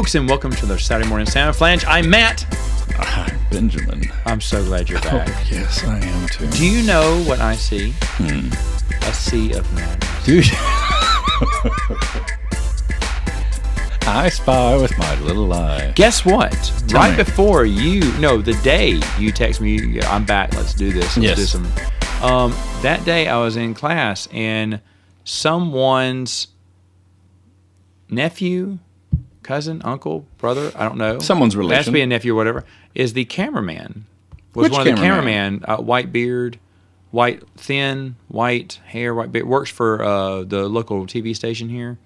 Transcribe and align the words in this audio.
folks, 0.00 0.14
and 0.14 0.26
welcome 0.26 0.50
to 0.50 0.64
the 0.64 0.78
Saturday 0.78 1.06
Morning 1.10 1.26
Samoflange. 1.26 1.84
I'm 1.86 2.08
Matt. 2.08 2.46
Hi, 2.96 3.36
Benjamin. 3.50 4.02
I'm 4.24 4.40
so 4.40 4.64
glad 4.64 4.88
you're 4.88 4.98
back. 5.02 5.28
Oh, 5.28 5.44
yes, 5.50 5.84
I 5.84 5.98
am 5.98 6.26
too. 6.28 6.46
Do 6.52 6.64
you 6.66 6.82
know 6.86 7.22
what 7.24 7.38
I 7.40 7.54
see? 7.54 7.92
A 8.18 9.12
sea 9.12 9.52
of 9.52 9.70
madness. 9.74 10.24
Dude. 10.24 10.46
I 14.08 14.30
spy 14.32 14.78
with 14.78 14.96
my 14.96 15.20
little 15.20 15.52
eye. 15.52 15.92
Guess 15.96 16.24
what? 16.24 16.52
Tell 16.88 16.98
right 17.02 17.10
me. 17.18 17.22
before 17.22 17.66
you, 17.66 18.00
no, 18.18 18.40
the 18.40 18.54
day 18.62 18.98
you 19.18 19.30
text 19.32 19.60
me, 19.60 20.00
I'm 20.00 20.24
back. 20.24 20.54
Let's 20.54 20.72
do 20.72 20.94
this. 20.94 21.14
Let's 21.18 21.18
Yes. 21.18 21.36
do 21.36 21.44
some. 21.44 21.66
Um, 22.22 22.54
that 22.80 23.04
day 23.04 23.28
I 23.28 23.36
was 23.36 23.56
in 23.56 23.74
class 23.74 24.28
and 24.32 24.80
someone's 25.24 26.46
nephew, 28.08 28.78
cousin, 29.42 29.80
uncle, 29.84 30.26
brother, 30.38 30.70
I 30.74 30.84
don't 30.84 30.98
know. 30.98 31.18
Someone's 31.18 31.54
It 31.54 31.58
has 31.58 31.64
to 31.64 31.68
relation. 31.68 31.92
be 31.92 32.00
a 32.02 32.06
nephew 32.06 32.32
or 32.32 32.36
whatever. 32.36 32.64
Is 32.94 33.12
the 33.12 33.24
cameraman? 33.24 34.06
Was 34.54 34.64
Which 34.64 34.72
one 34.72 34.80
of 34.86 34.94
the 34.96 35.00
cameraman? 35.00 35.64
Uh, 35.66 35.76
white 35.78 36.12
beard, 36.12 36.58
white 37.10 37.42
thin, 37.56 38.16
white 38.28 38.80
hair, 38.86 39.14
white 39.14 39.30
beard. 39.32 39.46
Works 39.46 39.70
for 39.70 40.02
uh, 40.02 40.42
the 40.44 40.68
local 40.68 41.06
TV 41.06 41.34
station 41.36 41.68
here. 41.68 41.98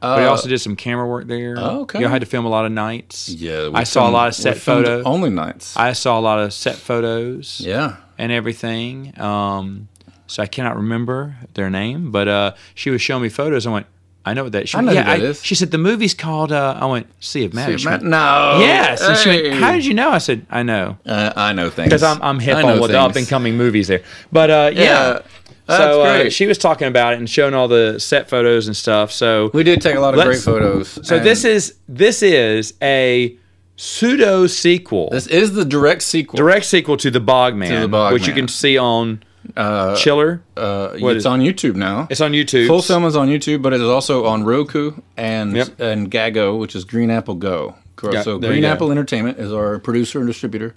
But 0.00 0.20
he 0.20 0.24
Uh, 0.24 0.30
also 0.30 0.48
did 0.48 0.58
some 0.60 0.76
camera 0.76 1.06
work 1.06 1.26
there. 1.26 1.56
Oh, 1.58 1.82
okay. 1.82 1.98
You 1.98 2.04
know, 2.04 2.08
I 2.08 2.12
had 2.12 2.22
to 2.22 2.26
film 2.26 2.46
a 2.46 2.48
lot 2.48 2.64
of 2.64 2.72
nights. 2.72 3.28
Yeah, 3.28 3.70
I 3.74 3.84
saw 3.84 4.08
a 4.08 4.12
lot 4.12 4.28
of 4.28 4.34
set 4.34 4.56
photos. 4.56 5.04
Only 5.04 5.28
nights. 5.28 5.76
I 5.76 5.92
saw 5.92 6.18
a 6.18 6.22
lot 6.22 6.38
of 6.38 6.54
set 6.54 6.76
photos 6.76 7.60
yeah. 7.62 7.96
and 8.16 8.32
everything. 8.32 9.12
Um, 9.20 9.88
so 10.26 10.42
I 10.42 10.46
cannot 10.46 10.76
remember 10.76 11.36
their 11.52 11.68
name, 11.68 12.10
but 12.10 12.28
uh, 12.28 12.54
she 12.74 12.88
was 12.88 13.02
showing 13.02 13.22
me 13.24 13.28
photos. 13.28 13.66
I 13.66 13.70
went, 13.70 13.86
I 14.24 14.34
know 14.34 14.44
what 14.44 14.52
that. 14.52 14.68
She, 14.68 14.76
I 14.76 14.82
know 14.82 14.92
yeah, 14.92 15.04
that 15.04 15.20
is. 15.20 15.42
She 15.42 15.54
said 15.54 15.70
the 15.70 15.78
movie's 15.78 16.12
called. 16.14 16.52
Uh, 16.52 16.76
I 16.78 16.84
went, 16.86 17.06
Sea 17.20 17.46
of 17.46 17.54
Madness. 17.54 17.84
No. 18.02 18.58
Yes, 18.60 19.00
and 19.00 19.16
she 19.16 19.28
went, 19.30 19.54
How 19.60 19.72
did 19.72 19.86
you 19.86 19.94
know? 19.94 20.10
I 20.10 20.18
said, 20.18 20.44
I 20.50 20.62
know 20.62 20.98
Uh, 21.06 21.32
I 21.36 21.52
know 21.54 21.70
things. 21.70 21.86
because 21.88 22.02
I'm 22.02 22.20
I'm 22.22 22.38
hip 22.38 22.56
on 22.56 22.78
the 22.80 22.98
up 23.00 23.16
and 23.16 23.26
coming 23.26 23.56
movies 23.56 23.88
there. 23.88 24.02
But 24.30 24.50
uh, 24.50 24.70
yeah. 24.74 25.20
Yeah, 25.68 25.76
so 25.76 26.02
uh, 26.02 26.30
she 26.30 26.46
was 26.46 26.58
talking 26.58 26.88
about 26.88 27.12
it 27.14 27.18
and 27.20 27.30
showing 27.30 27.54
all 27.54 27.68
the 27.68 27.98
set 28.00 28.28
photos 28.28 28.66
and 28.66 28.76
stuff. 28.76 29.12
So 29.12 29.50
We 29.54 29.62
did 29.62 29.80
take 29.80 29.94
a 29.94 30.00
lot 30.00 30.18
of 30.18 30.24
great 30.24 30.40
photos. 30.40 30.98
so 31.06 31.18
this 31.18 31.44
is 31.44 31.76
this 31.88 32.22
is 32.22 32.74
a 32.82 33.36
pseudo 33.76 34.46
sequel, 34.46 35.08
this 35.10 35.26
is 35.28 35.52
the 35.54 35.64
direct 35.64 36.02
sequel. 36.02 36.36
direct 36.36 36.66
sequel 36.66 36.96
to 36.98 37.10
the 37.10 37.20
Bogman, 37.20 37.68
To 37.68 37.80
The 37.80 37.88
Bogman. 37.88 38.12
which 38.12 38.26
you 38.26 38.34
can 38.34 38.48
see 38.48 38.76
on 38.76 39.22
Uh, 39.56 39.96
Chiller. 39.96 40.42
uh, 40.56 40.90
What 40.98 41.16
it's 41.16 41.20
is- 41.22 41.26
on 41.26 41.40
YouTube 41.40 41.74
now. 41.74 42.06
It's 42.10 42.20
on 42.20 42.32
YouTube. 42.32 42.66
Full 42.66 42.82
Film 42.82 43.04
is 43.04 43.16
on 43.16 43.28
YouTube, 43.28 43.62
but 43.62 43.72
it 43.72 43.80
is 43.80 43.88
also 43.88 44.26
on 44.26 44.44
Roku 44.44 44.92
and 45.16 45.56
Yep. 45.56 45.80
and 45.80 46.10
Gago, 46.10 46.58
which 46.58 46.76
is 46.76 46.84
Green 46.84 47.10
Apple 47.10 47.34
Go. 47.34 47.74
Yeah, 48.12 48.22
so 48.22 48.38
Green. 48.38 48.64
Apple 48.64 48.90
Entertainment 48.90 49.38
is 49.38 49.52
our 49.52 49.78
producer 49.78 50.18
and 50.20 50.26
distributor. 50.26 50.74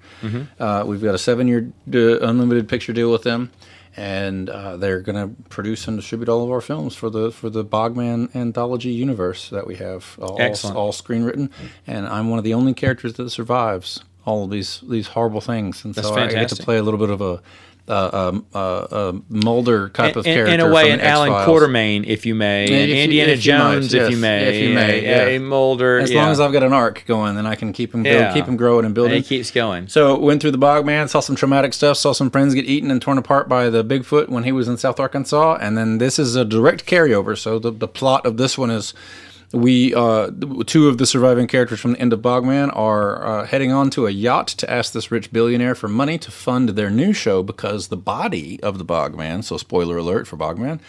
Uh, 0.59 0.83
we've 0.85 1.01
got 1.01 1.15
a 1.15 1.17
seven-year 1.17 1.69
d- 1.89 2.17
unlimited 2.21 2.67
picture 2.67 2.91
deal 2.91 3.09
with 3.13 3.23
them, 3.23 3.49
and 3.95 4.49
uh, 4.49 4.75
they're 4.75 4.99
going 4.99 5.15
to 5.15 5.33
produce 5.49 5.87
and 5.87 5.97
distribute 5.97 6.27
all 6.27 6.43
of 6.43 6.51
our 6.51 6.59
films 6.59 6.95
for 6.95 7.09
the 7.09 7.31
for 7.31 7.49
the 7.49 7.63
Bogman 7.63 8.33
anthology 8.35 8.89
universe 8.91 9.49
that 9.51 9.65
we 9.65 9.75
have 9.75 10.17
all, 10.21 10.35
Excellent. 10.39 10.75
all 10.75 10.91
screen 10.91 11.23
written. 11.23 11.49
And 11.87 12.07
I'm 12.07 12.29
one 12.29 12.39
of 12.39 12.43
the 12.45 12.53
only 12.53 12.73
characters 12.73 13.13
that 13.13 13.29
survives 13.29 14.03
all 14.25 14.43
of 14.43 14.49
these 14.49 14.81
these 14.89 15.07
horrible 15.07 15.41
things, 15.41 15.85
and 15.85 15.93
That's 15.95 16.07
so 16.09 16.15
I 16.15 16.27
get 16.27 16.49
to 16.49 16.61
play 16.63 16.77
a 16.77 16.83
little 16.83 16.99
bit 16.99 17.09
of 17.09 17.21
a. 17.21 17.41
Uh, 17.85 18.09
um, 18.31 18.45
uh, 18.55 18.57
uh, 18.59 19.13
Mulder 19.27 19.89
type 19.89 20.15
of 20.15 20.23
character 20.23 20.53
in 20.53 20.61
a 20.61 20.71
way, 20.71 20.91
an 20.91 21.01
Alan 21.01 21.33
X-Files. 21.33 21.49
Quatermain, 21.49 22.05
if 22.05 22.25
you 22.25 22.33
may, 22.33 22.65
Yeah, 22.69 22.77
and 22.77 22.91
if 22.91 22.97
you- 22.97 23.03
Indiana 23.03 23.31
if 23.33 23.45
you 23.45 23.51
might, 23.51 23.59
Jones, 23.59 23.93
if 23.93 24.01
yes, 24.03 24.11
you 24.11 24.17
may, 24.17 24.43
if 24.55 24.69
you 24.69 24.73
may, 24.73 24.99
a, 24.99 25.01
yeah. 25.01 25.35
a 25.35 25.39
Mulder. 25.39 25.99
As 25.99 26.09
yeah. 26.09 26.21
long 26.21 26.31
as 26.31 26.39
I've 26.39 26.53
got 26.53 26.63
an 26.63 26.71
arc 26.71 27.03
going, 27.05 27.35
then 27.35 27.45
I 27.45 27.55
can 27.55 27.73
keep 27.73 27.93
him 27.93 28.05
Yeah. 28.05 28.33
keep 28.33 28.45
him 28.45 28.55
growing 28.55 28.79
and 28.79 28.85
and 28.85 28.95
building. 28.95 29.17
it 29.17 29.25
keeps 29.25 29.51
going. 29.51 29.89
so 29.89 30.17
went 30.17 30.41
through 30.41 30.51
the 30.51 30.57
Bogman, 30.57 31.09
saw 31.09 31.19
some 31.19 31.35
traumatic 31.35 31.73
stuff, 31.73 31.97
saw 31.97 32.13
some 32.13 32.29
friends 32.29 32.53
get 32.53 32.63
eaten 32.63 32.89
and 32.89 33.01
torn 33.01 33.17
apart 33.17 33.49
by 33.49 33.69
the 33.69 33.83
Bigfoot 33.83 34.29
when 34.29 34.45
he 34.45 34.53
was 34.53 34.69
in 34.69 34.77
South 34.77 34.97
Arkansas, 34.97 35.57
and 35.59 35.77
then 35.77 35.97
this 35.97 36.17
is 36.17 36.37
a 36.37 36.45
direct 36.45 36.85
carryover. 36.85 37.37
So 37.37 37.59
the 37.59 37.71
the 37.71 37.89
plot 37.89 38.25
of 38.25 38.37
this 38.37 38.57
one 38.57 38.71
is. 38.71 38.93
We 39.53 39.93
uh, 39.93 40.31
two 40.65 40.89
of 40.89 40.97
the 40.97 41.05
surviving 41.05 41.45
characters 41.45 41.79
from 41.79 41.93
the 41.93 41.99
end 41.99 42.11
of 42.11 42.21
Bogman 42.21 42.75
are 42.75 43.23
uh, 43.23 43.45
heading 43.45 43.71
on 43.71 43.91
to 43.91 44.07
a 44.07 44.09
yacht 44.09 44.47
to 44.47 44.69
ask 44.69 44.93
this 44.93 45.11
rich 45.11 45.31
billionaire 45.31 45.75
for 45.75 45.87
money 45.87 46.17
to 46.17 46.31
fund 46.31 46.69
their 46.69 46.89
new 46.89 47.13
show 47.13 47.43
because 47.43 47.89
the 47.89 47.97
body 47.97 48.61
of 48.63 48.79
the 48.79 48.85
Bogman. 48.85 49.43
So 49.43 49.57
spoiler 49.57 49.97
alert 49.97 50.27
for 50.27 50.37
Bogman. 50.37 50.79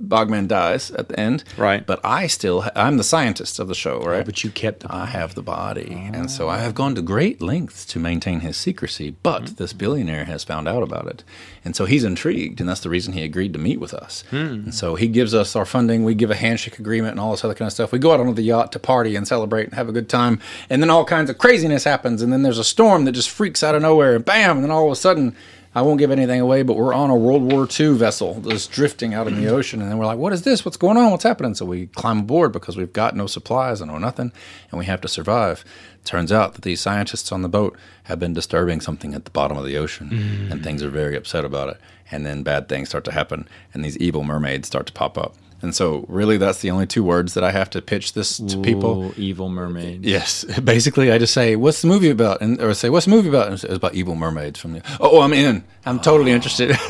Bogman 0.00 0.48
dies 0.48 0.90
at 0.92 1.08
the 1.08 1.20
end, 1.20 1.44
Right. 1.56 1.86
But 1.86 2.00
I 2.04 2.26
still 2.26 2.64
I'm 2.74 2.96
the 2.96 3.04
scientist 3.04 3.58
of 3.58 3.68
the 3.68 3.74
show, 3.74 4.00
right? 4.00 4.24
But 4.24 4.42
you 4.42 4.50
kept. 4.50 4.84
I 4.88 5.06
have 5.06 5.34
the 5.34 5.42
body. 5.42 6.10
And 6.12 6.30
so 6.30 6.48
I 6.48 6.58
have 6.58 6.74
gone 6.74 6.94
to 6.94 7.02
great 7.02 7.42
lengths 7.42 7.84
to 7.86 7.98
maintain 7.98 8.40
his 8.40 8.56
secrecy, 8.56 9.16
but 9.22 9.48
hmm. 9.48 9.54
this 9.56 9.72
billionaire 9.72 10.24
has 10.24 10.44
found 10.44 10.68
out 10.68 10.82
about 10.82 11.06
it. 11.06 11.24
And 11.64 11.76
so 11.76 11.84
he's 11.84 12.04
intrigued, 12.04 12.60
and 12.60 12.68
that's 12.68 12.80
the 12.80 12.88
reason 12.88 13.12
he 13.12 13.22
agreed 13.22 13.52
to 13.52 13.58
meet 13.58 13.80
with 13.80 13.92
us. 13.92 14.24
Hmm. 14.30 14.36
And 14.36 14.74
so 14.74 14.94
he 14.94 15.08
gives 15.08 15.34
us 15.34 15.54
our 15.54 15.66
funding, 15.66 16.04
we 16.04 16.14
give 16.14 16.30
a 16.30 16.36
handshake 16.36 16.78
agreement 16.78 17.12
and 17.12 17.20
all 17.20 17.32
this 17.32 17.44
other 17.44 17.54
kind 17.54 17.66
of 17.66 17.72
stuff. 17.72 17.92
We 17.92 17.98
go 17.98 18.12
out 18.12 18.20
onto 18.20 18.32
the 18.32 18.42
yacht 18.42 18.72
to 18.72 18.78
party 18.78 19.16
and 19.16 19.28
celebrate 19.28 19.64
and 19.64 19.74
have 19.74 19.88
a 19.88 19.92
good 19.92 20.08
time. 20.08 20.40
And 20.70 20.82
then 20.82 20.90
all 20.90 21.04
kinds 21.04 21.28
of 21.28 21.38
craziness 21.38 21.84
happens, 21.84 22.22
and 22.22 22.32
then 22.32 22.42
there's 22.42 22.58
a 22.58 22.64
storm 22.64 23.04
that 23.04 23.12
just 23.12 23.30
freaks 23.30 23.62
out 23.62 23.74
of 23.74 23.82
nowhere, 23.82 24.16
and 24.16 24.24
bam, 24.24 24.56
and 24.56 24.64
then 24.64 24.70
all 24.70 24.86
of 24.86 24.92
a 24.92 24.96
sudden 24.96 25.36
I 25.72 25.82
won't 25.82 26.00
give 26.00 26.10
anything 26.10 26.40
away, 26.40 26.62
but 26.62 26.76
we're 26.76 26.92
on 26.92 27.10
a 27.10 27.16
World 27.16 27.52
War 27.52 27.68
II 27.78 27.94
vessel 27.94 28.34
that's 28.34 28.66
drifting 28.66 29.14
out 29.14 29.28
in 29.28 29.40
the 29.40 29.48
ocean. 29.48 29.80
And 29.80 29.88
then 29.88 29.98
we're 29.98 30.06
like, 30.06 30.18
what 30.18 30.32
is 30.32 30.42
this? 30.42 30.64
What's 30.64 30.76
going 30.76 30.96
on? 30.96 31.12
What's 31.12 31.22
happening? 31.22 31.54
So 31.54 31.64
we 31.64 31.86
climb 31.86 32.20
aboard 32.20 32.50
because 32.52 32.76
we've 32.76 32.92
got 32.92 33.14
no 33.14 33.28
supplies 33.28 33.80
and 33.80 33.90
no 33.90 33.98
nothing, 33.98 34.32
and 34.70 34.78
we 34.78 34.86
have 34.86 35.00
to 35.02 35.08
survive. 35.08 35.64
Turns 36.04 36.32
out 36.32 36.54
that 36.54 36.62
these 36.62 36.80
scientists 36.80 37.30
on 37.30 37.42
the 37.42 37.48
boat 37.48 37.78
have 38.04 38.18
been 38.18 38.32
disturbing 38.32 38.80
something 38.80 39.14
at 39.14 39.26
the 39.26 39.30
bottom 39.30 39.56
of 39.56 39.64
the 39.64 39.76
ocean, 39.76 40.08
and 40.50 40.60
mm. 40.60 40.64
things 40.64 40.82
are 40.82 40.90
very 40.90 41.16
upset 41.16 41.44
about 41.44 41.68
it. 41.68 41.80
And 42.10 42.26
then 42.26 42.42
bad 42.42 42.68
things 42.68 42.88
start 42.88 43.04
to 43.04 43.12
happen, 43.12 43.48
and 43.72 43.84
these 43.84 43.96
evil 43.98 44.24
mermaids 44.24 44.66
start 44.66 44.86
to 44.86 44.92
pop 44.92 45.16
up. 45.16 45.36
And 45.62 45.74
so, 45.74 46.06
really, 46.08 46.36
that's 46.38 46.60
the 46.60 46.70
only 46.70 46.86
two 46.86 47.04
words 47.04 47.34
that 47.34 47.44
I 47.44 47.50
have 47.50 47.68
to 47.70 47.82
pitch 47.82 48.14
this 48.14 48.38
to 48.38 48.60
people. 48.62 49.12
Evil 49.16 49.48
mermaid. 49.50 50.04
Yes, 50.04 50.44
basically, 50.64 51.12
I 51.12 51.18
just 51.18 51.34
say, 51.34 51.54
"What's 51.56 51.82
the 51.82 51.88
movie 51.88 52.10
about?" 52.10 52.40
and 52.40 52.60
or 52.60 52.72
say, 52.74 52.88
"What's 52.88 53.06
the 53.06 53.12
movie 53.12 53.28
about?" 53.28 53.46
And 53.46 53.54
it's 53.54 53.64
about 53.64 53.94
evil 53.94 54.14
mermaids 54.14 54.58
from 54.58 54.72
the. 54.72 54.82
Oh, 55.00 55.18
oh 55.18 55.20
I'm 55.20 55.32
in. 55.32 55.64
I'm 55.86 56.00
totally 56.00 56.32
interested. 56.32 56.76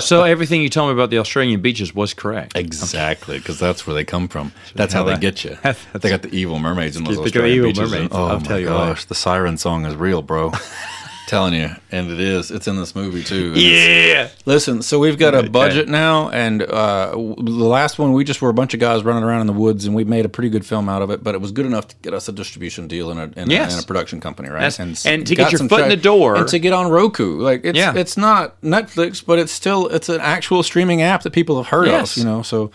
So 0.00 0.22
everything 0.22 0.62
you 0.62 0.68
told 0.68 0.88
me 0.90 0.94
about 0.94 1.10
the 1.10 1.18
Australian 1.18 1.60
beaches 1.62 1.92
was 1.92 2.14
correct. 2.14 2.56
exactly, 2.56 3.38
because 3.38 3.58
that's 3.58 3.88
where 3.88 3.94
they 3.94 4.04
come 4.04 4.28
from. 4.28 4.52
That's 4.76 4.92
how 4.92 5.00
how 5.00 5.06
they 5.06 5.12
that- 5.14 5.20
get 5.20 5.42
you. 5.44 5.58
they 5.98 6.08
got 6.08 6.22
the 6.22 6.32
evil 6.32 6.60
mermaids 6.60 6.96
in 6.96 7.02
those 7.02 7.16
the 7.16 7.22
Australian 7.24 7.56
evil 7.56 7.70
beaches. 7.70 7.90
mermaids, 7.90 8.12
And, 8.14 8.20
oh 8.20 8.26
I'll 8.28 8.38
my 8.40 8.46
tell 8.46 8.60
you 8.60 8.66
what. 8.68 8.76
gosh, 8.86 9.04
the 9.06 9.16
siren 9.16 9.56
song 9.58 9.84
is 9.86 9.96
real, 9.96 10.22
bro. 10.22 10.52
Telling 11.30 11.54
you, 11.54 11.70
and 11.92 12.10
it 12.10 12.18
is. 12.18 12.50
It's 12.50 12.66
in 12.66 12.74
this 12.74 12.96
movie 12.96 13.22
too. 13.22 13.52
Yeah. 13.54 14.30
Listen, 14.46 14.82
so 14.82 14.98
we've 14.98 15.16
got 15.16 15.32
a 15.32 15.48
budget 15.48 15.88
now, 15.88 16.28
and 16.30 16.60
uh, 16.60 17.10
w- 17.12 17.36
the 17.36 17.64
last 17.68 18.00
one 18.00 18.12
we 18.12 18.24
just 18.24 18.42
were 18.42 18.48
a 18.48 18.52
bunch 18.52 18.74
of 18.74 18.80
guys 18.80 19.04
running 19.04 19.22
around 19.22 19.42
in 19.42 19.46
the 19.46 19.52
woods, 19.52 19.84
and 19.84 19.94
we 19.94 20.02
made 20.02 20.24
a 20.24 20.28
pretty 20.28 20.48
good 20.48 20.66
film 20.66 20.88
out 20.88 21.02
of 21.02 21.10
it. 21.10 21.22
But 21.22 21.36
it 21.36 21.40
was 21.40 21.52
good 21.52 21.66
enough 21.66 21.86
to 21.86 21.94
get 22.02 22.14
us 22.14 22.28
a 22.28 22.32
distribution 22.32 22.88
deal 22.88 23.12
in 23.12 23.18
a, 23.18 23.30
in, 23.40 23.48
Yes. 23.48 23.74
a, 23.74 23.78
in 23.78 23.84
a 23.84 23.86
production 23.86 24.20
company, 24.20 24.48
right? 24.48 24.72
That's- 24.72 25.06
and 25.06 25.24
to 25.24 25.36
got 25.36 25.44
get 25.44 25.52
your 25.52 25.58
some 25.58 25.68
foot 25.68 25.82
in 25.82 25.88
the 25.88 25.96
door. 25.96 26.34
and 26.34 26.48
to 26.48 26.58
get 26.58 26.72
on 26.72 26.90
Roku. 26.90 27.38
Like 27.38 27.64
it's 27.64 27.78
Yeah. 27.78 27.94
it's 27.94 28.16
not 28.16 28.60
Netflix, 28.62 29.24
but 29.24 29.38
it's 29.38 29.52
still 29.52 29.86
it's 29.86 30.08
an 30.08 30.20
actual 30.20 30.64
streaming 30.64 31.00
app 31.00 31.22
that 31.22 31.32
people 31.32 31.58
have 31.58 31.68
heard 31.68 31.86
Yes. 31.86 32.16
of. 32.16 32.24
You 32.24 32.28
know, 32.28 32.42
so. 32.42 32.72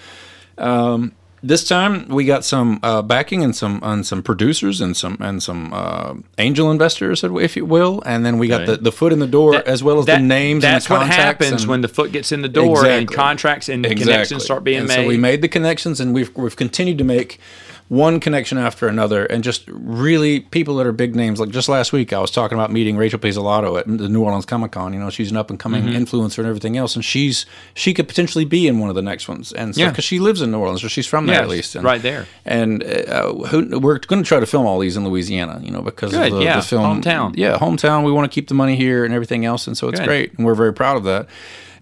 Um, 0.57 1.11
this 1.47 1.67
time 1.67 2.07
we 2.07 2.25
got 2.25 2.43
some 2.43 2.79
uh, 2.81 3.01
backing 3.01 3.43
and 3.43 3.55
some 3.55 3.79
and 3.83 4.05
some 4.05 4.23
producers 4.23 4.81
and 4.81 4.97
some 4.97 5.17
and 5.19 5.41
some 5.43 5.71
uh, 5.73 6.13
angel 6.37 6.71
investors, 6.71 7.23
if 7.23 7.55
you 7.55 7.65
will, 7.65 8.01
and 8.05 8.25
then 8.25 8.37
we 8.39 8.47
got 8.47 8.61
Okay. 8.61 8.71
the, 8.71 8.77
the 8.77 8.91
foot 8.91 9.13
in 9.13 9.19
the 9.19 9.27
door 9.27 9.55
as 9.67 9.83
well 9.83 9.99
as 9.99 10.05
That- 10.05 10.17
the 10.17 10.23
names. 10.25 10.63
That's 10.63 10.87
and 10.87 10.95
the 10.95 10.99
what 10.99 11.07
happens 11.07 11.61
and- 11.63 11.69
when 11.69 11.81
the 11.81 11.87
foot 11.87 12.11
gets 12.11 12.31
in 12.31 12.41
the 12.41 12.49
door 12.49 12.85
and 12.85 13.07
contracts 13.11 13.69
and 13.69 13.85
connections 13.85 14.43
start 14.43 14.63
being 14.63 14.79
and 14.79 14.87
made. 14.87 14.95
So 14.95 15.07
we 15.07 15.17
made 15.17 15.41
the 15.41 15.47
connections, 15.47 15.99
and 15.99 16.13
we've 16.13 16.35
we've 16.35 16.55
continued 16.55 16.97
to 16.97 17.03
make 17.03 17.39
one 17.87 18.19
connection 18.19 18.57
after 18.57 18.87
another, 18.87 19.25
and 19.27 19.43
just 19.43 19.63
really 19.67 20.39
people 20.39 20.75
that 20.77 20.87
are 20.87 20.91
big 20.91 21.15
names. 21.15 21.39
Like 21.39 21.49
just 21.49 21.69
last 21.69 21.93
week, 21.93 22.13
I 22.13 22.19
was 22.19 22.31
talking 22.31 22.57
about 22.57 22.71
meeting 22.71 22.97
Rachel 22.97 23.19
Pizzolato 23.19 23.77
at 23.79 23.85
the 23.85 24.09
New 24.09 24.23
Orleans 24.23 24.45
Comic 24.45 24.71
Con. 24.71 24.91
You 24.91 24.99
know, 24.99 25.11
she's 25.11 25.29
an 25.29 25.37
up 25.37 25.49
and 25.51 25.59
coming 25.59 25.83
Mm-hmm. 25.83 25.95
influencer 26.03 26.39
and 26.39 26.47
everything 26.47 26.77
else, 26.77 26.95
and 26.95 27.05
she's 27.05 27.45
she 27.75 27.93
could 27.93 28.07
potentially 28.07 28.43
be 28.45 28.67
in 28.67 28.79
one 28.79 28.89
of 28.89 28.95
the 28.95 29.03
next 29.03 29.27
ones, 29.27 29.53
and 29.53 29.75
so 29.75 29.81
Yeah. 29.81 29.89
because 29.89 30.03
she 30.03 30.17
lives 30.19 30.41
in 30.41 30.49
New 30.51 30.59
Orleans, 30.59 30.83
or 30.83 30.89
she's 30.89 31.05
from 31.05 31.27
there 31.27 31.35
Yes, 31.35 31.43
at 31.43 31.49
least, 31.49 31.75
and, 31.75 31.83
right 31.83 32.01
there. 32.01 32.25
And 32.43 32.83
uh, 32.83 33.33
who, 33.33 33.79
we're 33.79 33.99
going 33.99 34.23
to 34.23 34.27
try 34.27 34.39
to 34.39 34.45
film 34.47 34.65
all 34.65 34.79
these 34.79 34.97
in 34.97 35.03
Louisiana, 35.07 35.59
you 35.63 35.69
know, 35.71 35.81
because 35.81 36.11
Good, 36.11 36.31
of 36.31 36.39
the, 36.39 36.43
yeah, 36.43 36.55
the 36.57 36.61
film 36.63 37.01
hometown. 37.01 37.33
Yeah, 37.37 37.57
hometown. 37.59 38.03
We 38.03 38.11
want 38.11 38.31
to 38.31 38.33
keep 38.33 38.47
the 38.47 38.55
money 38.55 38.75
here 38.75 39.05
and 39.05 39.13
everything 39.13 39.45
else, 39.45 39.67
and 39.67 39.77
so 39.77 39.89
it's 39.89 39.99
Good. 39.99 40.07
great, 40.07 40.33
and 40.37 40.45
we're 40.45 40.55
very 40.55 40.73
proud 40.73 40.97
of 40.97 41.03
that. 41.03 41.27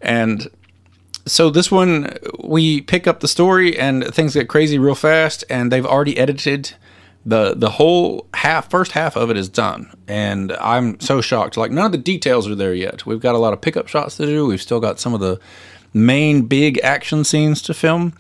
And 0.02 0.50
so 1.26 1.50
this 1.50 1.72
one 1.72 2.18
we 2.44 2.82
pick 2.82 3.08
up 3.08 3.20
the 3.20 3.28
story 3.28 3.78
and 3.78 4.06
things 4.14 4.34
get 4.34 4.50
crazy 4.50 4.78
real 4.78 4.96
fast 4.96 5.44
and 5.50 5.72
they've 5.72 5.86
already 5.86 6.18
edited 6.18 6.74
the 7.26 7.54
the 7.56 7.72
whole 7.72 8.28
half 8.34 8.70
first 8.70 8.92
half 8.92 9.16
of 9.16 9.30
it 9.30 9.38
is 9.38 9.50
done. 9.50 9.92
And 10.08 10.52
i'm 10.54 11.00
so 11.00 11.22
shocked. 11.22 11.58
Like 11.58 11.72
none 11.72 11.86
of 11.86 11.92
the 11.92 11.98
details 11.98 12.50
are 12.50 12.56
there 12.56 12.74
yet. 12.74 13.06
We've 13.06 13.22
got 13.22 13.36
a 13.36 13.38
lot 13.38 13.54
of 13.54 13.62
pickup 13.62 13.88
shots 13.88 14.18
to 14.18 14.26
do. 14.26 14.46
We've 14.46 14.62
still 14.62 14.80
got 14.80 15.00
some 15.00 15.14
of 15.14 15.20
the 15.20 15.40
main 15.94 16.44
big 16.44 16.80
action 16.84 17.24
scenes 17.24 17.62
to 17.64 17.74
film. 17.74 18.14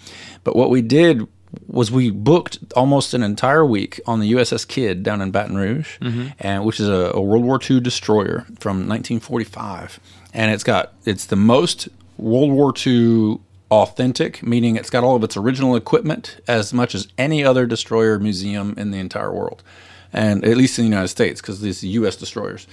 But 0.44 0.56
what 0.56 0.70
we 0.70 0.82
did 0.82 1.28
was 1.68 1.92
we 1.92 2.10
booked 2.10 2.60
almost 2.76 3.14
an 3.14 3.24
entire 3.24 3.66
week 3.66 4.00
on 4.08 4.20
the 4.20 4.32
USS 4.32 4.68
Kidd 4.68 5.04
down 5.04 5.22
in 5.22 5.32
Baton 5.32 5.56
Rouge, 5.56 6.00
mm-hmm. 6.00 6.30
and 6.40 6.66
which 6.66 6.80
is 6.80 6.88
a, 6.90 7.12
a 7.14 7.22
World 7.22 7.44
War 7.44 7.60
II 7.62 7.80
destroyer 7.80 8.46
from 8.60 8.88
1945, 8.88 10.00
and 10.34 10.52
it's 10.52 10.64
got 10.64 10.94
it's 11.06 11.26
the 11.26 11.36
most 11.36 11.90
World 12.18 12.52
War 12.52 12.74
II 12.86 13.40
authentic, 13.72 14.44
meaning 14.44 14.76
it's 14.76 14.90
got 14.90 15.04
all 15.04 15.16
of 15.16 15.24
its 15.24 15.36
original 15.36 15.76
equipment 15.76 16.40
as 16.48 16.74
much 16.74 16.94
as 16.94 17.08
any 17.18 17.44
other 17.44 17.66
destroyer 17.66 18.20
museum 18.20 18.76
in 18.78 18.92
the 18.92 19.00
entire 19.00 19.34
world, 19.34 19.64
and 20.12 20.46
at 20.46 20.58
least 20.58 20.78
in 20.78 20.86
the 20.86 20.90
United 20.90 21.08
States 21.08 21.42
because 21.42 21.62
these 21.62 21.84
U.S. 21.84 22.16
destroyers. 22.16 22.68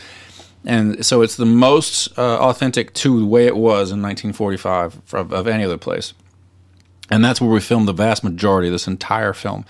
And 0.66 1.06
so 1.06 1.22
it's 1.22 1.37
the 1.37 1.46
most 1.46 2.19
uh, 2.19 2.38
authentic 2.38 2.92
to 2.94 3.20
the 3.20 3.26
way 3.26 3.46
it 3.46 3.56
was 3.56 3.90
in 3.90 4.02
1945 4.02 5.14
of, 5.14 5.32
of 5.32 5.46
any 5.46 5.64
other 5.64 5.78
place 5.78 6.12
and 7.10 7.25
that's 7.25 7.40
where 7.40 7.50
we 7.50 7.60
filmed 7.60 7.88
the 7.88 7.92
vast 7.92 8.22
majority 8.22 8.69
of 8.69 8.72
this 8.72 8.87
entire 8.87 9.32
film. 9.32 9.64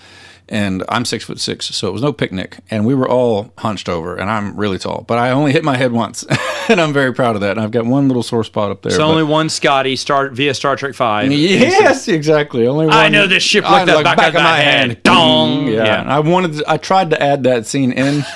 And 0.51 0.83
I'm 0.89 1.05
six 1.05 1.23
foot 1.23 1.39
six, 1.39 1.67
so 1.67 1.87
it 1.87 1.91
was 1.91 2.01
no 2.01 2.11
picnic. 2.11 2.59
And 2.69 2.85
we 2.85 2.93
were 2.93 3.07
all 3.07 3.53
hunched 3.57 3.87
over, 3.87 4.17
and 4.17 4.29
I'm 4.29 4.57
really 4.57 4.77
tall, 4.77 5.05
but 5.07 5.17
I 5.17 5.31
only 5.31 5.53
hit 5.53 5.63
my 5.63 5.77
head 5.77 5.93
once, 5.93 6.25
and 6.69 6.81
I'm 6.81 6.91
very 6.91 7.13
proud 7.13 7.35
of 7.35 7.41
that. 7.41 7.51
And 7.51 7.61
I've 7.61 7.71
got 7.71 7.85
one 7.85 8.09
little 8.09 8.21
sore 8.21 8.43
spot 8.43 8.69
up 8.69 8.81
there. 8.81 8.91
So 8.91 9.03
only 9.03 9.23
one 9.23 9.47
Scotty 9.47 9.95
Star 9.95 10.27
via 10.27 10.53
Star 10.53 10.75
Trek 10.75 10.93
Five. 10.93 11.31
Yes, 11.31 12.09
exactly. 12.09 12.67
Only 12.67 12.87
one. 12.87 12.95
I 12.95 13.07
know 13.07 13.27
this 13.27 13.43
ship 13.43 13.63
like 13.63 13.85
the 13.85 14.03
back 14.03 14.19
of 14.19 14.33
my 14.33 14.57
hand. 14.57 15.01
Dong. 15.03 15.67
Mm, 15.67 15.73
yeah. 15.73 15.85
Yeah. 15.85 16.15
I 16.17 16.19
wanted. 16.19 16.53
To, 16.57 16.63
I 16.67 16.75
tried 16.75 17.11
to 17.11 17.23
add 17.23 17.43
that 17.43 17.65
scene 17.65 17.93
in. 17.93 18.25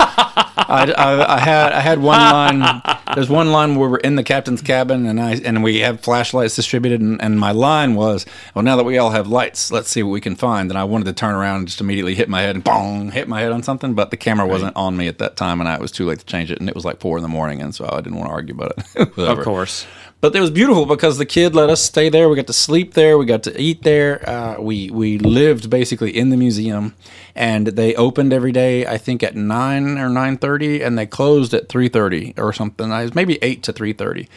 I, 0.67 0.91
I, 0.91 1.35
I 1.35 1.39
had 1.39 1.71
I 1.73 1.79
had 1.79 1.99
one 1.99 2.19
line. 2.19 2.81
There's 3.13 3.29
one 3.29 3.51
line 3.51 3.75
where 3.75 3.89
we're 3.89 3.97
in 3.97 4.15
the 4.15 4.23
captain's 4.23 4.61
cabin 4.61 5.05
and 5.05 5.19
I 5.19 5.35
and 5.35 5.63
we 5.63 5.79
have 5.79 6.01
flashlights 6.01 6.55
distributed 6.55 7.01
and, 7.01 7.21
and 7.21 7.39
my 7.39 7.51
line 7.51 7.95
was, 7.95 8.25
well, 8.53 8.63
now 8.63 8.75
that 8.75 8.83
we 8.83 8.97
all 8.97 9.11
have 9.11 9.27
lights, 9.27 9.71
let's 9.71 9.89
see 9.89 10.03
what 10.03 10.11
we 10.11 10.21
can 10.21 10.35
find. 10.35 10.69
And 10.69 10.77
I 10.77 10.83
wanted 10.83 11.05
to 11.05 11.13
turn 11.13 11.35
around 11.35 11.57
and 11.59 11.67
just 11.67 11.81
immediately 11.81 12.15
hit 12.15 12.29
my 12.29 12.41
head 12.41 12.55
and 12.55 12.63
bong, 12.63 13.11
hit 13.11 13.27
my 13.27 13.39
head 13.41 13.51
on 13.51 13.63
something, 13.63 13.93
but 13.93 14.11
the 14.11 14.17
camera 14.17 14.47
wasn't 14.47 14.75
on 14.75 14.97
me 14.97 15.07
at 15.07 15.17
that 15.19 15.35
time 15.35 15.59
and 15.59 15.69
I, 15.69 15.75
it 15.75 15.81
was 15.81 15.91
too 15.91 16.05
late 16.05 16.19
to 16.19 16.25
change 16.25 16.51
it 16.51 16.59
and 16.59 16.67
it 16.67 16.75
was 16.75 16.85
like 16.85 16.99
four 16.99 17.17
in 17.17 17.21
the 17.23 17.29
morning 17.29 17.61
and 17.61 17.73
so 17.73 17.87
I 17.91 18.01
didn't 18.01 18.17
want 18.17 18.29
to 18.29 18.33
argue 18.33 18.55
about 18.55 18.73
it. 18.77 19.17
Of 19.25 19.39
course. 19.43 19.85
But 20.21 20.35
it 20.35 20.41
was 20.41 20.49
beautiful 20.49 20.87
because 20.87 21.17
the 21.19 21.25
Kidd 21.25 21.53
let 21.53 21.69
us 21.69 21.81
stay 21.81 22.09
there. 22.09 22.27
We 22.27 22.35
got 22.35 22.47
to 22.47 22.53
sleep 22.53 22.95
there. 22.95 23.17
We 23.17 23.25
got 23.25 23.43
to 23.43 23.61
eat 23.61 23.83
there. 23.83 24.27
Uh, 24.27 24.59
we 24.59 24.89
we 24.89 25.19
lived 25.19 25.69
basically 25.69 26.17
in 26.17 26.29
the 26.29 26.37
museum, 26.37 26.95
and 27.35 27.67
they 27.67 27.93
opened 27.93 28.33
every 28.33 28.51
day. 28.51 28.87
I 28.87 28.97
think 28.97 29.21
at 29.21 29.35
nine 29.35 29.99
or 29.99 30.09
nine 30.09 30.37
thirty, 30.37 30.81
and 30.81 30.97
they 30.97 31.05
closed 31.05 31.53
at 31.53 31.69
three 31.69 31.89
thirty 31.89 32.33
or 32.37 32.53
something. 32.53 32.91
It 32.91 33.03
was 33.03 33.13
maybe 33.15 33.37
eight 33.43 33.61
to 33.63 33.73
three 33.73 33.93
thirty. 33.93 34.27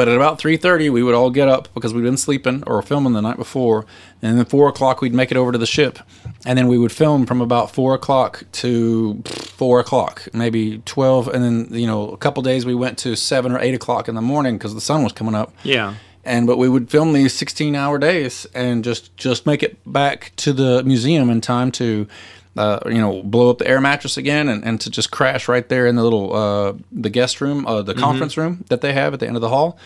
But 0.00 0.08
at 0.08 0.16
about 0.16 0.38
three 0.38 0.56
thirty, 0.56 0.88
we 0.88 1.02
would 1.02 1.14
all 1.14 1.28
get 1.28 1.46
up 1.46 1.68
because 1.74 1.92
we'd 1.92 2.04
been 2.04 2.16
sleeping 2.16 2.64
or 2.66 2.80
filming 2.80 3.12
the 3.12 3.20
night 3.20 3.36
before, 3.36 3.84
and 4.22 4.38
then 4.38 4.46
four 4.46 4.66
o'clock 4.66 5.02
we'd 5.02 5.12
make 5.12 5.30
it 5.30 5.36
over 5.36 5.52
to 5.52 5.58
the 5.58 5.66
ship, 5.66 5.98
and 6.46 6.58
then 6.58 6.68
we 6.68 6.78
would 6.78 6.90
film 6.90 7.26
from 7.26 7.42
about 7.42 7.70
four 7.70 7.94
o'clock 7.94 8.44
to 8.52 9.22
four 9.26 9.78
o'clock, 9.78 10.26
maybe 10.32 10.78
twelve, 10.86 11.28
and 11.28 11.44
then 11.44 11.78
you 11.78 11.86
know 11.86 12.08
a 12.08 12.16
couple 12.16 12.42
days 12.42 12.64
we 12.64 12.74
went 12.74 12.96
to 12.96 13.14
seven 13.14 13.52
or 13.52 13.60
eight 13.60 13.74
o'clock 13.74 14.08
in 14.08 14.14
the 14.14 14.22
morning 14.22 14.56
because 14.56 14.72
the 14.72 14.80
sun 14.80 15.04
was 15.04 15.12
coming 15.12 15.34
up. 15.34 15.52
Yeah. 15.64 15.96
And 16.24 16.46
but 16.46 16.56
we 16.56 16.70
would 16.70 16.88
film 16.88 17.12
these 17.12 17.34
sixteen 17.34 17.76
hour 17.76 17.98
days 17.98 18.46
and 18.54 18.82
just 18.82 19.14
just 19.18 19.44
make 19.44 19.62
it 19.62 19.76
back 19.84 20.32
to 20.36 20.54
the 20.54 20.82
museum 20.82 21.28
in 21.28 21.42
time 21.42 21.70
to. 21.72 22.08
Uh, 22.56 22.80
you 22.86 22.98
know, 22.98 23.22
blow 23.22 23.48
up 23.48 23.58
the 23.58 23.66
air 23.68 23.80
mattress 23.80 24.16
again, 24.16 24.48
and, 24.48 24.64
and 24.64 24.80
to 24.80 24.90
just 24.90 25.10
crash 25.12 25.46
right 25.46 25.68
there 25.68 25.86
in 25.86 25.94
the 25.94 26.02
little 26.02 26.34
uh, 26.34 26.72
the 26.90 27.08
guest 27.10 27.40
room, 27.40 27.64
uh, 27.66 27.80
the 27.80 27.94
conference 27.94 28.36
room 28.36 28.64
that 28.68 28.80
they 28.80 28.92
have 28.92 29.14
at 29.14 29.20
the 29.20 29.26
end 29.26 29.36
of 29.36 29.40
the 29.40 29.48
hall. 29.48 29.78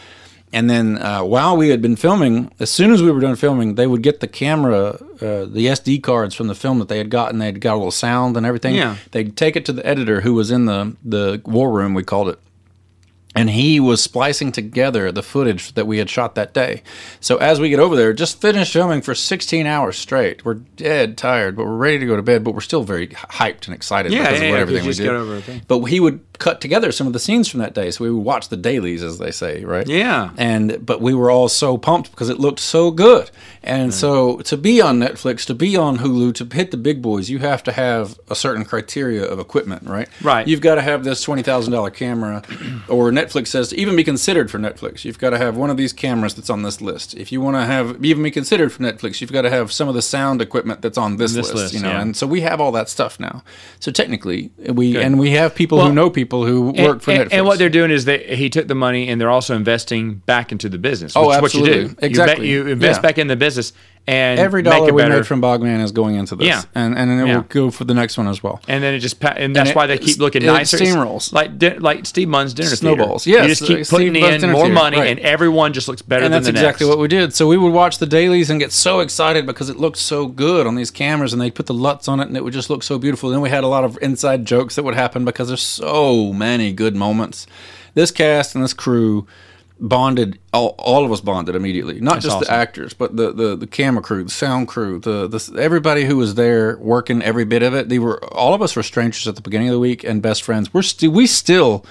And 0.52 0.70
then 0.70 1.02
uh, 1.02 1.24
while 1.24 1.56
we 1.56 1.70
had 1.70 1.82
been 1.82 1.96
filming, 1.96 2.50
as 2.60 2.70
soon 2.70 2.92
as 2.92 3.02
we 3.02 3.10
were 3.10 3.20
done 3.20 3.34
filming, 3.34 3.74
they 3.74 3.88
would 3.88 4.02
get 4.02 4.20
the 4.20 4.28
camera, 4.28 4.90
uh, 5.20 5.46
the 5.46 5.66
SD 5.66 6.00
cards 6.02 6.34
from 6.34 6.46
the 6.46 6.54
film 6.54 6.78
that 6.78 6.88
they 6.88 6.98
had 6.98 7.10
gotten. 7.10 7.38
They'd 7.40 7.60
got 7.60 7.74
a 7.74 7.76
little 7.76 7.90
sound 7.90 8.36
and 8.36 8.46
everything. 8.46 8.76
Yeah. 8.76 8.96
They'd 9.10 9.36
take 9.36 9.56
it 9.56 9.64
to 9.66 9.72
the 9.72 9.84
editor 9.84 10.20
who 10.20 10.32
was 10.32 10.50
in 10.52 10.66
the 10.66 10.96
the 11.04 11.42
war 11.44 11.72
room, 11.72 11.92
we 11.92 12.04
called 12.04 12.28
it, 12.28 12.38
and 13.34 13.50
he 13.50 13.80
was 13.80 14.02
splicing 14.02 14.52
together 14.52 15.10
the 15.10 15.22
footage 15.22 15.72
that 15.74 15.86
we 15.86 15.98
had 15.98 16.08
shot 16.08 16.34
that 16.36 16.54
day. 16.54 16.82
So 17.20 17.36
as 17.38 17.58
we 17.60 17.68
get 17.68 17.80
over 17.80 17.96
there, 17.96 18.12
just 18.12 18.40
finished 18.40 18.72
filming 18.72 19.02
for 19.02 19.14
16 19.14 19.66
hours 19.66 19.96
straight. 19.98 20.44
We're 20.44 20.54
dead 20.54 21.18
tired, 21.18 21.56
but 21.56 21.66
we're 21.66 21.76
ready 21.76 21.98
to 21.98 22.06
go 22.06 22.16
to 22.16 22.22
bed. 22.22 22.44
But 22.44 22.52
we're 22.54 22.60
still 22.60 22.84
very 22.84 23.08
hyped 23.08 23.66
and 23.66 23.74
excited 23.74 24.12
Yeah, 24.12 24.22
because 24.22 24.40
yeah, 24.40 24.46
of 24.46 24.50
what 24.52 24.56
yeah, 24.56 24.60
everything 24.62 24.86
we 24.86 25.52
did. 25.52 25.66
But 25.66 25.80
he 25.84 26.00
would 26.00 26.20
cut 26.38 26.60
together 26.60 26.90
some 26.92 27.06
of 27.06 27.12
the 27.12 27.18
scenes 27.18 27.48
from 27.48 27.60
that 27.60 27.74
day, 27.74 27.90
so 27.90 28.04
we 28.04 28.10
would 28.10 28.24
watch 28.24 28.48
the 28.48 28.56
dailies, 28.56 29.02
as 29.02 29.18
they 29.18 29.30
say, 29.30 29.64
right? 29.64 29.86
Yeah. 29.86 30.30
And 30.36 30.84
but 30.84 31.00
we 31.00 31.14
were 31.14 31.30
all 31.30 31.48
so 31.48 31.78
pumped 31.78 32.10
because 32.10 32.28
it 32.28 32.38
looked 32.38 32.60
so 32.60 32.90
good. 32.90 33.30
And 33.62 33.94
so 33.94 34.38
to 34.40 34.56
be 34.56 34.80
on 34.80 35.00
Netflix, 35.00 35.46
to 35.46 35.54
be 35.54 35.76
on 35.76 35.98
Hulu, 35.98 36.34
to 36.34 36.54
hit 36.54 36.70
the 36.70 36.76
big 36.76 37.00
boys, 37.00 37.30
you 37.30 37.38
have 37.38 37.62
to 37.64 37.72
have 37.72 38.18
a 38.28 38.34
certain 38.34 38.64
criteria 38.64 39.24
of 39.24 39.38
equipment, 39.38 39.88
right? 39.88 40.08
Right. 40.22 40.46
You've 40.46 40.60
got 40.60 40.74
to 40.74 40.82
have 40.82 41.02
this 41.04 41.22
twenty 41.22 41.42
thousand 41.42 41.72
dollar 41.72 41.90
camera, 41.90 42.42
or 42.88 43.10
Netflix 43.10 43.23
says 43.30 43.68
to 43.68 43.78
even 43.78 43.96
be 43.96 44.04
considered 44.04 44.50
for 44.50 44.58
Netflix, 44.58 45.04
you've 45.04 45.18
got 45.18 45.30
to 45.30 45.38
have 45.38 45.56
one 45.56 45.70
of 45.70 45.76
these 45.76 45.92
cameras 45.92 46.34
that's 46.34 46.50
on 46.50 46.62
this 46.62 46.80
list. 46.80 47.14
If 47.14 47.32
you 47.32 47.40
want 47.40 47.56
to 47.56 47.64
have 47.64 48.04
even 48.04 48.22
be 48.22 48.30
considered 48.30 48.72
for 48.72 48.82
Netflix, 48.82 49.20
you've 49.20 49.32
got 49.32 49.42
to 49.42 49.50
have 49.50 49.72
some 49.72 49.88
of 49.88 49.94
the 49.94 50.02
sound 50.02 50.40
equipment 50.42 50.82
that's 50.82 50.98
on 50.98 51.16
this, 51.16 51.32
This 51.34 51.46
list, 51.52 51.54
list, 51.54 51.74
You 51.74 51.80
know, 51.80 51.90
yeah. 51.90 52.00
and 52.02 52.16
so 52.16 52.26
we 52.26 52.40
have 52.42 52.60
all 52.60 52.72
that 52.72 52.88
stuff 52.88 53.18
now. 53.20 53.42
So 53.80 53.90
technically, 53.90 54.50
we 54.58 54.92
Good. 54.92 55.02
and 55.02 55.18
we 55.18 55.30
have 55.30 55.54
people 55.54 55.78
Well, 55.78 55.88
who 55.88 55.92
know 55.94 56.10
people 56.10 56.44
who 56.46 56.70
And, 56.70 56.78
work 56.86 57.00
for 57.02 57.10
and, 57.12 57.30
Netflix. 57.30 57.34
and 57.34 57.46
what 57.46 57.58
they're 57.58 57.68
doing 57.68 57.90
is 57.90 58.04
that 58.06 58.28
he 58.28 58.48
took 58.50 58.68
the 58.68 58.74
money 58.74 59.08
and 59.08 59.20
they're 59.20 59.30
also 59.30 59.54
investing 59.56 60.14
back 60.26 60.52
into 60.52 60.68
the 60.68 60.78
business. 60.78 61.14
Oh, 61.16 61.26
Which 61.28 61.36
is 61.36 61.42
what 61.42 61.54
you 61.54 61.60
absolutely. 61.60 61.84
do. 61.84 61.88
You 61.90 61.96
Exactly. 62.08 62.48
You, 62.50 62.66
invest 62.68 62.98
Yeah. 62.98 63.02
back 63.02 63.18
in 63.18 63.26
the 63.28 63.36
business 63.36 63.72
and 64.06 64.38
Every 64.38 64.62
make 64.62 64.70
dollar 64.72 64.88
it 64.88 64.94
we 64.94 65.00
better. 65.02 65.14
made 65.16 65.26
from 65.26 65.40
Bogman 65.40 65.82
is 65.82 65.90
going 65.90 66.14
into 66.16 66.36
this. 66.36 66.46
Yeah. 66.46 66.62
And 66.74 66.96
and 66.98 67.10
it 67.10 67.26
Yeah. 67.26 67.36
will 67.36 67.42
go 67.48 67.70
for 67.70 67.84
the 67.84 67.94
next 67.94 68.18
one 68.18 68.28
as 68.28 68.42
well. 68.42 68.60
and 68.68 68.84
then 68.84 68.92
it 68.92 68.98
just 68.98 69.16
and 69.24 69.56
that's 69.56 69.70
it- 69.70 69.76
why 69.76 69.86
they 69.86 69.96
keep 69.96 70.18
looking 70.18 70.42
it 70.42 70.46
nicer. 70.46 70.76
Steamrolls. 70.76 71.32
like 71.32 71.58
di- 71.58 71.78
like 71.78 72.04
Steve 72.04 72.28
Munn's 72.28 72.52
dinner 72.52 72.68
Snowballs. 72.76 73.24
Theater. 73.24 73.38
Yes, 73.48 73.48
you 73.48 73.66
just 73.66 73.68
keep 73.68 73.80
uh, 73.80 73.84
Steve 73.84 73.96
putting 74.12 74.20
Munn's 74.20 74.42
in 74.42 74.50
more 74.50 74.62
Theater, 74.64 74.74
money, 74.74 74.98
right. 74.98 75.10
and 75.10 75.20
everyone 75.20 75.72
just 75.72 75.88
looks 75.88 76.02
better 76.02 76.24
and 76.24 76.34
that's 76.34 76.46
exactly 76.48 76.84
next. 76.86 76.96
what 76.96 76.98
we 77.00 77.08
did. 77.08 77.32
So 77.34 77.46
we 77.48 77.56
would 77.56 77.72
watch 77.72 77.96
the 77.98 78.06
dailies 78.06 78.50
and 78.50 78.60
get 78.60 78.72
so 78.72 79.00
excited 79.00 79.46
because 79.46 79.70
it 79.70 79.78
looked 79.78 79.96
so 79.98 80.26
good 80.26 80.66
on 80.66 80.74
these 80.74 80.90
cameras, 80.90 81.32
and 81.32 81.40
they'd 81.40 81.54
put 81.54 81.66
the 81.66 81.74
LUTs 81.74 82.06
on 82.06 82.20
it, 82.20 82.28
and 82.28 82.36
it 82.36 82.44
would 82.44 82.52
just 82.52 82.68
look 82.68 82.82
so 82.82 82.98
beautiful. 82.98 83.30
Then 83.30 83.40
we 83.40 83.48
had 83.48 83.64
a 83.64 83.68
lot 83.68 83.84
of 83.84 83.98
inside 84.02 84.44
jokes 84.44 84.74
that 84.76 84.82
would 84.84 84.94
happen 84.94 85.24
because 85.24 85.48
there's 85.48 85.62
so 85.62 86.32
many 86.32 86.72
good 86.72 86.94
moments. 86.94 87.46
This 87.94 88.10
cast 88.10 88.54
and 88.54 88.62
this 88.62 88.74
crew 88.74 89.26
bonded 89.80 90.38
all, 90.52 90.74
all 90.78 91.04
of 91.04 91.12
us 91.12 91.20
bonded 91.20 91.56
immediately. 91.56 92.00
Not 92.00 92.20
just 92.20 92.40
the 92.40 92.50
actors 92.50 92.94
but 92.94 93.16
the, 93.16 93.32
the 93.32 93.56
the 93.56 93.66
camera 93.66 94.02
crew 94.02 94.24
the 94.24 94.30
sound 94.30 94.68
crew 94.68 94.98
the, 95.00 95.26
the 95.26 95.60
everybody 95.60 96.04
who 96.04 96.16
was 96.16 96.36
there 96.36 96.76
working 96.78 97.22
every 97.22 97.44
bit 97.44 97.62
of 97.62 97.74
it. 97.74 97.88
They 97.88 97.98
were 97.98 98.22
all 98.32 98.54
of 98.54 98.62
us 98.62 98.76
were 98.76 98.82
strangers 98.82 99.26
at 99.26 99.34
the 99.34 99.42
beginning 99.42 99.68
of 99.68 99.72
the 99.72 99.80
week 99.80 100.04
and 100.04 100.22
best 100.22 100.42
friends. 100.42 100.72
We're 100.72 100.82
still 100.82 101.10
we 101.10 101.26
still 101.26 101.84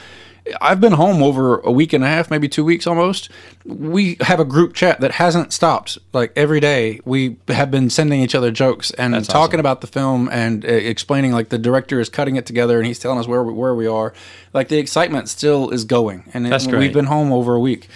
I've 0.60 0.82
been 0.82 0.94
home 0.94 1.24
over 1.24 1.60
a 1.60 1.72
week 1.72 1.94
and 1.94 2.04
a 2.04 2.08
half, 2.08 2.30
maybe 2.30 2.50
two 2.50 2.66
weeks 2.66 2.86
almost. 2.86 3.30
We 3.66 4.18
have 4.22 4.40
a 4.40 4.46
group 4.46 4.74
chat 4.74 5.00
that 5.00 5.12
hasn't 5.12 5.54
stopped. 5.54 5.98
Like 6.12 6.34
every 6.36 6.60
day, 6.60 7.00
we 7.06 7.38
have 7.48 7.72
been 7.72 7.90
sending 7.90 8.20
each 8.20 8.36
other 8.36 8.52
jokes 8.52 8.92
and 8.92 9.14
That's 9.14 9.28
talking 9.28 9.56
awesome. 9.56 9.60
about 9.62 9.82
the 9.82 9.88
film 9.88 10.30
and 10.32 10.66
uh, 10.66 10.68
explaining. 10.68 11.32
Like 11.32 11.50
the 11.50 11.58
director 11.58 12.00
is 12.00 12.10
cutting 12.10 12.36
it 12.36 12.46
together 12.46 12.78
and 12.78 12.86
he's 12.86 13.00
telling 13.00 13.20
us 13.20 13.28
where 13.28 13.44
we, 13.44 13.54
where 13.54 13.74
we 13.74 13.88
are. 13.88 14.14
Like 14.54 14.68
the 14.68 14.80
excitement 14.80 15.30
still 15.30 15.70
is 15.70 15.86
going, 15.86 16.30
and 16.34 16.46
That's 16.46 16.66
it, 16.66 16.76
we've 16.76 16.94
been 16.94 17.06
home 17.06 17.32
over 17.32 17.56
a 17.56 17.60
week, 17.60 17.88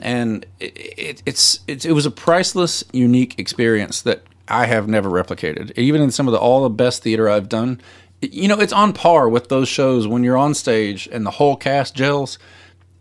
and 0.00 0.46
it, 0.58 0.76
it, 0.76 1.22
it's, 1.26 1.60
it's 1.68 1.84
it 1.84 1.92
was 1.92 2.06
a 2.06 2.10
priceless, 2.10 2.82
unique 2.92 3.38
experience 3.38 4.02
that 4.02 4.22
I 4.48 4.66
have 4.66 4.88
never 4.88 5.08
replicated. 5.08 5.76
Even 5.78 6.00
in 6.00 6.10
some 6.10 6.26
of 6.26 6.32
the 6.32 6.38
all 6.38 6.62
the 6.62 6.70
best 6.70 7.02
theater 7.02 7.28
I've 7.28 7.48
done, 7.48 7.80
you 8.22 8.48
know, 8.48 8.60
it's 8.60 8.72
on 8.72 8.92
par 8.92 9.28
with 9.28 9.48
those 9.48 9.68
shows 9.68 10.06
when 10.06 10.22
you're 10.22 10.36
on 10.36 10.54
stage 10.54 11.08
and 11.10 11.26
the 11.26 11.32
whole 11.32 11.56
cast 11.56 11.94
gels. 11.94 12.38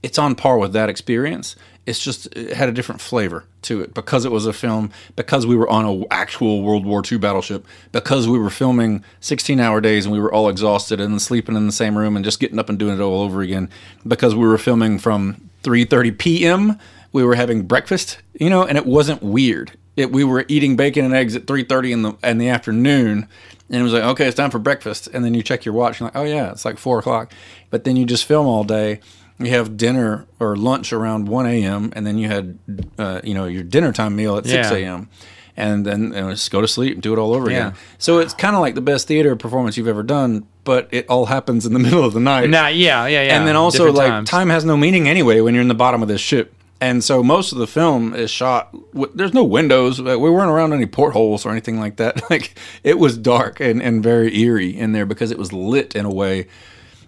It's 0.03 0.17
on 0.17 0.35
par 0.35 0.57
with 0.57 0.73
that 0.73 0.89
experience. 0.89 1.55
It's 1.85 2.03
just 2.03 2.27
it 2.35 2.53
had 2.53 2.69
a 2.69 2.71
different 2.71 3.01
flavor 3.01 3.45
to 3.63 3.81
it 3.81 3.93
because 3.93 4.25
it 4.25 4.31
was 4.31 4.45
a 4.45 4.53
film, 4.53 4.91
because 5.15 5.45
we 5.45 5.55
were 5.55 5.69
on 5.69 5.85
a 5.85 6.05
actual 6.11 6.61
World 6.63 6.85
War 6.85 7.03
II 7.09 7.17
battleship, 7.17 7.65
because 7.91 8.27
we 8.27 8.39
were 8.39 8.49
filming 8.49 9.03
16 9.19 9.59
hour 9.59 9.81
days 9.81 10.05
and 10.05 10.13
we 10.13 10.19
were 10.19 10.33
all 10.33 10.49
exhausted 10.49 10.99
and 10.99 11.21
sleeping 11.21 11.55
in 11.55 11.65
the 11.65 11.71
same 11.71 11.97
room 11.97 12.15
and 12.15 12.25
just 12.25 12.39
getting 12.39 12.59
up 12.59 12.69
and 12.69 12.79
doing 12.79 12.99
it 12.99 13.01
all 13.01 13.21
over 13.21 13.41
again, 13.41 13.69
because 14.07 14.35
we 14.35 14.47
were 14.47 14.57
filming 14.57 14.99
from 14.99 15.49
3:30 15.63 16.17
p.m. 16.17 16.79
We 17.13 17.23
were 17.23 17.35
having 17.35 17.63
breakfast, 17.63 18.19
you 18.39 18.49
know, 18.49 18.63
and 18.63 18.77
it 18.77 18.85
wasn't 18.85 19.21
weird. 19.21 19.73
It, 19.95 20.11
we 20.11 20.23
were 20.23 20.45
eating 20.47 20.75
bacon 20.75 21.03
and 21.05 21.13
eggs 21.13 21.35
at 21.35 21.45
3:30 21.45 21.91
in 21.91 22.01
the 22.03 22.13
in 22.23 22.37
the 22.37 22.47
afternoon, 22.49 23.27
and 23.69 23.79
it 23.79 23.83
was 23.83 23.93
like, 23.93 24.03
okay, 24.03 24.25
it's 24.27 24.35
time 24.37 24.49
for 24.51 24.59
breakfast. 24.59 25.07
And 25.13 25.23
then 25.25 25.33
you 25.33 25.43
check 25.43 25.65
your 25.65 25.73
watch, 25.73 25.99
and 25.99 26.05
like, 26.07 26.15
oh 26.15 26.23
yeah, 26.23 26.51
it's 26.51 26.63
like 26.65 26.77
four 26.77 26.99
o'clock. 26.99 27.33
But 27.69 27.83
then 27.83 27.95
you 27.97 28.05
just 28.05 28.25
film 28.25 28.47
all 28.47 28.63
day. 28.63 28.99
You 29.39 29.49
have 29.51 29.75
dinner 29.75 30.27
or 30.39 30.55
lunch 30.55 30.93
around 30.93 31.27
1 31.27 31.45
a.m. 31.47 31.91
and 31.95 32.05
then 32.05 32.19
you 32.19 32.27
had, 32.27 32.59
uh, 32.99 33.21
you 33.23 33.33
know, 33.33 33.45
your 33.45 33.63
dinner 33.63 33.91
time 33.91 34.15
meal 34.15 34.37
at 34.37 34.45
6 34.45 34.69
Yeah. 34.69 34.77
a.m. 34.77 35.09
And 35.57 35.83
then 35.83 36.11
just 36.13 36.51
go 36.51 36.61
to 36.61 36.67
sleep 36.67 36.93
and 36.93 37.01
do 37.01 37.11
it 37.11 37.17
all 37.17 37.33
over 37.33 37.49
Yeah. 37.49 37.57
again. 37.69 37.73
So 37.97 38.19
it's 38.19 38.35
kind 38.35 38.55
of 38.55 38.61
like 38.61 38.75
the 38.75 38.81
best 38.81 39.07
theater 39.07 39.35
performance 39.35 39.77
you've 39.77 39.87
ever 39.87 40.03
done, 40.03 40.45
but 40.63 40.87
it 40.91 41.07
all 41.09 41.25
happens 41.25 41.65
in 41.65 41.73
the 41.73 41.79
middle 41.87 42.03
of 42.05 42.13
the 42.13 42.19
night. 42.19 42.51
Nah, 42.51 42.67
yeah, 42.67 43.07
yeah, 43.07 43.23
yeah. 43.23 43.35
And 43.39 43.47
then 43.47 43.55
also, 43.55 43.79
Different 43.79 43.97
like, 43.97 44.07
times. 44.09 44.29
time 44.29 44.49
has 44.51 44.63
no 44.63 44.77
meaning 44.77 45.09
anyway 45.09 45.41
when 45.41 45.55
you're 45.55 45.63
in 45.63 45.69
the 45.69 45.73
bottom 45.73 46.03
of 46.03 46.07
this 46.07 46.21
ship. 46.21 46.53
And 46.81 47.03
so 47.03 47.21
most 47.21 47.51
of 47.51 47.59
the 47.59 47.67
film 47.67 48.15
is 48.15 48.31
shot. 48.31 48.75
There's 49.13 49.35
no 49.35 49.43
windows. 49.43 49.99
uh, 49.99 50.17
We 50.19 50.31
weren't 50.31 50.49
around 50.49 50.73
any 50.73 50.87
portholes 50.87 51.45
or 51.45 51.51
anything 51.51 51.79
like 51.79 51.97
that. 51.97 52.21
Like 52.31 52.57
it 52.83 52.97
was 52.97 53.17
dark 53.17 53.59
and, 53.59 53.81
and 53.83 54.01
very 54.01 54.35
eerie 54.39 54.75
in 54.75 54.93
there 54.93 55.05
because 55.05 55.31
it 55.31 55.37
was 55.37 55.53
lit 55.53 55.95
in 55.95 56.05
a 56.05 56.09
way 56.13 56.47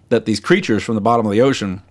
that 0.10 0.26
these 0.26 0.40
creatures 0.40 0.84
from 0.84 0.96
the 0.96 1.02
bottom 1.02 1.26
of 1.26 1.32
the 1.32 1.42
ocean 1.42 1.82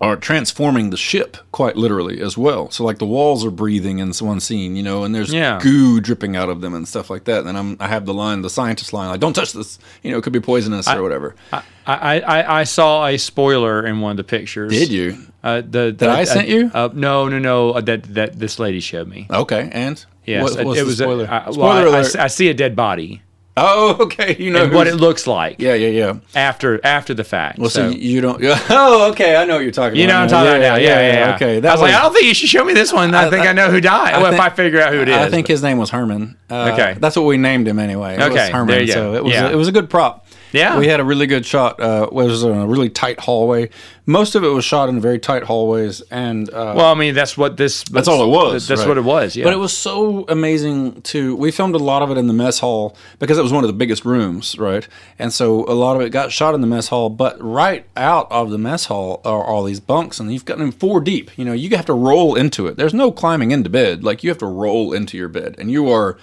are 0.00 0.16
transforming 0.16 0.90
the 0.90 0.96
ship 0.96 1.36
quite 1.52 1.76
literally 1.76 2.20
as 2.20 2.36
well. 2.36 2.70
So 2.70 2.84
like 2.84 2.98
the 2.98 3.06
walls 3.06 3.44
are 3.44 3.50
breathing 3.50 3.98
in 4.00 4.12
one 4.12 4.40
scene, 4.40 4.76
you 4.76 4.82
know, 4.82 5.04
and 5.04 5.14
there's 5.14 5.32
Yeah. 5.32 5.58
goo 5.62 6.00
dripping 6.00 6.36
out 6.36 6.48
of 6.48 6.60
them 6.60 6.74
and 6.74 6.86
stuff 6.86 7.10
like 7.10 7.24
that. 7.24 7.44
And 7.46 7.56
I'm 7.56 7.76
I 7.80 7.88
have 7.88 8.04
the 8.06 8.14
line, 8.14 8.42
the 8.42 8.50
scientist 8.50 8.92
line, 8.92 9.08
like 9.08 9.20
don't 9.20 9.32
touch 9.34 9.52
this, 9.52 9.78
you 10.02 10.10
know, 10.10 10.18
it 10.18 10.22
could 10.22 10.32
be 10.32 10.40
poisonous 10.40 10.88
or 10.88 11.02
whatever. 11.02 11.34
I, 11.52 11.62
I, 11.86 12.20
I, 12.20 12.60
I 12.60 12.64
saw 12.64 13.06
a 13.06 13.16
spoiler 13.18 13.86
in 13.86 14.00
one 14.00 14.12
of 14.12 14.16
the 14.16 14.24
pictures. 14.24 14.72
Did 14.72 14.90
you? 14.90 15.18
Uh, 15.42 15.60
the, 15.60 15.94
That 15.98 16.08
I 16.10 16.24
sent 16.24 16.48
you? 16.48 16.70
Uh, 16.72 16.88
no, 16.92 17.28
no, 17.28 17.38
no. 17.38 17.72
Uh, 17.72 17.80
that 17.82 18.02
that 18.14 18.38
this 18.38 18.58
lady 18.58 18.80
showed 18.80 19.08
me. 19.08 19.26
Okay, 19.30 19.68
and 19.72 20.04
Yes, 20.24 20.42
what, 20.42 20.52
it, 20.52 20.64
the 20.76 20.84
was. 20.84 20.96
spoiler? 20.98 21.24
A, 21.26 21.28
I, 21.28 21.44
well, 21.50 21.52
spoiler 21.52 22.20
I, 22.20 22.24
I 22.24 22.26
see 22.28 22.48
a 22.48 22.54
dead 22.54 22.74
body 22.74 23.20
oh, 23.56 23.96
okay, 24.00 24.36
you 24.38 24.50
know 24.50 24.68
what 24.68 24.86
it 24.86 24.96
looks 24.96 25.26
like 25.26 25.60
Yeah, 25.60 25.74
yeah, 25.74 25.88
yeah. 25.88 26.14
after 26.34 26.80
after 26.84 27.14
the 27.14 27.24
fact. 27.24 27.58
Well, 27.58 27.70
so, 27.70 27.90
so, 27.90 27.96
you 27.96 28.20
don't. 28.20 28.42
Oh, 28.70 29.10
okay, 29.12 29.36
I 29.36 29.44
know 29.44 29.54
what 29.54 29.62
you're 29.62 29.70
talking 29.72 29.98
you 30.00 30.06
know 30.06 30.24
about. 30.24 30.32
what 30.32 30.38
I'm 30.40 30.44
talking 30.46 30.62
about 30.62 30.74
now. 30.74 30.76
Yeah, 30.76 31.00
yeah, 31.00 31.12
yeah. 31.28 31.34
Okay, 31.36 31.56
I 31.68 31.72
was, 31.72 31.80
like, 31.80 31.94
I 31.94 32.02
don't 32.02 32.12
think 32.12 32.26
you 32.26 32.34
should 32.34 32.48
show 32.48 32.64
me 32.64 32.72
this 32.74 32.92
one. 32.92 33.14
I, 33.14 33.26
I- 33.26 33.30
think 33.30 33.44
I, 33.46 33.50
I- 33.50 33.52
know 33.52 33.70
who 33.70 33.80
died. 33.80 34.14
I 34.14 34.18
well, 34.22 34.30
think- 34.32 34.40
if 34.44 34.52
I 34.52 34.54
figure 34.54 34.80
out 34.80 34.92
who 34.92 35.00
it 35.00 35.08
is. 35.08 35.16
I 35.16 35.28
think 35.30 35.46
but- 35.46 35.52
his 35.52 35.62
name 35.62 35.78
was 35.78 35.90
Herman. 35.90 36.36
Uh, 36.50 36.70
Okay. 36.74 36.96
that's 36.98 37.16
what 37.16 37.24
we 37.26 37.36
named 37.36 37.66
him 37.68 37.78
anyway. 37.78 38.14
It 38.14 38.18
was 38.18 38.28
Okay, 38.30 38.50
Herman. 38.50 38.66
there 38.68 38.80
you 38.82 38.86
go. 38.88 38.92
So 38.92 39.14
it 39.14 39.24
was 39.24 39.32
Yeah. 39.32 39.50
it 39.50 39.56
was 39.56 39.68
a 39.68 39.72
good 39.72 39.88
prop. 39.90 40.26
Yeah. 40.52 40.78
we 40.78 40.86
had 40.86 41.00
a 41.00 41.04
really 41.04 41.26
good 41.26 41.44
shot. 41.44 41.80
Uh, 41.80 42.04
it 42.06 42.12
was 42.12 42.44
in 42.44 42.52
a 42.56 42.64
really 42.66 42.88
tight 42.88 43.18
hallway. 43.18 43.70
Most 44.06 44.34
of 44.34 44.44
it 44.44 44.48
was 44.48 44.66
shot 44.66 44.90
in 44.90 45.00
very 45.00 45.18
tight 45.18 45.44
hallways, 45.44 46.02
and 46.10 46.50
uh, 46.50 46.74
Well, 46.76 46.92
I 46.92 46.94
mean, 46.94 47.14
that's 47.14 47.38
what 47.38 47.56
this. 47.56 47.84
That's 47.84 48.06
all 48.06 48.22
it 48.22 48.28
was. 48.28 48.68
That's 48.68 48.82
right. 48.82 48.88
what 48.88 48.98
it 48.98 49.04
was. 49.04 49.34
Yeah. 49.34 49.44
But 49.44 49.54
it 49.54 49.58
was 49.58 49.74
so 49.74 50.26
amazing 50.28 51.00
to. 51.02 51.34
We 51.36 51.50
filmed 51.50 51.74
a 51.74 51.78
lot 51.78 52.02
of 52.02 52.10
it 52.10 52.18
in 52.18 52.26
the 52.26 52.34
mess 52.34 52.58
hall 52.58 52.96
because 53.18 53.38
it 53.38 53.42
was 53.42 53.52
one 53.52 53.64
of 53.64 53.68
the 53.68 53.74
biggest 53.74 54.04
rooms, 54.04 54.58
right? 54.58 54.86
And 55.18 55.32
so 55.32 55.64
a 55.64 55.72
lot 55.72 55.96
of 55.96 56.02
it 56.02 56.10
got 56.10 56.32
shot 56.32 56.54
in 56.54 56.60
the 56.60 56.66
mess 56.66 56.88
hall. 56.88 57.08
But 57.08 57.42
right 57.42 57.86
out 57.96 58.30
of 58.30 58.50
the 58.50 58.58
mess 58.58 58.86
hall 58.86 59.22
are 59.24 59.42
all 59.42 59.64
these 59.64 59.80
bunks, 59.80 60.20
and 60.20 60.30
you've 60.30 60.44
got 60.44 60.58
them 60.58 60.70
four 60.70 61.00
deep. 61.00 61.36
You 61.38 61.46
know, 61.46 61.54
you 61.54 61.74
have 61.74 61.86
to 61.86 61.94
roll 61.94 62.34
into 62.34 62.66
it. 62.66 62.76
There's 62.76 62.94
no 62.94 63.10
climbing 63.10 63.52
into 63.52 63.70
bed. 63.70 64.04
Like 64.04 64.22
you 64.22 64.28
have 64.28 64.38
to 64.38 64.46
roll 64.46 64.92
into 64.92 65.16
your 65.16 65.28
bed, 65.28 65.54
and 65.58 65.70
you 65.70 65.90
are 65.90 66.18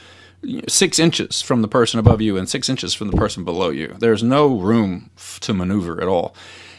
six 0.68 1.00
inches 1.00 1.42
from 1.42 1.62
the 1.62 1.68
person 1.68 2.00
above 2.00 2.22
you 2.22 2.38
and 2.38 2.50
six 2.50 2.70
inches 2.70 2.94
from 2.94 3.10
the 3.10 3.18
person 3.18 3.44
below 3.44 3.70
you. 3.70 3.96
There's 4.00 4.24
no 4.24 4.56
room 4.56 5.10
f- 5.18 5.40
to 5.42 5.54
maneuver 5.54 6.02
at 6.02 6.08
all. 6.08 6.36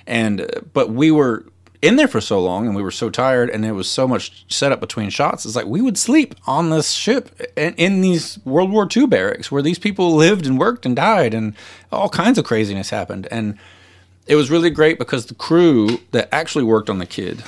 And 0.06 0.42
uh, 0.42 0.46
but 0.72 0.90
we 0.90 1.10
were 1.10 1.46
in 1.80 1.96
there 1.96 2.08
for 2.08 2.20
so 2.20 2.40
long 2.40 2.66
and 2.66 2.76
we 2.76 2.82
were 2.82 2.92
so 2.92 3.10
tired 3.10 3.50
and 3.50 3.64
there 3.64 3.74
was 3.74 3.90
so 3.90 4.06
much 4.06 4.44
set 4.48 4.70
up 4.70 4.80
between 4.80 5.10
shots. 5.10 5.44
It's 5.44 5.56
like 5.56 5.66
we 5.66 5.80
would 5.80 5.98
sleep 5.98 6.34
on 6.46 6.70
this 6.70 6.92
ship 6.92 7.40
in, 7.56 7.74
in 7.74 8.00
these 8.00 8.38
World 8.44 8.70
War 8.70 8.88
II 8.94 9.08
barracks 9.08 9.50
where 9.50 9.62
these 9.62 9.80
people 9.80 10.14
lived 10.14 10.46
and 10.46 10.58
worked 10.58 10.86
and 10.86 10.94
died 10.94 11.34
and 11.34 11.54
all 11.90 12.08
kinds 12.08 12.38
of 12.38 12.44
craziness 12.44 12.90
happened. 12.90 13.26
And 13.32 13.58
it 14.28 14.36
was 14.36 14.48
really 14.48 14.70
great 14.70 14.96
because 14.96 15.26
the 15.26 15.34
crew 15.34 15.98
that 16.12 16.28
actually 16.32 16.64
worked 16.64 16.88
on 16.88 16.98
the 16.98 17.06
Kidd 17.06 17.42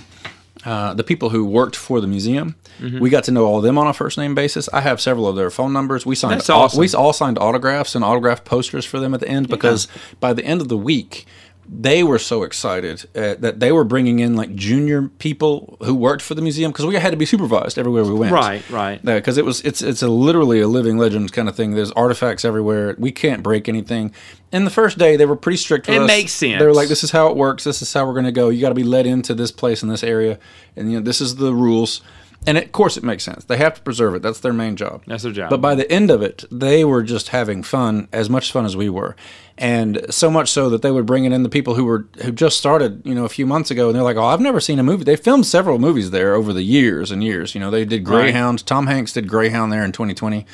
uh, 0.65 0.95
the 0.95 1.05
people 1.05 1.29
who 1.29 1.45
worked 1.45 1.77
for 1.77 2.01
the 2.01 2.07
museum. 2.07 2.55
Mm-hmm. 2.79 2.99
We 2.99 3.11
got 3.11 3.25
to 3.25 3.31
know 3.31 3.45
all 3.45 3.59
of 3.59 3.63
them 3.63 3.77
on 3.77 3.87
a 3.87 3.93
first 3.93 4.17
name 4.17 4.35
basis. 4.35 4.69
I 4.73 4.81
have 4.81 4.99
several 5.01 5.29
of 5.29 5.37
their 5.37 5.51
phone 5.51 5.73
numbers. 5.75 6.07
We 6.07 6.15
signed 6.15 6.41
That's 6.41 6.49
awesome. 6.49 6.81
we 6.81 6.91
all 6.95 7.13
signed 7.13 7.39
autographs 7.39 7.95
and 7.95 8.03
autograph 8.03 8.45
posters 8.45 8.85
for 8.85 8.99
them 8.99 9.13
at 9.13 9.21
the 9.21 9.29
end 9.29 9.49
because 9.49 9.89
by 10.21 10.33
the 10.33 10.45
end 10.45 10.63
of 10.63 10.69
the 10.69 10.79
week 10.79 11.27
they 11.67 12.03
were 12.05 12.19
so 12.19 12.43
excited 12.43 13.05
uh, 13.17 13.35
that 13.39 13.61
they 13.61 13.73
were 13.73 13.85
bringing 13.85 14.19
in 14.19 14.37
like 14.37 14.55
junior 14.55 15.09
people 15.19 15.77
who 15.83 15.95
worked 15.95 16.23
for 16.23 16.35
the 16.35 16.43
museum 16.43 16.71
because 16.71 16.85
we 16.87 16.95
had 16.95 17.11
to 17.11 17.17
be 17.17 17.27
supervised 17.27 17.79
everywhere 17.79 18.05
we 18.05 18.15
went. 18.15 18.33
Right, 18.33 18.69
right. 18.71 19.03
Because 19.03 19.39
it 19.39 19.45
was 19.45 19.61
it's 19.63 19.81
it's 19.83 20.03
a 20.03 20.09
literally 20.09 20.61
a 20.61 20.69
living 20.69 20.99
legend 20.99 21.33
kind 21.33 21.49
of 21.49 21.57
thing. 21.57 21.75
There's 21.75 21.91
artifacts 21.93 22.45
everywhere. 22.45 22.95
We 22.99 23.13
can't 23.13 23.43
break 23.43 23.69
anything. 23.69 24.13
And 24.53 24.67
the 24.67 24.71
first 24.71 24.99
day 24.99 25.17
they 25.17 25.27
were 25.27 25.37
pretty 25.37 25.57
strict 25.57 25.89
with 25.89 25.97
It 25.97 26.03
us. 26.03 26.07
makes 26.07 26.33
sense. 26.33 26.59
They 26.61 26.67
were 26.67 26.75
like, 26.75 26.89
"This 26.89 27.03
is 27.03 27.11
how 27.11 27.29
it 27.29 27.37
works. 27.37 27.65
This 27.65 27.81
is 27.83 27.93
how 27.93 28.07
we're 28.07 28.13
going 28.13 28.27
to 28.27 28.33
go. 28.33 28.51
You 28.51 28.61
got 28.61 28.69
to 28.69 28.75
be 28.75 28.85
led 28.85 29.07
into 29.07 29.35
this 29.35 29.51
place 29.51 29.83
in 29.83 29.89
this 29.89 30.05
area, 30.05 30.39
and 30.77 30.93
you 30.93 30.99
know 30.99 31.05
this 31.05 31.21
is 31.21 31.37
the 31.37 31.55
rules." 31.55 32.03
And 32.47 32.59
of 32.59 32.73
course, 32.73 32.97
it 32.97 33.03
makes 33.03 33.25
sense. 33.25 33.45
They 33.45 33.57
have 33.57 33.75
to 33.75 33.81
preserve 33.81 34.15
it. 34.15 34.23
That's 34.23 34.41
their 34.41 34.53
main 34.53 34.77
job. 34.77 35.03
That's 35.07 35.23
their 35.23 35.33
job. 35.33 35.51
But 35.51 35.61
by 35.61 35.75
the 35.75 35.91
end 35.91 36.11
of 36.11 36.23
it, 36.23 36.45
they 36.51 36.85
were 36.85 37.03
just 37.03 37.29
having 37.29 37.63
fun, 37.63 38.09
as 38.13 38.29
much 38.29 38.53
fun 38.53 38.67
as 38.67 38.77
we 38.77 38.91
were, 38.91 39.17
and 39.57 40.05
so 40.11 40.31
much 40.31 40.51
so 40.51 40.69
that 40.69 40.83
they 40.83 40.91
would 40.91 41.07
bring 41.07 41.25
it 41.25 41.33
in 41.33 41.43
the 41.43 41.49
people 41.49 41.75
who 41.75 41.85
were 41.85 42.07
who 42.23 42.33
just 42.33 42.59
started, 42.59 43.03
you 43.05 43.15
know, 43.15 43.25
a 43.25 43.31
few 43.31 43.47
months 43.47 43.71
ago, 43.71 43.89
and 43.89 43.97
they're 43.97 44.03
like, 44.03 44.17
"Oh, 44.17 44.25
I've 44.25 44.41
never 44.41 44.61
seen 44.61 44.79
a 44.79 44.83
movie." 44.83 45.05
They 45.05 45.17
filmed 45.17 45.47
several 45.47 45.79
movies 45.79 46.11
there 46.11 46.35
over 46.35 46.53
the 46.53 46.63
years 46.63 47.11
and 47.11 47.25
years. 47.25 47.55
You 47.55 47.61
know, 47.61 47.71
they 47.71 47.85
did 47.85 48.05
Greyhound. 48.05 48.67
Tom 48.67 48.87
Hanks 48.87 49.13
did 49.13 49.29
Greyhound 49.29 49.73
there 49.73 49.85
in 49.85 49.93
2020 49.93 50.47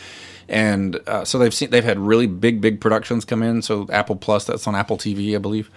and 0.50 0.98
uh, 1.06 1.24
so 1.24 1.38
they've 1.38 1.54
seen 1.54 1.70
they've 1.70 1.84
had 1.84 1.98
really 1.98 2.26
big 2.26 2.60
big 2.60 2.80
productions 2.80 3.24
come 3.24 3.42
in. 3.42 3.62
So 3.62 3.86
Apple 3.90 4.16
Plus, 4.16 4.44
that's 4.44 4.66
on 4.66 4.74
Apple 4.74 4.98
TV, 4.98 5.34
I 5.36 5.38
believe. 5.38 5.70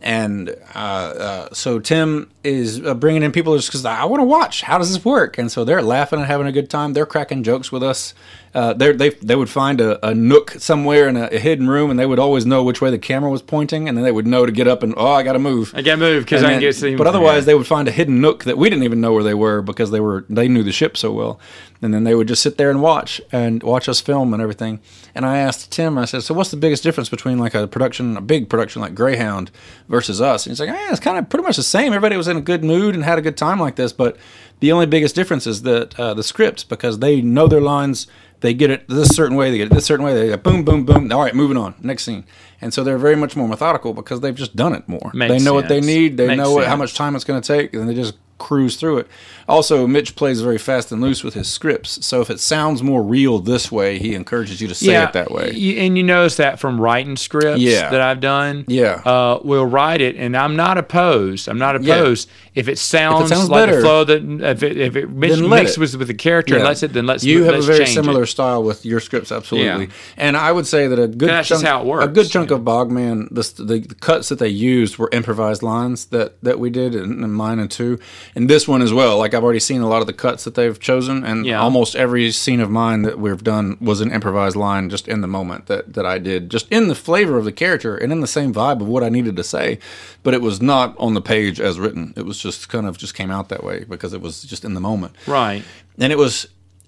And 0.00 0.50
uh, 0.74 0.78
uh, 0.78 1.54
so 1.54 1.80
Tim 1.80 2.30
is 2.44 2.84
uh, 2.84 2.94
bringing 2.94 3.22
in 3.22 3.32
people 3.32 3.56
just 3.56 3.68
because 3.68 3.84
I 3.84 4.04
want 4.04 4.20
to 4.20 4.24
watch. 4.24 4.62
How 4.62 4.78
does 4.78 4.92
this 4.92 5.04
work? 5.04 5.38
And 5.38 5.50
so 5.50 5.64
they're 5.64 5.82
laughing 5.82 6.18
and 6.18 6.28
having 6.28 6.46
a 6.46 6.52
good 6.52 6.70
time. 6.70 6.92
They're 6.92 7.06
cracking 7.06 7.42
jokes 7.42 7.72
with 7.72 7.82
us. 7.82 8.14
Uh, 8.54 8.72
they 8.72 8.92
they 8.92 9.08
they 9.08 9.34
would 9.34 9.50
find 9.50 9.80
a, 9.80 10.06
a 10.06 10.14
nook 10.14 10.52
somewhere 10.52 11.08
in 11.08 11.16
a, 11.16 11.24
a 11.26 11.38
hidden 11.40 11.68
room, 11.68 11.90
and 11.90 11.98
they 11.98 12.06
would 12.06 12.20
always 12.20 12.46
know 12.46 12.62
which 12.62 12.80
way 12.80 12.88
the 12.88 12.98
camera 12.98 13.28
was 13.28 13.42
pointing, 13.42 13.88
and 13.88 13.98
then 13.98 14.04
they 14.04 14.12
would 14.12 14.28
know 14.28 14.46
to 14.46 14.52
get 14.52 14.68
up 14.68 14.84
and 14.84 14.94
oh, 14.96 15.10
I 15.10 15.24
got 15.24 15.32
to 15.32 15.40
move. 15.40 15.72
I 15.74 15.82
gotta 15.82 15.96
move 15.96 16.24
because 16.24 16.44
I 16.44 16.52
can 16.52 16.60
get 16.60 16.76
seen. 16.76 16.96
But 16.96 17.08
otherwise, 17.08 17.46
they 17.46 17.54
would 17.54 17.66
find 17.66 17.88
a 17.88 17.90
hidden 17.90 18.20
nook 18.20 18.44
that 18.44 18.56
we 18.56 18.70
didn't 18.70 18.84
even 18.84 19.00
know 19.00 19.12
where 19.12 19.24
they 19.24 19.34
were 19.34 19.60
because 19.60 19.90
they 19.90 19.98
were 19.98 20.24
they 20.28 20.46
knew 20.46 20.62
the 20.62 20.70
ship 20.70 20.96
so 20.96 21.10
well, 21.12 21.40
and 21.82 21.92
then 21.92 22.04
they 22.04 22.14
would 22.14 22.28
just 22.28 22.42
sit 22.42 22.56
there 22.56 22.70
and 22.70 22.80
watch 22.80 23.20
and 23.32 23.60
watch 23.64 23.88
us 23.88 24.00
film 24.00 24.32
and 24.32 24.40
everything. 24.40 24.78
And 25.16 25.26
I 25.26 25.38
asked 25.38 25.72
Tim, 25.72 25.98
I 25.98 26.04
said, 26.04 26.22
"So 26.22 26.32
what's 26.32 26.52
the 26.52 26.56
biggest 26.56 26.84
difference 26.84 27.08
between 27.08 27.38
like 27.38 27.54
a 27.54 27.66
production, 27.66 28.16
a 28.16 28.20
big 28.20 28.48
production 28.48 28.80
like 28.80 28.94
Greyhound, 28.94 29.50
versus 29.88 30.20
us?" 30.20 30.46
And 30.46 30.52
he's 30.52 30.60
like, 30.60 30.68
"Eh, 30.68 30.88
it's 30.90 31.00
kind 31.00 31.18
of 31.18 31.28
pretty 31.28 31.42
much 31.42 31.56
the 31.56 31.64
same. 31.64 31.88
Everybody 31.88 32.16
was 32.16 32.28
in 32.34 32.42
a 32.42 32.44
good 32.44 32.64
mood 32.64 32.94
and 32.94 33.04
had 33.04 33.18
a 33.18 33.22
good 33.22 33.36
time 33.36 33.58
like 33.58 33.76
this, 33.76 33.92
but 33.92 34.16
the 34.60 34.72
only 34.72 34.86
biggest 34.86 35.14
difference 35.14 35.46
is 35.46 35.62
that 35.62 35.98
uh, 35.98 36.14
the 36.14 36.22
scripts 36.22 36.64
because 36.64 36.98
they 36.98 37.20
know 37.20 37.46
their 37.46 37.60
lines." 37.60 38.06
They 38.40 38.52
get 38.52 38.68
it 38.68 38.86
this 38.88 39.08
certain 39.08 39.38
way. 39.38 39.50
They 39.50 39.56
get 39.56 39.68
it 39.68 39.74
this 39.74 39.86
certain 39.86 40.04
way. 40.04 40.12
They 40.12 40.28
go 40.28 40.36
boom, 40.36 40.64
boom, 40.66 40.84
boom. 40.84 41.10
All 41.10 41.22
right, 41.22 41.34
moving 41.34 41.56
on. 41.56 41.76
Next 41.80 42.04
scene. 42.04 42.26
And 42.60 42.74
so 42.74 42.84
they're 42.84 42.98
very 42.98 43.16
much 43.16 43.36
more 43.36 43.48
methodical 43.48 43.94
because 43.94 44.20
they've 44.20 44.34
just 44.34 44.54
done 44.54 44.74
it 44.74 44.86
more. 44.86 45.10
Makes 45.14 45.32
they 45.32 45.38
know 45.38 45.54
what 45.54 45.68
they 45.68 45.80
need. 45.80 46.18
They 46.18 46.26
Makes 46.26 46.38
know 46.38 46.52
what, 46.52 46.66
how 46.66 46.76
much 46.76 46.92
time 46.92 47.16
it's 47.16 47.24
going 47.24 47.40
to 47.40 47.46
take, 47.46 47.72
and 47.72 47.88
they 47.88 47.94
just 47.94 48.18
cruise 48.38 48.76
through 48.76 48.98
it. 48.98 49.06
Also, 49.48 49.86
Mitch 49.86 50.16
plays 50.16 50.40
very 50.40 50.58
fast 50.58 50.90
and 50.90 51.00
loose 51.02 51.22
with 51.22 51.34
his 51.34 51.48
scripts. 51.48 52.04
So 52.04 52.20
if 52.20 52.30
it 52.30 52.40
sounds 52.40 52.82
more 52.82 53.02
real 53.02 53.38
this 53.38 53.70
way, 53.70 53.98
he 53.98 54.14
encourages 54.14 54.60
you 54.60 54.68
to 54.68 54.74
say 54.74 55.02
it 55.02 55.12
that 55.12 55.30
way. 55.30 55.50
y- 55.54 55.74
And 55.84 55.96
you 55.98 56.02
notice 56.02 56.36
that 56.36 56.58
from 56.58 56.80
writing 56.80 57.16
scripts 57.16 57.60
Yeah. 57.60 57.90
that 57.90 58.00
I've 58.00 58.20
done. 58.20 58.64
Yeah. 58.68 59.02
Uh, 59.04 59.38
we'll 59.44 59.66
write 59.66 60.00
it, 60.00 60.16
and 60.16 60.36
I'm 60.36 60.56
not 60.56 60.78
opposed. 60.78 61.46
I'm 61.48 61.58
not 61.58 61.82
Yeah. 61.82 61.94
opposed. 61.96 62.28
If 62.54 62.68
it 62.68 62.78
sounds, 62.78 63.30
sounds 63.30 63.50
like 63.50 63.66
better, 63.66 63.76
the 63.76 63.82
flow 63.82 64.04
that 64.04 64.22
if 64.52 64.62
it, 64.62 64.76
if 64.78 64.96
it 64.96 65.10
mix, 65.10 65.34
then 65.34 65.50
let 65.50 65.62
mixes 65.64 65.76
it. 65.76 65.80
with, 65.80 65.94
with 65.96 66.08
the 66.08 66.14
character 66.14 66.54
and 66.54 66.62
Yeah. 66.62 66.68
lets 66.68 66.82
it, 66.84 66.92
then 66.92 67.04
let's 67.06 67.24
you 67.24 67.42
have 67.44 67.54
a 67.54 67.56
let's 67.56 67.66
very 67.66 67.86
similar 67.86 68.22
It. 68.22 68.28
style 68.28 68.62
with 68.62 68.86
your 68.86 69.00
scripts, 69.00 69.30
absolutely. 69.32 69.86
Yeah. 69.86 69.90
And 70.16 70.36
I 70.36 70.52
would 70.52 70.66
say 70.66 70.86
that 70.86 70.98
a 70.98 71.08
good 71.08 71.28
That's 71.28 71.48
chunk, 71.48 71.60
just 71.62 71.64
how 71.70 71.80
it 71.80 71.86
works. 71.86 72.04
a 72.04 72.08
good 72.08 72.30
chunk 72.30 72.50
yeah. 72.50 72.56
of 72.56 72.62
Bogman, 72.62 73.28
the, 73.30 73.62
the 73.62 73.74
the 73.80 73.94
cuts 73.96 74.28
that 74.28 74.38
they 74.38 74.48
used 74.48 74.98
were 74.98 75.08
improvised 75.12 75.62
lines 75.64 76.06
that 76.06 76.36
that 76.42 76.58
we 76.60 76.70
did 76.70 76.94
in, 76.94 77.24
in 77.24 77.32
mine 77.32 77.58
and 77.58 77.70
two, 77.70 77.98
and 78.36 78.50
this 78.50 78.66
one 78.66 78.82
as 78.82 78.92
well. 78.92 79.18
Like 79.18 79.32
I've 79.34 79.44
already 79.44 79.60
seen 79.60 79.80
a 79.80 79.88
lot 79.88 80.00
of 80.00 80.06
the 80.06 80.12
cuts 80.12 80.44
that 80.44 80.54
they've 80.54 80.78
chosen, 80.78 81.24
and 81.24 81.46
Yeah. 81.46 81.60
almost 81.60 81.94
every 81.96 82.30
scene 82.32 82.60
of 82.60 82.70
mine 82.70 83.02
that 83.02 83.18
we've 83.18 83.42
done 83.44 83.76
was 83.80 84.00
an 84.00 84.10
improvised 84.12 84.56
line 84.56 84.90
just 84.90 85.06
in 85.08 85.20
the 85.20 85.28
moment 85.28 85.66
that 85.66 85.92
that 85.94 86.04
I 86.06 86.18
did, 86.18 86.50
just 86.50 86.66
in 86.70 86.88
the 86.88 86.94
flavor 86.94 87.38
of 87.38 87.44
the 87.44 87.52
character 87.52 87.96
and 87.96 88.12
in 88.12 88.20
the 88.20 88.26
same 88.26 88.52
vibe 88.52 88.80
of 88.80 88.88
what 88.88 89.02
I 89.04 89.08
needed 89.08 89.36
to 89.36 89.44
say, 89.44 89.78
but 90.22 90.34
it 90.34 90.42
was 90.42 90.60
not 90.60 90.94
on 90.98 91.14
the 91.14 91.20
page 91.22 91.60
as 91.60 91.78
written. 91.78 92.12
It 92.16 92.26
was 92.26 92.38
just 92.38 92.68
kind 92.68 92.86
of 92.86 92.98
just 92.98 93.14
came 93.14 93.30
out 93.30 93.48
that 93.50 93.62
way 93.62 93.84
because 93.88 94.12
it 94.12 94.20
was 94.20 94.42
just 94.42 94.64
in 94.64 94.74
the 94.74 94.80
moment 94.80 95.14
Right. 95.26 95.62
and 95.98 96.12
it 96.12 96.18
was 96.18 96.46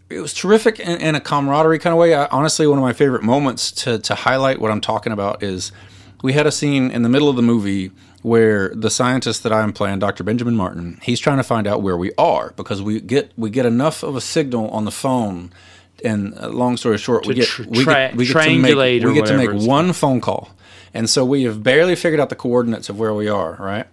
it 0.09 0.21
was 0.21 0.33
terrific 0.33 0.79
in, 0.79 1.01
in 1.01 1.15
a 1.17 1.21
camaraderie 1.21 1.81
kind 1.81 1.93
of 1.93 1.99
way. 1.99 2.15
I, 2.15 2.27
honestly, 2.31 2.65
one 2.69 2.79
of 2.79 2.83
my 2.83 2.93
favorite 2.93 3.23
moments 3.25 3.73
to 3.83 3.99
to 3.99 4.15
highlight 4.15 4.61
what 4.61 4.71
I'm 4.71 4.81
talking 4.81 5.13
about 5.13 5.43
is 5.43 5.73
we 6.23 6.33
had 6.33 6.47
a 6.47 6.53
scene 6.53 6.91
in 6.93 7.03
the 7.03 7.09
middle 7.09 7.29
of 7.29 7.37
the 7.37 7.43
movie 7.43 7.91
where 8.23 8.71
the 8.75 8.91
scientist 8.91 9.43
that 9.43 9.53
I'm 9.53 9.73
playing, 9.73 10.01
Dr. 10.01 10.25
Benjamin 10.25 10.57
Martin, 10.57 10.99
he's 11.03 11.21
trying 11.21 11.37
to 11.37 11.43
find 11.45 11.67
out 11.67 11.83
where 11.83 11.97
we 11.97 12.13
are 12.19 12.53
because 12.57 12.83
we 12.83 13.01
get 13.01 13.33
we 13.37 13.51
get 13.51 13.67
enough 13.67 14.03
of 14.03 14.17
a 14.17 14.21
signal 14.21 14.69
on 14.71 14.85
the 14.85 14.91
phone. 14.91 15.53
And 16.05 16.39
uh, 16.39 16.49
long 16.49 16.77
story 16.77 16.99
short, 16.99 17.27
we 17.27 17.35
get 17.35 17.59
we 17.59 17.85
get, 18.11 18.17
we 18.17 18.27
get 18.27 18.33
to 18.33 18.59
make, 18.59 18.71
we 19.09 19.15
get 19.15 19.27
to 19.27 19.37
make 19.37 19.51
one 19.67 19.93
phone 19.93 20.21
call, 20.21 20.51
and 20.93 21.09
so 21.09 21.25
we 21.25 21.45
have 21.45 21.63
barely 21.63 21.97
figured 21.97 22.21
out 22.21 22.29
the 22.29 22.37
coordinates 22.37 22.89
of 22.91 22.99
where 22.99 23.15
we 23.15 23.29
are, 23.29 23.55
right? 23.55 23.87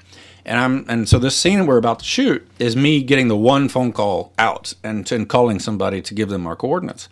And 0.46 0.60
I'm 0.60 0.86
and 0.90 1.08
so 1.08 1.20
this 1.20 1.36
scene 1.36 1.66
we're 1.66 1.78
about 1.78 2.00
to 2.00 2.06
shoot 2.06 2.46
is 2.60 2.76
me 2.76 3.02
getting 3.02 3.30
the 3.30 3.38
one 3.38 3.70
phone 3.70 3.94
call 3.94 4.34
out 4.38 4.74
and, 4.84 5.10
and 5.12 5.30
calling 5.30 5.60
somebody 5.60 6.02
to 6.02 6.14
give 6.14 6.30
them 6.30 6.46
our 6.46 6.56
coordinates. 6.56 7.08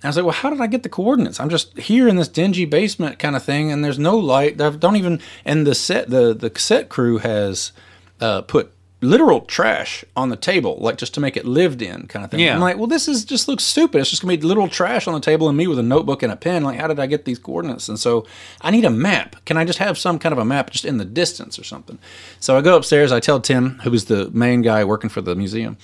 And 0.00 0.04
I 0.04 0.08
was 0.08 0.16
like, 0.16 0.26
well, 0.26 0.34
how 0.34 0.50
did 0.50 0.60
I 0.60 0.68
get 0.68 0.84
the 0.84 0.88
coordinates? 0.88 1.40
I'm 1.40 1.48
just 1.48 1.76
here 1.76 2.06
in 2.06 2.16
this 2.16 2.28
dingy 2.28 2.64
basement 2.64 3.18
kind 3.18 3.34
of 3.34 3.42
thing, 3.42 3.72
and 3.72 3.84
there's 3.84 3.98
no 3.98 4.16
light. 4.16 4.60
I 4.60 4.70
don't 4.70 4.96
even 4.96 5.20
and 5.44 5.66
the 5.66 5.74
set 5.74 6.08
the 6.08 6.32
the 6.34 6.50
cassette 6.50 6.88
crew 6.88 7.18
has 7.18 7.72
uh, 8.20 8.42
put 8.42 8.72
literal 9.00 9.42
trash 9.42 10.04
on 10.16 10.28
the 10.28 10.36
table, 10.36 10.76
like 10.80 10.98
just 10.98 11.14
to 11.14 11.20
make 11.20 11.36
it 11.36 11.44
lived 11.44 11.82
in 11.82 12.06
kind 12.06 12.24
of 12.24 12.30
thing. 12.30 12.40
Yeah. 12.40 12.54
I'm 12.54 12.60
like, 12.60 12.76
well, 12.76 12.86
this 12.86 13.06
is 13.06 13.24
just 13.24 13.48
looks 13.48 13.64
stupid. 13.64 14.00
It's 14.00 14.10
just 14.10 14.22
gonna 14.22 14.36
be 14.36 14.42
literal 14.42 14.68
trash 14.68 15.06
on 15.06 15.14
the 15.14 15.20
table 15.20 15.48
and 15.48 15.56
me 15.56 15.66
with 15.66 15.78
a 15.78 15.82
notebook 15.84 16.22
and 16.22 16.32
a 16.32 16.36
pen. 16.36 16.64
Like, 16.64 16.78
how 16.78 16.86
did 16.86 16.98
I 16.98 17.06
get 17.06 17.24
these 17.24 17.38
coordinates? 17.38 17.88
And 17.88 17.98
so 17.98 18.26
I 18.60 18.70
need 18.70 18.84
a 18.84 18.90
map. 18.90 19.36
Can 19.44 19.56
I 19.56 19.64
just 19.64 19.78
have 19.78 19.98
some 19.98 20.18
kind 20.18 20.32
of 20.32 20.38
a 20.38 20.44
map 20.44 20.70
just 20.70 20.84
in 20.84 20.98
the 20.98 21.04
distance 21.04 21.58
or 21.58 21.64
something? 21.64 21.98
So 22.40 22.56
I 22.56 22.60
go 22.60 22.76
upstairs. 22.76 23.12
I 23.12 23.20
tell 23.20 23.40
Tim, 23.40 23.80
who's 23.84 24.06
the 24.06 24.30
main 24.30 24.62
guy 24.62 24.84
working 24.84 25.10
for 25.10 25.20
the 25.20 25.34
museum. 25.34 25.76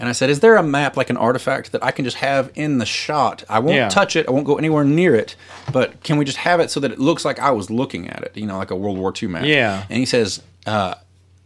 And 0.00 0.08
I 0.08 0.12
said, 0.12 0.28
"Is 0.28 0.40
there 0.40 0.56
a 0.56 0.62
map, 0.62 0.96
like 0.96 1.08
an 1.10 1.16
artifact, 1.16 1.70
that 1.72 1.84
I 1.84 1.90
can 1.92 2.04
just 2.04 2.16
have 2.16 2.50
in 2.54 2.78
the 2.78 2.86
shot? 2.86 3.44
I 3.48 3.60
won't 3.60 3.76
Yeah. 3.76 3.88
touch 3.88 4.16
it. 4.16 4.26
I 4.28 4.32
won't 4.32 4.44
go 4.46 4.56
anywhere 4.56 4.84
near 4.84 5.14
it. 5.14 5.36
But 5.72 6.02
can 6.02 6.16
we 6.16 6.24
just 6.24 6.38
have 6.38 6.58
it 6.60 6.70
so 6.70 6.80
that 6.80 6.90
it 6.90 6.98
looks 6.98 7.24
like 7.24 7.38
I 7.38 7.50
was 7.52 7.70
looking 7.70 8.08
at 8.08 8.22
it? 8.22 8.32
You 8.34 8.46
know, 8.46 8.58
like 8.58 8.70
a 8.72 8.76
World 8.76 8.98
War 8.98 9.12
II 9.20 9.28
map." 9.28 9.44
Yeah. 9.44 9.84
And 9.88 9.98
he 9.98 10.04
says, 10.06 10.42
uh, 10.66 10.94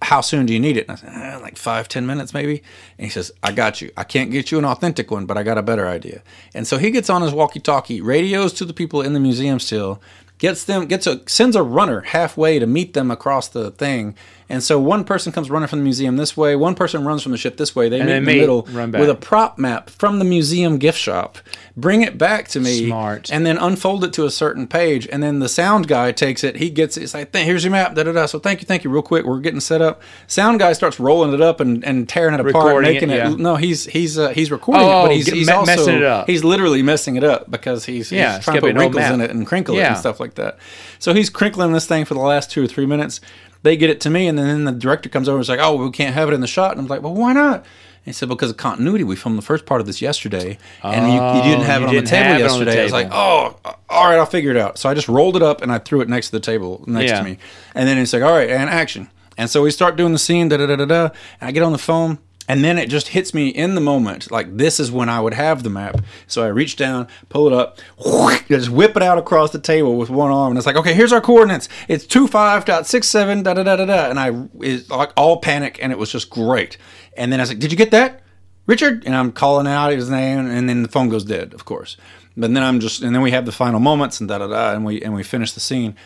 "How 0.00 0.22
soon 0.22 0.46
do 0.46 0.52
you 0.54 0.60
need 0.60 0.76
it?" 0.78 0.86
And 0.88 0.92
I 0.96 1.00
said, 1.00 1.10
eh, 1.14 1.36
"Like 1.42 1.58
five, 1.58 1.88
ten 1.88 2.06
minutes, 2.06 2.32
maybe." 2.32 2.62
And 2.98 3.04
he 3.04 3.10
says, 3.10 3.32
"I 3.42 3.52
got 3.52 3.82
you. 3.82 3.90
I 3.98 4.04
can't 4.04 4.30
get 4.30 4.50
you 4.50 4.58
an 4.58 4.64
authentic 4.64 5.10
one, 5.10 5.26
but 5.26 5.36
I 5.36 5.42
got 5.42 5.58
a 5.58 5.62
better 5.62 5.86
idea." 5.86 6.22
And 6.54 6.66
so 6.66 6.78
he 6.78 6.90
gets 6.90 7.10
on 7.10 7.20
his 7.22 7.32
walkie-talkie, 7.32 8.00
radios 8.00 8.52
to 8.54 8.64
the 8.64 8.72
people 8.72 9.02
in 9.02 9.12
the 9.12 9.20
museum 9.20 9.58
still, 9.60 10.00
gets 10.38 10.64
them, 10.64 10.86
gets 10.86 11.06
a 11.06 11.20
sends 11.26 11.54
a 11.56 11.62
runner 11.62 12.00
halfway 12.02 12.58
to 12.60 12.66
meet 12.66 12.94
them 12.94 13.10
across 13.10 13.48
the 13.48 13.72
thing. 13.72 14.14
And 14.50 14.62
so 14.62 14.78
one 14.80 15.04
person 15.04 15.30
comes 15.30 15.50
running 15.50 15.68
from 15.68 15.80
the 15.80 15.84
museum 15.84 16.16
this 16.16 16.34
way, 16.34 16.56
one 16.56 16.74
person 16.74 17.04
runs 17.04 17.22
from 17.22 17.32
the 17.32 17.38
ship 17.38 17.58
this 17.58 17.76
way. 17.76 17.90
They 17.90 17.98
meet 18.02 18.08
in 18.14 18.24
the 18.24 18.32
middle 18.34 18.62
with 18.62 19.10
a 19.10 19.14
prop 19.14 19.58
map 19.58 19.90
from 19.90 20.18
the 20.18 20.24
museum 20.24 20.78
gift 20.78 20.98
shop, 20.98 21.36
bring 21.76 22.00
it 22.00 22.16
back 22.16 22.48
to 22.48 22.60
me, 22.60 22.86
Smart. 22.86 23.30
and 23.30 23.44
then 23.44 23.58
unfold 23.58 24.04
it 24.04 24.12
to 24.14 24.24
a 24.24 24.30
certain 24.30 24.66
page, 24.66 25.06
and 25.12 25.22
then 25.22 25.40
the 25.40 25.50
sound 25.50 25.86
guy 25.86 26.12
takes 26.12 26.42
it. 26.44 26.56
He 26.56 26.70
gets 26.70 26.96
it. 26.96 27.02
It's 27.02 27.12
like, 27.12 27.34
here's 27.36 27.62
your 27.62 27.72
map. 27.72 27.94
Da 27.94 28.04
da 28.04 28.12
da. 28.12 28.24
So 28.24 28.38
thank 28.38 28.62
you, 28.62 28.66
thank 28.66 28.84
you. 28.84 28.90
Real 28.90 29.02
quick, 29.02 29.26
we're 29.26 29.40
getting 29.40 29.60
set 29.60 29.82
up. 29.82 30.00
Sound 30.28 30.58
guy 30.60 30.72
starts 30.72 30.98
rolling 30.98 31.34
it 31.34 31.42
up 31.42 31.60
and, 31.60 31.84
and 31.84 32.08
tearing 32.08 32.32
it 32.32 32.40
apart, 32.40 32.54
Recording 32.64 32.90
it, 32.90 32.94
making 32.94 33.10
it. 33.10 33.16
yeah. 33.16 33.34
No, 33.36 33.56
he's 33.56 33.84
he's 33.84 34.18
uh, 34.18 34.30
he's 34.30 34.50
recording 34.50 34.86
Oh, 34.86 35.00
it, 35.00 35.08
but 35.08 35.14
he's, 35.14 35.26
get- 35.26 35.34
he's 35.34 35.46
me- 35.46 35.52
also 35.52 35.76
messing 35.76 35.94
it 35.96 36.02
up. 36.04 36.26
He's 36.26 36.42
literally 36.42 36.82
messing 36.82 37.16
it 37.16 37.24
up 37.24 37.50
because 37.50 37.84
he's, 37.84 38.10
Yeah, 38.10 38.36
he's 38.36 38.44
trying 38.44 38.54
to 38.56 38.60
put 38.62 38.66
be 38.68 38.70
an 38.70 38.76
old 38.78 38.94
wrinkles 38.94 39.12
in 39.14 39.20
it 39.20 39.30
and 39.30 39.46
crinkle 39.46 39.76
it 39.76 39.82
and 39.82 39.98
stuff 39.98 40.20
like 40.20 40.36
that. 40.36 40.58
So 40.98 41.12
he's 41.12 41.28
crinkling 41.28 41.72
this 41.72 41.86
thing 41.86 42.06
for 42.06 42.14
the 42.14 42.20
last 42.20 42.50
two 42.50 42.64
or 42.64 42.66
three 42.66 42.86
minutes. 42.86 43.20
They 43.68 43.76
get 43.76 43.90
it 43.90 44.00
to 44.00 44.10
me, 44.10 44.26
and 44.28 44.38
then 44.38 44.64
the 44.64 44.72
director 44.72 45.10
comes 45.10 45.28
over 45.28 45.36
and 45.36 45.42
is 45.42 45.48
like, 45.50 45.60
"Oh, 45.60 45.76
we 45.76 45.90
can't 45.90 46.14
have 46.14 46.26
it 46.28 46.32
in 46.32 46.40
the 46.40 46.46
shot." 46.46 46.72
And 46.72 46.80
I'm 46.80 46.86
like, 46.86 47.02
"Well, 47.02 47.12
why 47.14 47.34
not?" 47.34 47.56
And 47.56 47.64
he 48.06 48.12
said, 48.12 48.30
"Because 48.30 48.50
of 48.50 48.56
continuity. 48.56 49.04
We 49.04 49.14
filmed 49.14 49.36
the 49.36 49.42
first 49.42 49.66
part 49.66 49.82
of 49.82 49.86
this 49.86 50.00
yesterday, 50.00 50.56
and 50.82 51.06
you, 51.06 51.12
you 51.12 51.42
didn't 51.42 51.64
Oh, 51.64 51.72
have 51.72 51.82
it 51.82 51.88
on 51.90 51.94
the 51.94 52.00
table 52.00 52.24
have 52.32 52.40
it 52.40 52.44
on 52.50 52.58
the 52.60 52.64
yesterday." 52.64 52.80
I 52.80 52.84
was 52.84 52.92
like, 52.94 53.08
"Oh, 53.12 53.56
all 53.90 54.06
right, 54.08 54.16
I'll 54.18 54.24
figure 54.24 54.50
it 54.50 54.56
out." 54.56 54.78
So 54.78 54.88
I 54.88 54.94
just 54.94 55.06
rolled 55.08 55.36
it 55.36 55.42
up 55.42 55.60
and 55.60 55.70
I 55.70 55.76
threw 55.78 56.00
it 56.00 56.08
next 56.08 56.28
to 56.28 56.32
the 56.32 56.40
table 56.40 56.82
next 56.86 57.10
Yeah. 57.10 57.18
to 57.18 57.24
me, 57.24 57.36
and 57.74 57.86
then 57.86 57.98
he's 57.98 58.14
like, 58.14 58.22
"All 58.22 58.32
right, 58.32 58.48
and 58.48 58.70
action." 58.70 59.10
And 59.36 59.50
so 59.50 59.62
we 59.62 59.70
start 59.70 59.96
doing 59.96 60.12
the 60.12 60.18
scene, 60.18 60.48
da 60.48 60.56
da 60.56 60.66
da 60.66 60.76
da 60.76 60.84
da. 60.86 61.02
And 61.40 61.48
I 61.48 61.50
get 61.52 61.62
on 61.62 61.72
the 61.72 61.78
phone, 61.78 62.18
and 62.48 62.64
then 62.64 62.78
it 62.78 62.88
just 62.88 63.08
hits 63.08 63.34
me 63.34 63.48
in 63.48 63.74
the 63.74 63.80
moment. 63.80 64.30
Like 64.30 64.56
this 64.56 64.80
is 64.80 64.90
when 64.90 65.08
I 65.08 65.20
would 65.20 65.34
have 65.34 65.62
the 65.62 65.70
map. 65.70 66.00
So 66.26 66.42
I 66.42 66.48
reach 66.48 66.76
down, 66.76 67.06
pull 67.28 67.46
it 67.46 67.52
up, 67.52 67.78
just 68.48 68.70
whip 68.70 68.96
it 68.96 69.02
out 69.02 69.18
across 69.18 69.50
the 69.50 69.58
table 69.60 69.96
with 69.96 70.08
one 70.10 70.32
arm, 70.32 70.52
and 70.52 70.58
it's 70.58 70.66
like, 70.66 70.76
okay, 70.76 70.94
here's 70.94 71.12
our 71.12 71.20
coordinates. 71.20 71.68
It's 71.86 72.06
two 72.06 72.26
five 72.26 72.64
dot 72.64 72.86
six 72.86 73.06
seven 73.06 73.42
da 73.42 73.54
da 73.54 73.62
da 73.62 73.76
da 73.76 73.84
da. 73.84 74.10
And 74.10 74.18
I 74.18 74.48
is 74.64 74.88
like 74.90 75.12
all 75.16 75.40
panic, 75.40 75.78
and 75.82 75.92
it 75.92 75.98
was 75.98 76.10
just 76.10 76.30
great. 76.30 76.78
And 77.16 77.30
then 77.30 77.38
I 77.38 77.42
was 77.42 77.50
like, 77.50 77.58
did 77.58 77.70
you 77.70 77.78
get 77.78 77.90
that? 77.90 78.22
Richard, 78.66 79.04
and 79.06 79.14
I'm 79.14 79.32
calling 79.32 79.66
out 79.66 79.92
his 79.92 80.10
name, 80.10 80.46
and 80.46 80.68
then 80.68 80.82
the 80.82 80.88
phone 80.90 81.08
goes 81.08 81.24
dead, 81.24 81.54
of 81.54 81.64
course. 81.64 81.96
But 82.36 82.52
then 82.52 82.62
I'm 82.62 82.80
just, 82.80 83.02
and 83.02 83.14
then 83.14 83.22
we 83.22 83.30
have 83.30 83.46
the 83.46 83.52
final 83.52 83.80
moments, 83.80 84.20
and 84.20 84.28
da 84.28 84.38
da 84.38 84.46
da, 84.46 84.72
and 84.72 84.84
we 84.84 85.02
and 85.02 85.14
we 85.14 85.22
finish 85.22 85.52
the 85.52 85.60
scene. 85.60 85.96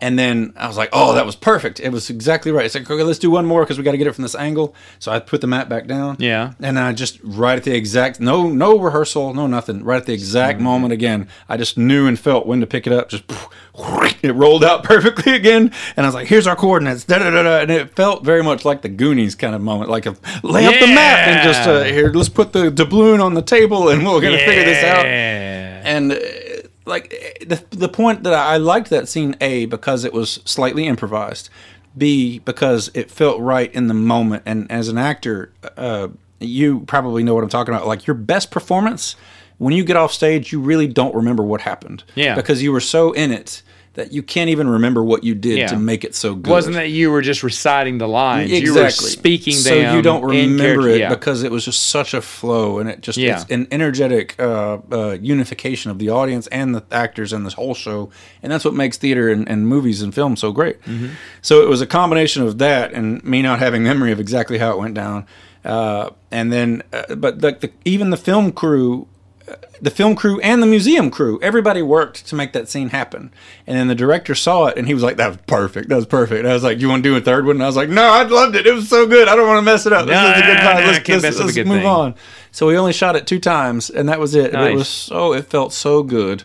And 0.00 0.18
then 0.18 0.52
I 0.56 0.66
was 0.66 0.76
like, 0.76 0.88
oh, 0.92 1.14
that 1.14 1.26
was 1.26 1.36
perfect. 1.36 1.80
It 1.80 1.90
was 1.90 2.10
exactly 2.10 2.52
right. 2.52 2.64
It's 2.66 2.74
like, 2.74 2.90
okay, 2.90 3.02
let's 3.02 3.18
do 3.18 3.30
one 3.30 3.46
more 3.46 3.64
because 3.64 3.78
we 3.78 3.84
got 3.84 3.92
to 3.92 3.98
get 3.98 4.06
it 4.06 4.12
from 4.14 4.22
this 4.22 4.34
angle. 4.34 4.74
So 4.98 5.12
I 5.12 5.18
put 5.20 5.40
the 5.40 5.46
map 5.46 5.68
back 5.68 5.86
down. 5.86 6.16
Yeah. 6.18 6.52
And 6.60 6.78
I 6.78 6.92
just 6.92 7.18
right 7.22 7.56
at 7.58 7.64
the 7.64 7.74
exact 7.74 8.20
no 8.20 8.48
no 8.48 8.78
rehearsal, 8.78 9.34
no 9.34 9.46
nothing. 9.46 9.82
Right 9.84 9.96
at 9.98 10.06
the 10.06 10.12
exact 10.14 10.60
moment 10.60 10.92
again, 10.92 11.28
I 11.48 11.56
just 11.56 11.76
knew 11.78 12.06
and 12.06 12.18
felt 12.18 12.46
when 12.46 12.60
to 12.60 12.66
pick 12.66 12.86
it 12.86 12.92
up. 12.92 13.08
Just 13.08 13.24
it 14.22 14.34
rolled 14.34 14.64
out 14.64 14.82
perfectly 14.84 15.34
again, 15.34 15.72
and 15.96 16.04
I 16.04 16.08
was 16.08 16.14
like, 16.14 16.26
"Here's 16.26 16.46
our 16.46 16.56
coordinates." 16.56 17.04
Da 17.04 17.18
da 17.18 17.30
da 17.30 17.42
da, 17.42 17.58
and 17.60 17.70
it 17.70 17.94
felt 17.94 18.24
very 18.24 18.42
much 18.42 18.64
like 18.64 18.82
the 18.82 18.88
Goonies 18.88 19.34
kind 19.34 19.54
of 19.54 19.60
moment, 19.60 19.90
like 19.90 20.06
a 20.06 20.16
lay 20.42 20.66
up 20.66 20.74
the 20.80 20.86
map 20.86 21.28
and 21.28 21.42
just 21.44 21.68
uh, 21.68 21.84
here, 21.84 22.10
let's 22.12 22.28
put 22.28 22.52
the 22.52 22.70
doubloon 22.70 23.20
on 23.20 23.34
the 23.34 23.42
table, 23.42 23.88
and 23.90 24.04
we're 24.04 24.20
gonna 24.20 24.38
figure 24.38 24.64
this 24.64 24.84
out 24.84 25.04
Yeah. 25.04 25.82
and 25.84 26.12
like 26.88 27.10
the 27.46 27.62
the 27.70 27.88
point 27.88 28.22
that 28.24 28.32
I 28.34 28.56
liked 28.56 28.90
that 28.90 29.08
scene 29.08 29.36
a 29.40 29.66
because 29.66 30.04
it 30.04 30.12
was 30.12 30.40
slightly 30.44 30.86
improvised, 30.86 31.50
b 31.96 32.40
because 32.40 32.90
it 32.94 33.10
felt 33.10 33.40
right 33.40 33.72
in 33.74 33.86
the 33.88 33.94
moment, 33.94 34.42
and 34.46 34.70
as 34.70 34.88
an 34.88 34.98
actor, 34.98 35.52
uh, 35.76 36.08
you 36.40 36.80
probably 36.80 37.22
know 37.22 37.34
what 37.34 37.44
I'm 37.44 37.50
talking 37.50 37.74
about. 37.74 37.86
Like 37.86 38.06
your 38.06 38.14
best 38.14 38.50
performance 38.50 39.16
when 39.58 39.74
you 39.74 39.82
get 39.82 39.96
off 39.96 40.12
stage, 40.12 40.52
you 40.52 40.60
really 40.60 40.86
don't 40.86 41.14
remember 41.16 41.42
what 41.42 41.62
happened, 41.62 42.04
Yeah. 42.14 42.36
because 42.36 42.62
you 42.62 42.70
were 42.70 42.78
so 42.80 43.10
in 43.10 43.32
it 43.32 43.62
that 43.98 44.12
you 44.12 44.22
can't 44.22 44.48
even 44.48 44.68
remember 44.68 45.02
what 45.02 45.24
you 45.24 45.34
did 45.34 45.58
Yeah. 45.58 45.66
to 45.66 45.76
make 45.76 46.04
it 46.04 46.14
so 46.14 46.36
good. 46.36 46.48
It 46.48 46.52
Wasn't 46.52 46.76
that 46.76 46.90
you 46.90 47.10
were 47.10 47.20
just 47.20 47.42
reciting 47.42 47.98
the 47.98 48.06
lines? 48.06 48.52
Exactly. 48.52 48.74
You 48.78 48.84
were 48.84 48.90
speaking 48.90 49.54
so 49.54 49.74
them. 49.74 49.96
you 49.96 50.02
don't 50.02 50.22
remember 50.24 50.88
it 50.88 51.00
Yeah. 51.00 51.08
because 51.08 51.42
it 51.42 51.50
was 51.50 51.64
just 51.64 51.80
such 51.90 52.14
a 52.14 52.20
flow 52.22 52.78
and 52.78 52.88
it 52.88 53.00
just 53.00 53.18
Yeah. 53.18 53.40
it's 53.42 53.50
an 53.50 53.66
energetic 53.72 54.36
uh, 54.38 54.78
uh, 54.92 55.16
unification 55.20 55.90
of 55.90 55.98
the 55.98 56.10
audience 56.10 56.46
and 56.46 56.76
the 56.76 56.84
actors 56.92 57.32
and 57.32 57.44
this 57.44 57.54
whole 57.54 57.74
show 57.74 58.08
and 58.40 58.52
that's 58.52 58.64
what 58.64 58.74
makes 58.74 58.96
theater 58.98 59.28
and, 59.30 59.48
and 59.48 59.66
movies 59.66 60.00
and 60.00 60.14
film 60.14 60.36
so 60.36 60.52
great 60.52 60.80
Mm-hmm. 60.82 61.08
so 61.42 61.60
it 61.62 61.68
was 61.68 61.80
a 61.80 61.86
combination 61.86 62.44
of 62.44 62.58
that 62.58 62.92
and 62.92 63.22
me 63.24 63.42
not 63.42 63.58
having 63.58 63.82
memory 63.82 64.12
of 64.12 64.20
exactly 64.20 64.58
how 64.58 64.70
it 64.70 64.78
went 64.78 64.94
down 64.94 65.26
uh, 65.64 66.10
and 66.30 66.52
then 66.52 66.82
uh, 66.92 67.16
but 67.16 67.40
the, 67.40 67.50
the, 67.62 67.70
even 67.84 68.10
the 68.10 68.16
film 68.16 68.52
crew 68.52 69.08
the 69.80 69.90
film 69.90 70.14
crew 70.16 70.40
and 70.40 70.62
the 70.62 70.66
museum 70.66 71.10
crew, 71.10 71.38
everybody 71.42 71.82
worked 71.82 72.26
to 72.26 72.34
make 72.34 72.52
that 72.52 72.68
scene 72.68 72.88
happen. 72.90 73.32
And 73.66 73.76
then 73.76 73.88
the 73.88 73.94
director 73.94 74.34
saw 74.34 74.66
it 74.66 74.76
and 74.76 74.86
he 74.88 74.94
was 74.94 75.02
like, 75.02 75.16
"That 75.16 75.28
was 75.28 75.38
perfect. 75.46 75.88
That 75.88 75.96
was 75.96 76.06
perfect." 76.06 76.40
And 76.40 76.48
I 76.48 76.52
was 76.54 76.64
like, 76.64 76.80
"You 76.80 76.88
want 76.88 77.02
to 77.04 77.08
do 77.10 77.16
a 77.16 77.20
third 77.20 77.46
one?" 77.46 77.56
And 77.56 77.62
I 77.62 77.66
was 77.66 77.76
like, 77.76 77.88
"No, 77.88 78.02
I 78.02 78.24
loved 78.24 78.56
it. 78.56 78.66
It 78.66 78.72
was 78.74 78.88
so 78.88 79.06
good. 79.06 79.28
I 79.28 79.36
don't 79.36 79.46
want 79.46 79.58
to 79.58 79.62
mess 79.62 79.86
it 79.86 79.92
up. 79.92 80.06
This 80.06 80.14
No, 80.14 80.30
is 80.30 80.38
a 80.38 80.40
good 80.42 80.54
no, 80.54 80.60
time. 80.60 80.80
no, 80.80 80.86
let's 80.86 81.08
let's, 81.08 81.22
mess 81.22 81.34
up 81.36 81.40
a 81.40 81.44
let's 81.44 81.54
good 81.56 81.66
move 81.66 81.78
thing." 81.78 81.86
on." 81.86 82.14
So 82.50 82.66
we 82.66 82.76
only 82.76 82.92
shot 82.92 83.14
it 83.16 83.26
two 83.26 83.38
times, 83.38 83.90
and 83.90 84.08
that 84.08 84.18
was 84.18 84.34
it. 84.34 84.52
And 84.54 84.62
it 84.66 84.74
was 84.74 84.88
so 84.88 85.32
it 85.32 85.46
felt 85.46 85.72
so 85.72 86.02
good. 86.02 86.44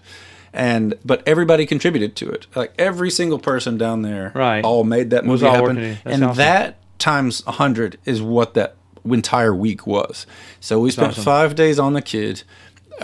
And 0.54 0.94
but 1.04 1.24
everybody 1.26 1.66
contributed 1.66 2.16
to 2.18 2.30
it. 2.30 2.46
Like 2.56 2.74
every 2.78 3.10
single 3.10 3.40
person 3.40 3.78
down 3.78 4.04
there, 4.04 4.32
Right. 4.36 4.64
all 4.64 4.84
made 4.84 5.10
that 5.10 5.26
movie 5.26 5.46
happen. 5.48 5.62
working 5.64 5.78
in. 5.84 5.98
That's 6.04 6.16
And 6.16 6.24
awesome. 6.26 6.38
that 6.38 7.00
times 7.00 7.42
a 7.48 7.54
hundred 7.54 7.98
is 8.06 8.22
what 8.22 8.54
that 8.54 8.76
entire 9.04 9.54
week 9.56 9.88
was. 9.88 10.28
So 10.60 10.80
we 10.80 10.92
spent 10.92 11.10
awesome. 11.14 11.24
five 11.24 11.56
days 11.56 11.80
on 11.80 11.94
the 11.94 12.02
Kidd 12.04 12.44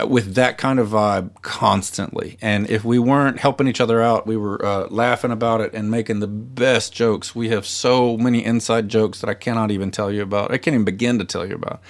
with 0.06 0.34
that 0.34 0.58
kind 0.58 0.78
of 0.78 0.88
vibe 0.88 1.30
constantly. 1.42 2.38
And 2.40 2.68
if 2.70 2.84
we 2.84 2.98
weren't 2.98 3.38
helping 3.38 3.68
each 3.68 3.80
other 3.80 4.00
out, 4.00 4.26
we 4.26 4.36
were 4.36 4.64
uh, 4.64 4.86
laughing 4.88 5.30
about 5.30 5.60
it 5.60 5.74
and 5.74 5.90
making 5.90 6.20
the 6.20 6.26
best 6.26 6.92
jokes. 6.92 7.34
We 7.34 7.48
have 7.50 7.66
so 7.66 8.16
many 8.16 8.44
inside 8.44 8.88
jokes 8.88 9.20
that 9.20 9.28
I 9.30 9.34
cannot 9.34 9.70
even 9.70 9.90
tell 9.90 10.10
you 10.10 10.22
about. 10.22 10.52
I 10.52 10.58
can't 10.58 10.74
even 10.74 10.84
begin 10.84 11.18
to 11.18 11.24
tell 11.24 11.46
you 11.46 11.54
about. 11.54 11.80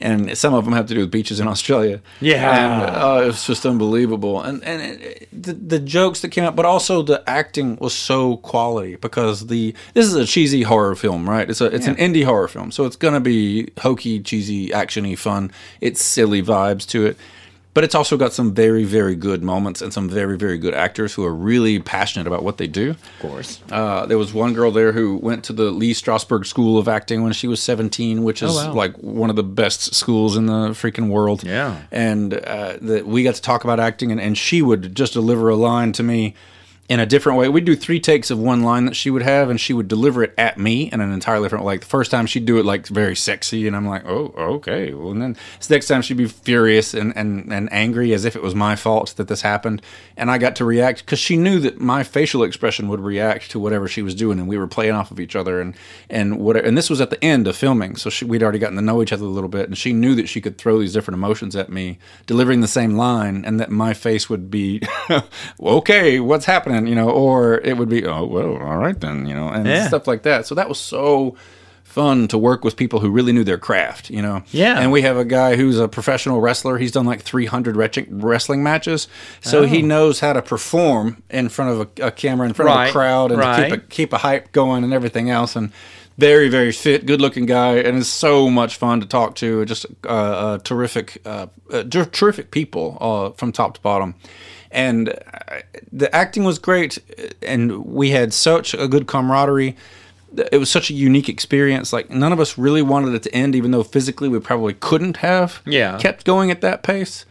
And 0.00 0.36
some 0.36 0.54
of 0.54 0.64
them 0.64 0.72
have 0.74 0.86
to 0.86 0.94
do 0.94 1.00
with 1.00 1.10
beaches 1.10 1.40
in 1.40 1.46
Australia. 1.46 2.00
Yeah. 2.20 2.84
And, 2.84 2.96
uh, 2.96 3.28
it's 3.28 3.46
just 3.46 3.66
unbelievable. 3.66 4.40
And 4.42 4.64
and 4.64 5.00
it, 5.00 5.28
the, 5.30 5.52
the 5.52 5.78
jokes 5.78 6.20
that 6.22 6.30
came 6.30 6.44
out, 6.44 6.56
but 6.56 6.64
also 6.64 7.02
the 7.02 7.22
acting 7.28 7.76
was 7.76 7.94
so 7.94 8.38
quality 8.38 8.96
because 8.96 9.46
the 9.46 9.74
this 9.94 10.06
is 10.06 10.14
a 10.14 10.26
cheesy 10.26 10.62
horror 10.62 10.94
film, 10.94 11.28
right? 11.28 11.48
It's 11.48 11.60
a 11.60 11.66
it's 11.66 11.86
an 11.86 11.96
indie 11.96 12.24
horror 12.24 12.48
film, 12.48 12.70
so 12.70 12.84
it's 12.86 12.96
gonna 12.96 13.20
be 13.20 13.70
hokey, 13.78 14.20
cheesy, 14.20 14.68
actiony, 14.70 15.16
fun. 15.16 15.52
It's 15.80 16.00
silly 16.02 16.42
vibes 16.42 16.86
to 16.88 17.06
it. 17.06 17.16
But 17.72 17.84
it's 17.84 17.94
also 17.94 18.16
got 18.16 18.32
some 18.32 18.52
very, 18.52 18.82
very 18.82 19.14
good 19.14 19.44
moments 19.44 19.80
and 19.80 19.92
some 19.92 20.08
very, 20.08 20.36
very 20.36 20.58
good 20.58 20.74
actors 20.74 21.14
who 21.14 21.24
are 21.24 21.34
really 21.34 21.78
passionate 21.78 22.26
about 22.26 22.42
what 22.42 22.58
they 22.58 22.66
do. 22.66 22.90
Of 22.90 23.18
course. 23.20 23.62
Uh, 23.70 24.06
there 24.06 24.18
was 24.18 24.34
one 24.34 24.54
girl 24.54 24.72
there 24.72 24.90
who 24.90 25.16
went 25.16 25.44
to 25.44 25.52
the 25.52 25.70
Lee 25.70 25.94
Strasberg 25.94 26.46
School 26.46 26.78
of 26.78 26.88
Acting 26.88 27.22
when 27.22 27.32
she 27.32 27.46
was 27.46 27.62
17, 27.62 28.24
which 28.24 28.42
is 28.42 28.56
wow. 28.56 28.72
like 28.72 28.96
one 28.96 29.30
of 29.30 29.36
the 29.36 29.44
best 29.44 29.94
schools 29.94 30.36
in 30.36 30.46
the 30.46 30.70
freaking 30.70 31.10
world. 31.10 31.44
Yeah. 31.44 31.82
And 31.92 32.34
uh, 32.34 32.78
that 32.82 33.06
we 33.06 33.22
got 33.22 33.36
to 33.36 33.42
talk 33.42 33.62
about 33.62 33.78
acting, 33.78 34.10
and, 34.10 34.20
and 34.20 34.36
she 34.36 34.62
would 34.62 34.96
just 34.96 35.12
deliver 35.12 35.48
a 35.48 35.56
line 35.56 35.92
to 35.92 36.02
me 36.02 36.34
in 36.90 36.98
a 36.98 37.06
different 37.06 37.38
way. 37.38 37.48
We'd 37.48 37.64
do 37.64 37.76
three 37.76 38.00
takes 38.00 38.32
of 38.32 38.38
one 38.40 38.64
line 38.64 38.84
that 38.86 38.96
she 38.96 39.10
would 39.10 39.22
have, 39.22 39.48
and 39.48 39.60
she 39.60 39.72
would 39.72 39.86
deliver 39.86 40.24
it 40.24 40.34
at 40.36 40.58
me 40.58 40.90
in 40.90 41.00
an 41.00 41.12
entirely 41.12 41.44
different 41.44 41.64
Like 41.64 41.82
the 41.82 41.86
first 41.86 42.10
time 42.10 42.26
she'd 42.26 42.44
do 42.44 42.58
it 42.58 42.64
like 42.64 42.88
very 42.88 43.14
sexy, 43.14 43.68
and 43.68 43.76
I'm 43.76 43.86
like, 43.86 44.04
oh, 44.06 44.34
okay. 44.36 44.92
Well, 44.92 45.12
and 45.12 45.22
then 45.22 45.36
the 45.60 45.74
next 45.74 45.86
time 45.86 46.02
she'd 46.02 46.16
be 46.16 46.26
furious 46.26 46.92
and, 46.92 47.16
and, 47.16 47.52
and 47.52 47.72
angry 47.72 48.12
as 48.12 48.24
if 48.24 48.34
it 48.34 48.42
was 48.42 48.56
my 48.56 48.74
fault 48.74 49.14
that 49.18 49.28
this 49.28 49.42
happened. 49.42 49.82
And 50.16 50.32
I 50.32 50.38
got 50.38 50.56
to 50.56 50.64
react 50.64 51.04
because 51.04 51.20
she 51.20 51.36
knew 51.36 51.60
that 51.60 51.78
my 51.78 52.02
facial 52.02 52.42
expression 52.42 52.88
would 52.88 52.98
react 52.98 53.52
to 53.52 53.60
whatever 53.60 53.86
she 53.86 54.02
was 54.02 54.16
doing, 54.16 54.40
and 54.40 54.48
we 54.48 54.58
were 54.58 54.66
playing 54.66 54.94
off 54.94 55.12
of 55.12 55.20
each 55.20 55.36
other. 55.36 55.60
And 55.60 55.76
and 56.10 56.40
whatever. 56.40 56.66
And 56.66 56.76
this 56.76 56.90
was 56.90 57.00
at 57.00 57.10
the 57.10 57.24
end 57.24 57.46
of 57.46 57.56
filming, 57.56 57.94
so 57.94 58.10
she, 58.10 58.24
we'd 58.24 58.42
already 58.42 58.58
gotten 58.58 58.74
to 58.74 58.82
know 58.82 59.00
each 59.00 59.12
other 59.12 59.24
a 59.24 59.28
little 59.28 59.48
bit, 59.48 59.68
and 59.68 59.78
she 59.78 59.92
knew 59.92 60.16
that 60.16 60.28
she 60.28 60.40
could 60.40 60.58
throw 60.58 60.80
these 60.80 60.92
different 60.92 61.16
emotions 61.16 61.54
at 61.54 61.70
me, 61.70 61.98
delivering 62.26 62.62
the 62.62 62.68
same 62.68 62.96
line, 62.96 63.44
and 63.44 63.60
that 63.60 63.70
my 63.70 63.94
face 63.94 64.28
would 64.28 64.50
be, 64.50 64.82
okay, 65.60 66.18
what's 66.18 66.46
happening, 66.46 66.79
you 66.86 66.94
know, 66.94 67.08
or 67.10 67.58
it 67.62 67.76
would 67.76 67.88
be, 67.88 68.04
oh 68.06 68.24
well, 68.24 68.56
all 68.56 68.76
right 68.78 68.98
then, 69.00 69.26
you 69.26 69.34
know, 69.34 69.48
and 69.48 69.66
Yeah. 69.66 69.88
stuff 69.88 70.06
like 70.06 70.22
that. 70.22 70.46
So 70.46 70.54
that 70.54 70.68
was 70.68 70.78
so 70.78 71.36
fun 71.84 72.28
to 72.28 72.38
work 72.38 72.62
with 72.62 72.76
people 72.76 73.00
who 73.00 73.10
really 73.10 73.32
knew 73.32 73.42
their 73.42 73.58
craft, 73.58 74.10
you 74.10 74.22
know. 74.22 74.42
Yeah. 74.52 74.78
And 74.78 74.92
we 74.92 75.02
have 75.02 75.16
a 75.16 75.24
guy 75.24 75.56
who's 75.56 75.76
a 75.78 75.88
professional 75.88 76.40
wrestler. 76.40 76.78
He's 76.78 76.92
done 76.92 77.04
like 77.04 77.22
300 77.22 77.74
wretch- 77.76 78.06
wrestling 78.08 78.62
matches, 78.62 79.08
so 79.40 79.64
he 79.64 79.82
Oh. 79.82 79.86
knows 79.86 80.20
how 80.20 80.32
to 80.32 80.40
perform 80.42 81.22
in 81.30 81.48
front 81.48 81.72
of 81.72 81.80
a, 81.98 82.06
a 82.06 82.10
camera, 82.12 82.46
in 82.46 82.54
front 82.54 82.70
of 82.70 82.88
a 82.88 82.92
crowd, 82.92 83.32
and 83.32 83.42
to 83.42 83.62
keep 83.64 83.72
a 83.72 83.78
keep 83.88 84.12
a 84.12 84.18
hype 84.18 84.52
going 84.52 84.84
and 84.84 84.92
everything 84.92 85.30
else. 85.30 85.56
And 85.56 85.72
very 86.16 86.48
very 86.48 86.70
fit, 86.70 87.06
good 87.06 87.20
looking 87.20 87.46
guy, 87.46 87.76
and 87.78 87.96
it's 87.98 88.08
so 88.08 88.48
much 88.50 88.76
fun 88.76 89.00
to 89.00 89.06
talk 89.06 89.34
to. 89.36 89.64
Just 89.64 89.86
uh, 90.04 90.08
uh, 90.08 90.58
terrific, 90.58 91.18
uh, 91.26 91.46
uh, 91.72 91.82
terrific 92.12 92.52
people 92.52 92.98
uh, 93.00 93.30
from 93.36 93.50
top 93.50 93.74
to 93.74 93.80
bottom. 93.80 94.14
And 94.70 95.08
uh, 95.08 95.14
the 95.92 96.14
acting 96.14 96.44
was 96.44 96.58
great, 96.58 96.98
and 97.42 97.84
we 97.84 98.10
had 98.10 98.32
such 98.32 98.72
a 98.74 98.86
good 98.86 99.06
camaraderie. 99.08 99.76
It 100.52 100.58
was 100.58 100.70
such 100.70 100.90
a 100.90 100.94
unique 100.94 101.28
experience. 101.28 101.92
Like 101.92 102.08
none 102.08 102.32
of 102.32 102.38
us 102.38 102.56
really 102.56 102.82
wanted 102.82 103.14
it 103.14 103.22
to 103.24 103.34
end, 103.34 103.56
even 103.56 103.72
though 103.72 103.82
physically 103.82 104.28
we 104.28 104.38
probably 104.38 104.74
couldn't 104.74 105.16
have 105.18 105.60
Yeah. 105.66 105.98
kept 105.98 106.24
going 106.24 106.50
at 106.52 106.60
that 106.60 106.82
pace. 106.84 107.24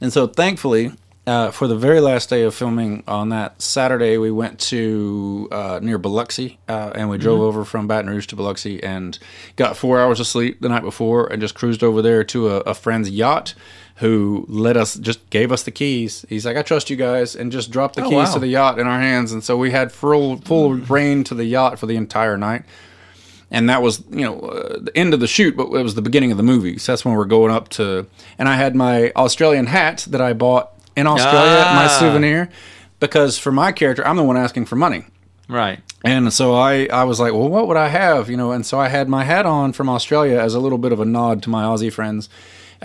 And 0.00 0.12
so, 0.12 0.26
thankfully, 0.28 0.92
uh, 1.26 1.50
for 1.50 1.66
the 1.66 1.76
very 1.76 2.00
last 2.00 2.30
day 2.30 2.42
of 2.42 2.54
filming 2.54 3.02
on 3.08 3.30
that 3.30 3.60
Saturday, 3.60 4.16
we 4.18 4.30
went 4.30 4.60
to 4.60 5.48
uh, 5.50 5.80
near 5.82 5.98
Biloxi 5.98 6.58
uh, 6.68 6.92
and 6.94 7.10
we 7.10 7.18
drove 7.18 7.40
over 7.40 7.64
from 7.64 7.86
Baton 7.88 8.08
Rouge 8.10 8.26
to 8.28 8.36
Biloxi 8.36 8.82
and 8.82 9.18
got 9.56 9.76
four 9.76 10.00
hours 10.00 10.20
of 10.20 10.26
sleep 10.26 10.60
the 10.60 10.68
night 10.68 10.82
before 10.82 11.26
and 11.26 11.40
just 11.40 11.54
cruised 11.54 11.82
over 11.82 12.00
there 12.00 12.22
to 12.24 12.48
a, 12.48 12.56
a 12.60 12.74
friend's 12.74 13.10
yacht 13.10 13.54
who 13.96 14.44
let 14.48 14.76
us 14.76 14.94
just 14.96 15.28
gave 15.30 15.50
us 15.50 15.62
the 15.62 15.70
keys. 15.70 16.24
He's 16.28 16.44
like, 16.44 16.56
I 16.56 16.62
trust 16.62 16.90
you 16.90 16.96
guys, 16.96 17.34
and 17.34 17.50
just 17.50 17.70
dropped 17.70 17.96
the 17.96 18.02
Oh, 18.04 18.08
keys 18.10 18.28
wow. 18.28 18.34
to 18.34 18.38
the 18.40 18.48
yacht 18.48 18.78
in 18.78 18.86
our 18.86 19.00
hands. 19.00 19.32
And 19.32 19.42
so 19.42 19.56
we 19.56 19.70
had 19.70 19.90
full 19.90 20.36
full 20.42 20.74
reign 20.74 21.24
to 21.24 21.34
the 21.34 21.46
yacht 21.46 21.78
for 21.78 21.86
the 21.86 21.96
entire 21.96 22.36
night 22.36 22.64
and 23.50 23.70
that 23.70 23.80
was 23.80 24.02
you 24.10 24.22
know 24.24 24.40
uh, 24.40 24.76
the 24.80 24.90
end 24.96 25.14
of 25.14 25.20
the 25.20 25.26
shoot 25.28 25.56
but 25.56 25.66
it 25.72 25.82
was 25.82 25.94
the 25.94 26.02
beginning 26.02 26.32
of 26.32 26.36
the 26.36 26.42
movie 26.42 26.76
so 26.78 26.90
that's 26.90 27.04
when 27.04 27.14
we're 27.14 27.24
going 27.24 27.52
up 27.52 27.68
to 27.68 28.04
and 28.40 28.48
i 28.48 28.56
had 28.56 28.74
my 28.74 29.12
australian 29.14 29.66
hat 29.66 30.04
that 30.10 30.20
i 30.20 30.32
bought 30.32 30.75
in 30.96 31.06
australia 31.06 31.64
my 31.74 31.86
Ah. 31.86 31.96
souvenir 32.00 32.48
because 33.00 33.38
for 33.38 33.52
my 33.52 33.70
character 33.72 34.06
i'm 34.06 34.16
the 34.16 34.22
one 34.24 34.36
asking 34.36 34.64
for 34.66 34.76
money 34.76 35.04
Right. 35.48 35.78
and 36.04 36.32
so 36.32 36.54
I, 36.56 36.86
I 36.92 37.04
was 37.04 37.20
like, 37.20 37.32
well, 37.32 37.48
what 37.48 37.68
would 37.68 37.76
I 37.76 37.86
have? 37.86 38.28
You 38.28 38.36
know, 38.36 38.50
and 38.50 38.66
so 38.66 38.80
I 38.80 38.88
had 38.88 39.08
my 39.08 39.22
hat 39.22 39.46
on 39.46 39.72
from 39.72 39.88
Australia 39.88 40.40
as 40.40 40.54
a 40.56 40.58
little 40.58 40.76
bit 40.78 40.90
of 40.90 40.98
a 40.98 41.04
nod 41.04 41.40
to 41.44 41.50
my 41.50 41.62
Aussie 41.62 41.92
friends 41.92 42.28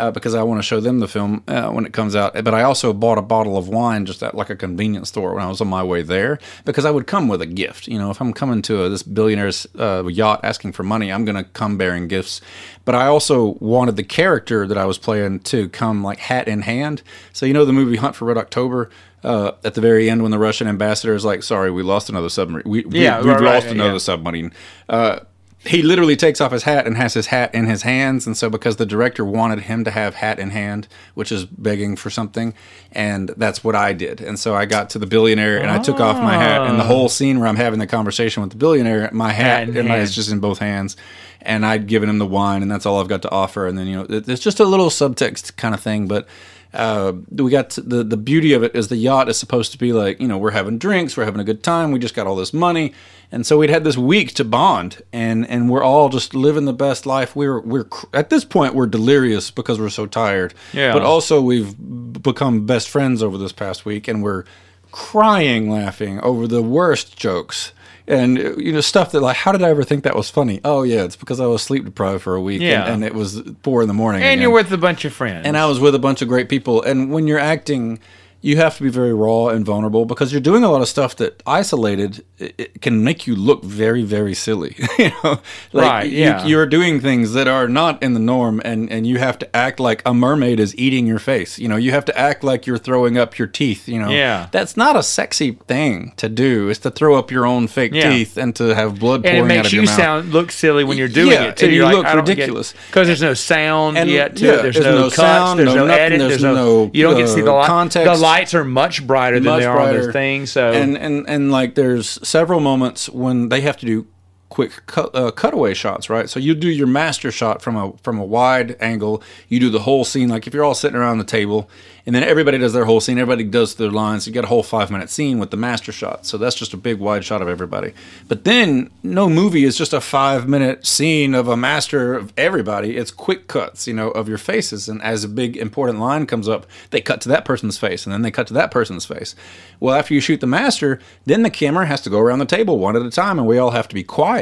uh, 0.01 0.09
because 0.09 0.33
I 0.33 0.41
want 0.41 0.57
to 0.57 0.63
show 0.63 0.79
them 0.79 0.99
the 0.99 1.07
film 1.07 1.43
uh, 1.47 1.69
when 1.69 1.85
it 1.85 1.93
comes 1.93 2.15
out. 2.15 2.33
But 2.33 2.55
I 2.55 2.63
also 2.63 2.91
bought 2.91 3.19
a 3.19 3.21
bottle 3.21 3.55
of 3.55 3.69
wine 3.69 4.07
just 4.07 4.23
at 4.23 4.33
like 4.33 4.49
a 4.49 4.55
convenience 4.55 5.09
store 5.09 5.35
when 5.35 5.43
I 5.43 5.47
was 5.47 5.61
on 5.61 5.67
my 5.67 5.83
way 5.83 6.01
there 6.01 6.39
because 6.65 6.85
I 6.85 6.91
would 6.91 7.05
come 7.05 7.27
with 7.27 7.39
a 7.41 7.45
gift. 7.45 7.87
You 7.87 7.99
know, 7.99 8.09
if 8.09 8.19
I'm 8.19 8.33
coming 8.33 8.63
to 8.63 8.83
a, 8.83 8.89
this 8.89 9.03
billionaire's 9.03 9.67
uh, 9.77 10.03
yacht 10.07 10.39
asking 10.43 10.71
for 10.71 10.81
money, 10.81 11.11
I'm 11.11 11.23
going 11.23 11.37
to 11.37 11.43
come 11.43 11.77
bearing 11.77 12.07
gifts. 12.07 12.41
But 12.83 12.95
I 12.95 13.05
also 13.05 13.57
wanted 13.59 13.95
the 13.95 14.03
character 14.03 14.65
that 14.65 14.77
I 14.77 14.85
was 14.85 14.97
playing 14.97 15.41
to 15.41 15.69
come 15.69 16.03
like 16.03 16.17
hat 16.17 16.47
in 16.47 16.63
hand. 16.63 17.03
So, 17.31 17.45
you 17.45 17.53
know, 17.53 17.63
the 17.63 17.73
movie 17.73 17.97
Hunt 17.97 18.15
for 18.15 18.25
Red 18.25 18.37
October. 18.37 18.89
Uh, 19.23 19.51
at 19.63 19.75
the 19.75 19.81
very 19.81 20.09
end, 20.09 20.23
when 20.23 20.31
the 20.31 20.39
Russian 20.39 20.67
ambassador 20.67 21.13
is 21.13 21.23
like, 21.23 21.43
"Sorry, 21.43 21.69
we 21.69 21.83
lost 21.83 22.09
another 22.09 22.27
submarine. 22.27 22.67
We, 22.67 22.83
we, 22.85 23.03
Yeah, 23.03 23.17
we've 23.19 23.27
right, 23.27 23.39
right, 23.39 23.53
lost 23.53 23.65
yeah, 23.67 23.73
another 23.73 23.91
yeah. 23.91 23.97
submarine." 23.99 24.51
Uh, 24.89 25.19
he 25.63 25.83
literally 25.83 26.15
takes 26.15 26.41
off 26.41 26.51
his 26.51 26.63
hat 26.63 26.87
and 26.87 26.97
has 26.97 27.13
his 27.13 27.27
hat 27.27 27.53
in 27.53 27.67
his 27.67 27.83
hands, 27.83 28.25
and 28.25 28.35
so 28.35 28.49
because 28.49 28.77
the 28.77 28.85
director 28.85 29.23
wanted 29.23 29.59
him 29.59 29.83
to 29.83 29.91
have 29.91 30.15
hat 30.15 30.39
in 30.39 30.49
hand, 30.49 30.87
which 31.13 31.31
is 31.31 31.45
begging 31.45 31.95
for 31.95 32.09
something, 32.09 32.55
and 32.91 33.29
that's 33.37 33.63
what 33.63 33.75
I 33.75 33.93
did. 33.93 34.21
And 34.21 34.39
so 34.39 34.55
I 34.55 34.65
got 34.65 34.89
to 34.91 34.99
the 34.99 35.05
billionaire 35.05 35.59
and 35.59 35.69
I 35.69 35.77
took 35.77 35.99
off 35.99 36.17
my 36.17 36.33
hat, 36.33 36.61
and 36.61 36.79
the 36.79 36.83
whole 36.83 37.09
scene 37.09 37.39
where 37.39 37.47
I'm 37.47 37.55
having 37.57 37.79
the 37.79 37.87
conversation 37.87 38.41
with 38.41 38.51
the 38.51 38.57
billionaire, 38.57 39.09
my 39.13 39.31
hat, 39.31 39.67
Hat 39.67 39.77
and 39.77 39.89
it's 39.91 40.15
just 40.15 40.31
in 40.31 40.39
both 40.39 40.59
hands. 40.59 40.97
And 41.43 41.65
I'd 41.65 41.87
given 41.87 42.07
him 42.09 42.19
the 42.19 42.27
wine, 42.27 42.61
and 42.61 42.71
that's 42.71 42.85
all 42.85 42.99
I've 42.99 43.07
got 43.07 43.23
to 43.23 43.31
offer. 43.31 43.65
And 43.67 43.77
then 43.77 43.87
you 43.87 43.95
know, 43.95 44.05
it's 44.09 44.41
just 44.41 44.59
a 44.59 44.65
little 44.65 44.89
subtext 44.89 45.55
kind 45.57 45.73
of 45.73 45.81
thing, 45.81 46.07
but 46.07 46.27
uh, 46.73 47.13
we 47.29 47.51
got 47.51 47.71
to, 47.71 47.81
the 47.81 48.03
the 48.03 48.17
beauty 48.17 48.53
of 48.53 48.63
it 48.63 48.73
is 48.75 48.87
the 48.87 48.95
yacht 48.95 49.27
is 49.27 49.37
supposed 49.37 49.73
to 49.73 49.77
be 49.77 49.91
like 49.91 50.21
you 50.21 50.27
know 50.27 50.37
we're 50.37 50.51
having 50.51 50.77
drinks, 50.77 51.17
we're 51.17 51.25
having 51.25 51.41
a 51.41 51.43
good 51.43 51.63
time, 51.63 51.91
we 51.91 51.99
just 51.99 52.15
got 52.15 52.27
all 52.27 52.35
this 52.35 52.53
money, 52.53 52.93
and 53.31 53.45
so 53.45 53.57
we'd 53.57 53.69
had 53.69 53.83
this 53.83 53.97
week 53.97 54.33
to 54.35 54.43
bond, 54.43 55.01
and 55.13 55.47
and 55.49 55.69
we're 55.69 55.83
all 55.83 56.09
just 56.09 56.33
living 56.35 56.65
the 56.65 56.73
best 56.73 57.05
life. 57.05 57.35
We're 57.35 57.59
we're 57.61 57.85
at 58.13 58.29
this 58.29 58.43
point 58.45 58.75
we're 58.75 58.87
delirious 58.87 59.51
because 59.51 59.79
we're 59.79 59.89
so 59.89 60.05
tired, 60.05 60.53
Yeah. 60.73 60.93
But 60.93 61.03
also 61.03 61.41
we've 61.41 61.73
become 62.21 62.65
best 62.65 62.89
friends 62.89 63.23
over 63.23 63.37
this 63.37 63.51
past 63.51 63.85
week, 63.85 64.07
and 64.07 64.21
we're 64.21 64.43
crying 64.91 65.69
laughing 65.69 66.19
over 66.21 66.47
the 66.47 66.61
worst 66.61 67.17
jokes. 67.17 67.73
And 68.07 68.37
you 68.37 68.73
know 68.73 68.81
stuff 68.81 69.11
that 69.13 69.21
like, 69.21 69.37
how 69.37 69.51
did 69.53 69.61
I 69.63 69.69
ever 69.69 69.83
think 69.83 70.03
that 70.03 70.15
was 70.15 70.29
funny? 70.29 70.59
Oh 70.65 70.83
yeah, 70.83 71.03
it's 71.03 71.15
because 71.15 71.39
I 71.39 71.45
was 71.45 71.61
sleep 71.61 71.85
deprived 71.85 72.23
for 72.23 72.35
a 72.35 72.41
week, 72.41 72.61
Yeah. 72.61 72.83
and, 72.85 72.95
and 72.95 73.03
it 73.05 73.13
was 73.13 73.41
four 73.63 73.81
in 73.83 73.87
the 73.87 73.93
morning, 73.93 74.21
And 74.23 74.31
again. 74.33 74.41
you're 74.41 74.51
with 74.51 74.71
a 74.73 74.77
bunch 74.77 75.05
of 75.05 75.13
friends. 75.13 75.45
And 75.45 75.55
I 75.55 75.65
was 75.67 75.79
with 75.79 75.95
a 75.95 75.99
bunch 75.99 76.21
of 76.21 76.27
great 76.27 76.49
people. 76.49 76.81
And 76.81 77.11
when 77.11 77.27
you're 77.27 77.39
acting, 77.39 77.99
you 78.41 78.57
have 78.57 78.75
to 78.77 78.83
be 78.83 78.89
very 78.89 79.13
raw 79.13 79.47
and 79.47 79.65
vulnerable 79.65 80.05
because 80.05 80.31
you're 80.31 80.41
doing 80.41 80.63
a 80.63 80.69
lot 80.71 80.81
of 80.81 80.87
stuff 80.87 81.15
that 81.17 81.41
isolated 81.45 82.23
it, 82.39 82.81
can 82.81 83.03
make 83.03 83.27
you 83.27 83.35
look 83.35 83.63
very, 83.63 84.01
very 84.03 84.33
silly. 84.33 84.75
you 84.97 85.11
know 85.23 85.39
like 85.73 85.91
right, 85.91 86.11
yeah. 86.11 86.43
you, 86.45 86.57
are 86.57 86.65
doing 86.65 86.99
things 86.99 87.33
that 87.33 87.47
are 87.47 87.67
not 87.67 88.01
in 88.01 88.13
the 88.13 88.19
norm, 88.19 88.61
and 88.65 88.91
and 88.91 89.05
you 89.05 89.19
have 89.19 89.37
to 89.39 89.55
act 89.55 89.79
like 89.79 90.01
a 90.05 90.13
mermaid 90.13 90.59
is 90.59 90.75
eating 90.75 91.05
your 91.05 91.19
face. 91.19 91.59
You 91.59 91.67
know, 91.67 91.75
you 91.77 91.91
have 91.91 92.05
to 92.05 92.17
act 92.17 92.43
like 92.43 92.65
you're 92.65 92.77
throwing 92.79 93.17
up 93.17 93.37
your 93.37 93.47
teeth. 93.47 93.87
You 93.87 93.99
know, 93.99 94.09
Yeah. 94.09 94.47
that's 94.51 94.75
not 94.75 94.95
a 94.95 95.03
sexy 95.03 95.51
thing 95.67 96.13
to 96.17 96.27
do. 96.27 96.69
Is 96.69 96.79
to 96.79 96.89
throw 96.91 97.15
up 97.19 97.29
your 97.31 97.45
own 97.45 97.67
fake 97.67 97.93
Yeah. 97.93 98.09
teeth 98.09 98.37
and 98.37 98.55
to 98.55 98.73
have 98.73 98.99
blood 98.99 99.23
and 99.25 99.37
pouring 99.37 99.37
it 99.37 99.43
out 99.43 99.47
makes 99.47 99.67
of 99.67 99.73
you 99.73 99.79
your 99.81 99.85
mouth. 99.85 99.97
sound 99.97 100.31
look 100.33 100.51
silly 100.51 100.83
when 100.83 100.97
you're 100.97 101.07
doing 101.07 101.31
Yeah, 101.31 101.43
it 101.49 101.57
too. 101.57 101.65
and 101.65 101.73
you 101.75 101.81
You're 101.85 101.93
look 101.93 102.11
ridiculous. 102.13 102.73
because 102.87 103.05
there's 103.07 103.21
no 103.21 103.33
sound 103.35 103.97
And, 103.97 104.09
yet 104.09 104.35
to 104.37 104.45
yeah, 104.45 104.51
it. 104.53 104.61
There's, 104.63 104.75
there's 104.75 104.85
no, 104.85 104.95
no 104.97 105.03
cuts. 105.03 105.15
sound, 105.15 105.59
there's 105.59 105.69
no 105.75 105.75
no, 105.81 105.87
nothing, 105.87 106.01
edit. 106.03 106.19
there's 106.19 106.29
There's 106.31 106.43
no. 106.43 106.55
no, 106.55 106.91
you 106.93 107.03
don't 107.03 107.15
get 107.17 107.27
to 107.27 107.33
see 107.33 107.41
the 107.41 107.51
uh, 107.51 107.55
light. 107.55 107.67
context. 107.67 108.11
The 108.13 108.19
lights 108.31 108.53
are 108.53 108.63
much 108.63 109.05
brighter 109.05 109.39
than 109.39 109.51
much 109.51 109.61
they 109.61 109.65
are 109.65 109.77
on 109.79 109.83
brighter. 109.89 110.05
those 110.05 110.13
things. 110.13 110.51
So 110.51 110.71
and 110.71 110.97
and 110.97 111.27
and 111.27 111.51
like 111.51 111.75
there's 111.75 112.19
several 112.27 112.59
moments 112.59 113.09
when 113.09 113.49
they 113.49 113.61
have 113.61 113.77
to 113.77 113.85
do 113.85 114.07
quick 114.51 114.85
cut, 114.85 115.15
uh, 115.15 115.31
cutaway 115.31 115.73
shots 115.73 116.09
right? 116.09 116.29
So 116.29 116.39
you 116.39 116.53
do 116.53 116.69
your 116.69 116.85
master 116.85 117.31
shot 117.31 117.61
from 117.61 117.77
a 117.77 117.93
from 118.03 118.19
a 118.19 118.23
wide 118.23 118.75
angle. 118.81 119.23
You 119.47 119.59
do 119.61 119.69
the 119.69 119.79
whole 119.79 120.03
scene 120.03 120.27
like 120.27 120.45
if 120.45 120.53
you're 120.53 120.65
all 120.65 120.75
sitting 120.75 120.97
around 120.97 121.17
the 121.17 121.23
table 121.23 121.69
and 122.05 122.13
then 122.13 122.23
everybody 122.23 122.57
does 122.57 122.73
their 122.73 122.83
whole 122.83 122.99
scene 122.99 123.17
everybody 123.17 123.45
does 123.45 123.75
their 123.75 123.89
lines 123.89 124.27
you 124.27 124.33
get 124.33 124.43
a 124.43 124.47
whole 124.47 124.63
five 124.63 124.91
minute 124.91 125.09
scene 125.09 125.39
with 125.39 125.51
the 125.51 125.57
master 125.57 125.93
shot. 125.93 126.25
So 126.25 126.37
that's 126.37 126.55
just 126.55 126.73
a 126.73 126.77
big 126.77 126.99
wide 126.99 127.23
shot 127.23 127.41
of 127.41 127.47
everybody. 127.47 127.93
But 128.27 128.43
then 128.43 128.91
no 129.03 129.29
movie 129.29 129.63
is 129.63 129.77
just 129.77 129.93
a 129.93 130.01
five 130.01 130.49
minute 130.49 130.85
scene 130.85 131.33
of 131.33 131.47
a 131.47 131.55
master 131.55 132.13
of 132.13 132.33
everybody. 132.37 132.97
It's 132.97 133.09
quick 133.09 133.47
cuts 133.47 133.87
you 133.87 133.93
know 133.93 134.11
of 134.11 134.27
your 134.27 134.37
faces. 134.37 134.89
And 134.89 135.01
as 135.01 135.23
a 135.23 135.29
big 135.29 135.55
important 135.55 135.99
line 135.99 136.25
comes 136.25 136.49
up 136.49 136.67
they 136.89 136.99
cut 136.99 137.21
to 137.21 137.29
that 137.29 137.45
person's 137.45 137.77
face 137.77 138.05
and 138.05 138.11
then 138.11 138.21
they 138.21 138.31
cut 138.31 138.47
to 138.47 138.53
that 138.53 138.69
person's 138.69 139.05
face. 139.05 139.33
Well 139.79 139.95
after 139.95 140.13
you 140.13 140.19
shoot 140.19 140.41
the 140.41 140.47
master 140.47 140.99
then 141.25 141.43
the 141.43 141.49
camera 141.49 141.85
has 141.85 142.01
to 142.01 142.09
go 142.09 142.19
around 142.19 142.39
the 142.39 142.45
table 142.45 142.79
one 142.79 142.97
at 142.97 143.01
a 143.01 143.09
time 143.09 143.39
and 143.39 143.47
we 143.47 143.57
all 143.57 143.71
have 143.71 143.87
to 143.87 143.95
be 143.95 144.03
quiet 144.03 144.40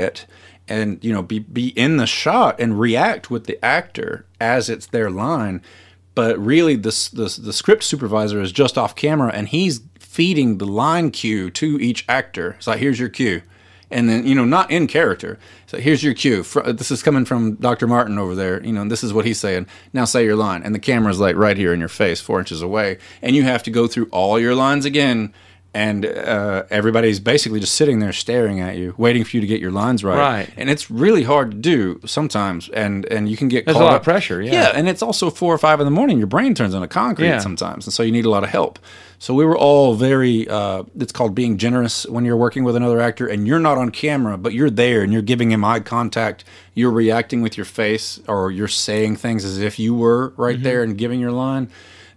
and 0.69 1.03
you 1.03 1.11
know 1.11 1.23
be 1.23 1.39
be 1.39 1.69
in 1.69 1.97
the 1.97 2.07
shot 2.07 2.59
and 2.59 2.79
react 2.79 3.29
with 3.29 3.45
the 3.45 3.63
actor 3.65 4.25
as 4.39 4.69
it's 4.69 4.85
their 4.85 5.09
line. 5.09 5.61
But 6.15 6.37
really 6.37 6.75
the, 6.75 6.89
the 7.41 7.53
script 7.53 7.83
supervisor 7.83 8.41
is 8.41 8.51
just 8.51 8.77
off 8.77 8.93
camera 8.93 9.31
and 9.33 9.47
he's 9.47 9.81
feeding 9.99 10.57
the 10.57 10.65
line 10.65 11.11
cue 11.11 11.49
to 11.51 11.79
each 11.79 12.03
actor. 12.09 12.55
It's 12.57 12.67
like 12.67 12.79
here's 12.79 12.99
your 12.99 13.09
cue. 13.09 13.41
And 13.91 14.09
then 14.09 14.27
you 14.27 14.35
know 14.35 14.45
not 14.45 14.69
in 14.69 14.87
character. 14.87 15.39
So 15.65 15.79
here's 15.79 16.03
your 16.03 16.13
cue. 16.13 16.43
This 16.65 16.91
is 16.91 17.01
coming 17.01 17.25
from 17.25 17.55
dr 17.55 17.87
martin 17.87 18.19
over 18.19 18.35
there. 18.35 18.61
You 18.63 18.73
know 18.73 18.81
and 18.81 18.91
this 18.91 19.03
is 19.03 19.13
what 19.13 19.25
he's 19.25 19.39
saying. 19.39 19.67
Now 19.93 20.05
say 20.05 20.25
your 20.25 20.35
line. 20.35 20.61
And 20.63 20.75
the 20.75 20.79
camera's 20.79 21.19
like 21.19 21.35
right 21.35 21.57
here 21.57 21.73
in 21.73 21.79
your 21.79 21.89
face 21.89 22.21
four 22.21 22.39
inches 22.39 22.61
away. 22.61 22.97
And 23.21 23.35
you 23.35 23.43
have 23.43 23.63
to 23.63 23.71
go 23.71 23.87
through 23.87 24.09
all 24.11 24.39
your 24.39 24.55
lines 24.55 24.85
again 24.85 25.33
and 25.71 26.03
uh, 26.03 26.63
everybody's 26.71 27.19
basically 27.19 27.59
just 27.59 27.75
sitting 27.75 27.99
there 27.99 28.11
staring 28.11 28.59
at 28.59 28.75
you 28.75 28.95
waiting 28.97 29.23
for 29.23 29.37
you 29.37 29.41
to 29.41 29.45
get 29.45 29.61
your 29.61 29.69
lines 29.69 30.03
right 30.03 30.17
Right. 30.17 30.49
and 30.57 30.67
it's 30.67 30.89
really 30.89 31.23
hard 31.23 31.51
to 31.51 31.57
do 31.57 32.01
sometimes 32.05 32.69
and 32.69 33.05
and 33.05 33.29
you 33.29 33.37
can 33.37 33.49
get 33.49 33.65
There's 33.65 33.77
a 33.77 33.79
caught 33.79 33.85
lot 33.85 33.95
of 33.97 34.03
pressure, 34.03 34.41
yeah. 34.41 34.51
yeah 34.51 34.71
and 34.73 34.89
it's 34.89 35.03
also 35.03 35.29
four 35.29 35.53
or 35.53 35.59
five 35.59 35.79
in 35.79 35.85
the 35.85 35.91
morning 35.91 36.17
your 36.17 36.25
brain 36.27 36.55
turns 36.55 36.73
into 36.73 36.87
concrete 36.87 37.27
Yeah. 37.27 37.37
sometimes 37.39 37.85
and 37.85 37.93
so 37.93 38.01
you 38.01 38.11
need 38.11 38.25
a 38.25 38.31
lot 38.31 38.43
of 38.43 38.49
help 38.49 38.79
so 39.19 39.33
we 39.35 39.45
were 39.45 39.57
all 39.57 39.93
very 39.93 40.47
uh, 40.49 40.83
it's 40.99 41.11
called 41.11 41.35
being 41.35 41.57
generous 41.57 42.05
when 42.07 42.25
you're 42.25 42.37
working 42.37 42.63
with 42.63 42.75
another 42.75 42.99
actor 42.99 43.27
and 43.27 43.45
you're 43.47 43.59
not 43.59 43.77
on 43.77 43.91
camera 43.91 44.37
but 44.39 44.53
you're 44.53 44.71
there 44.71 45.03
and 45.03 45.13
you're 45.13 45.21
giving 45.21 45.51
him 45.51 45.63
eye 45.63 45.81
contact 45.81 46.43
you're 46.73 46.89
reacting 46.91 47.41
with 47.43 47.57
your 47.57 47.65
face 47.65 48.19
or 48.27 48.49
you're 48.51 48.67
saying 48.67 49.17
things 49.17 49.45
as 49.45 49.59
if 49.59 49.77
you 49.77 49.93
were 49.93 50.33
right 50.35 50.55
Mm-hmm. 50.55 50.63
there 50.63 50.81
and 50.83 50.97
giving 50.97 51.19
your 51.19 51.31
line 51.31 51.69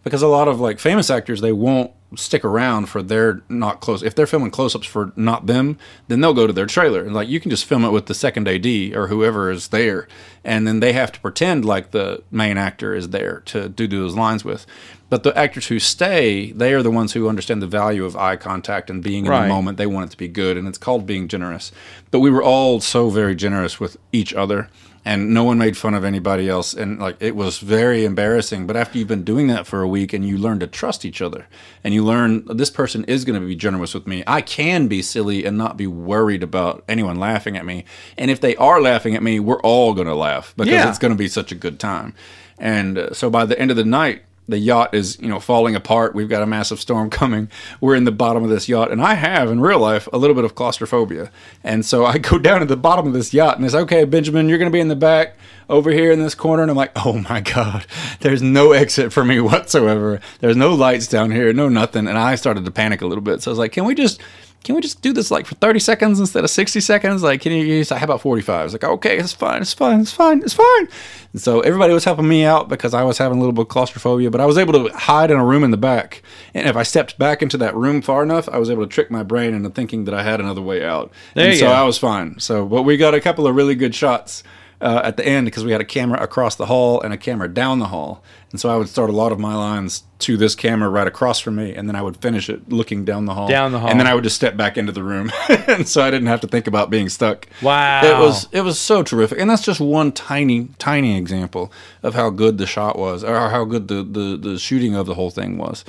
because 0.05 0.23
a 0.23 0.29
lot 0.29 0.49
of 0.49 0.61
like 0.61 0.79
famous 0.79 1.11
actors 1.11 1.41
they 1.41 1.53
won't 1.53 1.91
stick 2.15 2.45
around 2.45 2.87
for 2.91 3.03
their 3.03 3.41
not 3.49 3.81
close 3.81 4.03
if 4.03 4.15
they're 4.15 4.27
filming 4.27 4.51
close-ups 4.51 4.87
for 4.87 5.13
not 5.17 5.47
them 5.47 5.79
then 6.09 6.21
they'll 6.21 6.35
go 6.35 6.47
to 6.47 6.53
their 6.53 6.67
trailer. 6.67 7.03
And 7.03 7.15
like 7.15 7.27
you 7.29 7.41
can 7.41 7.51
just 7.51 7.65
film 7.65 7.87
it 7.87 7.91
with 7.91 8.05
the 8.05 8.15
second 8.15 8.47
ad 8.47 8.67
or 8.95 9.07
whoever 9.07 9.51
is 9.51 9.69
there 9.69 10.07
and 10.45 10.67
then 10.67 10.81
they 10.81 10.93
have 10.93 11.11
to 11.13 11.21
pretend 11.21 11.65
like 11.65 11.91
the 11.93 12.23
main 12.31 12.59
actor 12.59 12.95
is 12.95 13.09
there 13.11 13.41
to 13.47 13.69
do 13.69 13.87
those 13.87 14.15
lines 14.15 14.45
with. 14.45 14.67
But 15.09 15.23
the 15.23 15.37
actors 15.39 15.69
who 15.69 15.79
stay 15.79 16.53
they 16.53 16.75
are 16.75 16.83
the 16.83 16.91
ones 16.91 17.15
who 17.15 17.29
understand 17.31 17.63
the 17.63 17.67
value 17.67 18.05
of 18.05 18.15
eye 18.15 18.37
contact 18.37 18.91
and 18.91 19.03
being 19.03 19.25
in 19.25 19.31
Right. 19.31 19.43
the 19.43 19.49
moment. 19.49 19.79
They 19.79 19.87
want 19.87 20.09
it 20.09 20.11
to 20.11 20.19
be 20.19 20.29
good 20.29 20.59
and 20.59 20.69
it's 20.69 20.79
called 20.79 21.07
being 21.07 21.29
generous. 21.29 21.73
But 22.11 22.21
we 22.21 22.29
were 22.31 22.43
all 22.43 22.81
so 22.81 23.09
very 23.09 23.35
generous 23.35 23.81
with 23.81 23.97
each 24.13 24.35
other 24.35 24.69
and 25.05 25.35
no 25.35 25.43
one 25.45 25.59
made 25.59 25.77
fun 25.77 25.95
of 25.95 26.05
anybody 26.05 26.49
else. 26.49 26.73
And 26.75 26.99
like 27.01 27.17
it 27.21 27.35
was 27.35 27.59
very 27.59 28.05
embarrassing. 28.05 28.67
But 28.67 28.77
after 28.77 28.99
you've 28.99 29.09
been 29.09 29.25
doing 29.25 29.49
that 29.49 29.67
for 29.67 29.83
a 29.83 29.89
week 29.89 30.13
and 30.13 30.25
you 30.27 30.39
learn 30.39 30.61
to 30.61 30.67
trust 30.67 31.05
each 31.05 31.21
other 31.21 31.47
and 31.83 31.93
you 31.93 32.05
learn 32.05 32.45
this 32.47 32.71
person 32.71 33.05
is 33.05 33.25
going 33.25 33.41
to 33.41 33.47
be 33.47 33.57
generous 33.57 33.95
with 33.95 34.07
me. 34.07 34.23
I 34.27 34.41
can 34.43 34.87
be 34.89 35.03
silly 35.03 35.45
and 35.45 35.59
not 35.59 35.77
be 35.77 35.87
worried 35.89 36.43
about 36.43 36.85
anyone 36.89 37.17
laughing 37.17 37.57
at 37.57 37.67
me. 37.67 37.85
And 38.17 38.31
if 38.31 38.41
they 38.41 38.55
are 38.57 38.81
laughing 38.81 39.15
at 39.17 39.23
me 39.23 39.41
we're 39.41 39.61
all 39.63 39.93
going 39.95 40.07
to 40.07 40.15
laugh 40.15 40.55
because 40.57 40.73
Yeah. 40.73 40.89
it's 40.89 40.99
going 40.99 41.13
to 41.13 41.19
be 41.19 41.29
such 41.29 41.51
a 41.51 41.57
good 41.57 41.81
time. 41.81 42.15
And 42.59 42.97
uh, 42.99 43.13
so 43.13 43.29
by 43.29 43.45
the 43.45 43.59
end 43.59 43.71
of 43.73 43.77
the 43.77 43.85
night 43.85 44.23
the 44.49 44.59
yacht 44.59 44.95
is 44.95 45.19
you 45.21 45.29
know 45.29 45.41
falling 45.41 45.75
apart. 45.75 46.15
We've 46.15 46.29
got 46.29 46.43
a 46.43 46.47
massive 46.47 46.81
storm 46.81 47.11
coming. 47.11 47.49
We're 47.81 47.95
in 47.95 48.05
the 48.05 48.13
bottom 48.13 48.43
of 48.43 48.51
this 48.51 48.69
yacht. 48.69 48.91
And 48.91 49.01
i 49.01 49.15
have 49.15 49.51
in 49.51 49.61
real 49.61 49.79
life 49.79 50.09
a 50.13 50.19
little 50.19 50.35
bit 50.35 50.45
of 50.45 50.55
claustrophobia. 50.55 51.31
And 51.63 51.85
so 51.85 52.05
i 52.05 52.19
go 52.31 52.39
down 52.39 52.61
to 52.61 52.67
the 52.67 52.77
bottom 52.77 53.07
of 53.07 53.13
this 53.13 53.33
yacht 53.33 53.57
and 53.57 53.65
it's 53.65 53.75
okay 53.75 54.05
benjamin 54.05 54.49
you're 54.49 54.59
going 54.59 54.71
to 54.71 54.75
be 54.75 54.81
in 54.81 54.89
the 54.89 54.97
back 54.97 55.37
over 55.69 55.91
here 55.91 56.11
in 56.13 56.21
this 56.21 56.35
corner. 56.35 56.63
And 56.63 56.71
i'm 56.71 56.77
like 56.77 56.93
oh 56.97 57.19
my 57.31 57.41
god. 57.41 57.87
There's 58.21 58.43
no 58.43 58.73
exit 58.73 59.13
for 59.13 59.25
me 59.25 59.41
whatsoever. 59.41 60.21
There's 60.41 60.57
no 60.57 60.75
lights 60.75 61.07
down 61.07 61.31
here 61.31 61.53
no 61.53 61.69
nothing. 61.69 62.07
And 62.07 62.19
i 62.19 62.35
started 62.35 62.65
to 62.65 62.71
panic 62.71 63.01
a 63.03 63.07
little 63.07 63.25
bit. 63.25 63.43
So 63.43 63.51
i 63.51 63.53
was 63.53 63.59
like 63.59 63.73
can 63.73 63.85
we 63.85 63.95
just 63.95 64.21
can 64.63 64.75
we 64.75 64.81
just 64.81 65.03
do 65.03 65.13
this 65.13 65.31
like 65.31 65.47
for 65.47 65.55
30 65.57 65.79
seconds 65.79 66.21
instead 66.21 66.45
of 66.45 66.51
60 66.51 66.81
seconds? 66.81 67.23
Like, 67.23 67.41
can 67.41 67.53
you 67.53 67.65
use, 67.65 67.91
how 67.91 68.05
about 68.05 68.21
45? 68.21 68.65
It's 68.65 68.75
like, 68.75 68.85
okay, 68.85 69.19
it's 69.19 69.33
fine, 69.33 69.63
it's 69.63 69.73
fine, 69.73 70.01
it's 70.01 70.13
fine, 70.13 70.43
it's 70.43 70.55
fine. 70.55 70.89
And 71.33 71.41
so 71.41 71.61
everybody 71.61 71.93
was 71.93 72.05
helping 72.05 72.29
me 72.29 72.45
out 72.45 72.69
because 72.69 72.95
I 72.95 73.03
was 73.03 73.19
having 73.19 73.39
a 73.39 73.41
little 73.41 73.53
bit 73.53 73.63
of 73.63 73.69
claustrophobia, 73.69 74.31
but 74.31 74.41
I 74.41 74.47
was 74.47 74.59
able 74.59 74.73
to 74.75 74.95
hide 74.95 75.31
in 75.31 75.39
a 75.39 75.45
room 75.45 75.65
in 75.65 75.71
the 75.71 75.77
back. 75.77 76.23
And 76.55 76.69
if 76.69 76.77
I 76.77 76.83
stepped 76.83 77.19
back 77.19 77.43
into 77.43 77.57
that 77.59 77.75
room 77.75 78.03
far 78.03 78.23
enough, 78.23 78.49
I 78.49 78.59
was 78.59 78.71
able 78.71 78.85
to 78.85 78.89
trick 78.89 79.11
my 79.11 79.23
brain 79.23 79.55
into 79.55 79.71
thinking 79.71 80.05
that 80.05 80.15
I 80.15 80.23
had 80.23 80.41
another 80.41 80.63
way 80.63 80.85
out. 80.85 81.13
There 81.35 81.49
and 81.49 81.59
so 81.59 81.67
go. 81.67 81.73
I 81.73 81.83
was 81.83 81.99
fine. 81.99 82.39
So, 82.39 82.67
but 82.67 82.83
we 82.83 82.97
got 82.97 83.15
a 83.15 83.21
couple 83.21 83.47
of 83.47 83.55
really 83.57 83.75
good 83.75 83.95
shots. 83.95 84.43
Uh, 84.83 85.01
at 85.05 85.17
the 85.17 85.25
end, 85.25 85.45
because 85.47 85.65
we 85.65 85.71
had 85.71 85.81
a 85.81 85.85
camera 85.85 86.21
across 86.21 86.57
the 86.57 86.67
hall 86.67 87.01
and 87.03 87.15
a 87.15 87.17
camera 87.17 87.47
down 87.47 87.79
the 87.79 87.87
hall, 87.87 88.21
and 88.51 88.61
so 88.61 88.69
I 88.69 88.77
would 88.77 88.89
start 88.89 89.11
a 89.11 89.13
lot 89.13 89.31
of 89.31 89.39
my 89.39 89.55
lines 89.55 90.03
to 90.19 90.37
this 90.37 90.57
camera 90.57 90.89
right 90.89 91.07
across 91.07 91.39
from 91.39 91.55
me, 91.55 91.73
and 91.73 91.89
then 91.89 91.95
I 91.95 92.03
would 92.03 92.17
finish 92.17 92.51
it 92.51 92.69
looking 92.69 93.05
down 93.05 93.27
the 93.27 93.35
hall, 93.35 93.47
Down 93.47 93.71
the 93.71 93.79
hall. 93.79 93.89
and 93.89 94.01
then 94.01 94.09
I 94.09 94.15
would 94.15 94.25
just 94.25 94.35
step 94.35 94.57
back 94.57 94.77
into 94.77 94.91
the 94.91 95.05
room, 95.05 95.31
and 95.69 95.87
so 95.87 96.03
I 96.03 96.11
didn't 96.11 96.27
have 96.27 96.41
to 96.41 96.49
think 96.49 96.67
about 96.67 96.91
being 96.91 97.09
stuck. 97.09 97.47
Wow. 97.63 98.03
it 98.05 98.19
was 98.19 98.49
it 98.51 98.63
was 98.63 98.77
so 98.77 99.05
terrific, 99.05 99.39
and 99.39 99.49
that's 99.49 99.63
just 99.65 99.79
one 99.81 100.11
tiny 100.11 100.69
tiny 100.81 101.17
example 101.17 101.73
of 102.03 102.15
how 102.15 102.31
good 102.31 102.59
the 102.59 102.67
shot 102.67 102.99
was, 102.99 103.23
or 103.23 103.51
how 103.51 103.65
good 103.65 103.87
the 103.87 104.03
the, 104.03 104.37
the 104.37 104.59
shooting 104.59 104.97
of 104.97 105.07
the 105.07 105.15
whole 105.15 105.31
thing 105.31 105.59
was. 105.59 105.85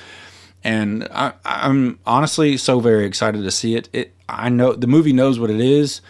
And 0.64 1.08
I, 1.12 1.34
I'm 1.44 1.98
honestly 2.06 2.58
so 2.58 2.80
very 2.80 3.06
excited 3.06 3.44
to 3.44 3.52
see 3.52 3.76
it. 3.76 3.90
It 3.92 4.14
I 4.30 4.50
know 4.50 4.74
the 4.74 4.88
movie 4.88 5.14
knows 5.14 5.40
what 5.40 5.50
it 5.50 5.60
is, 5.60 6.02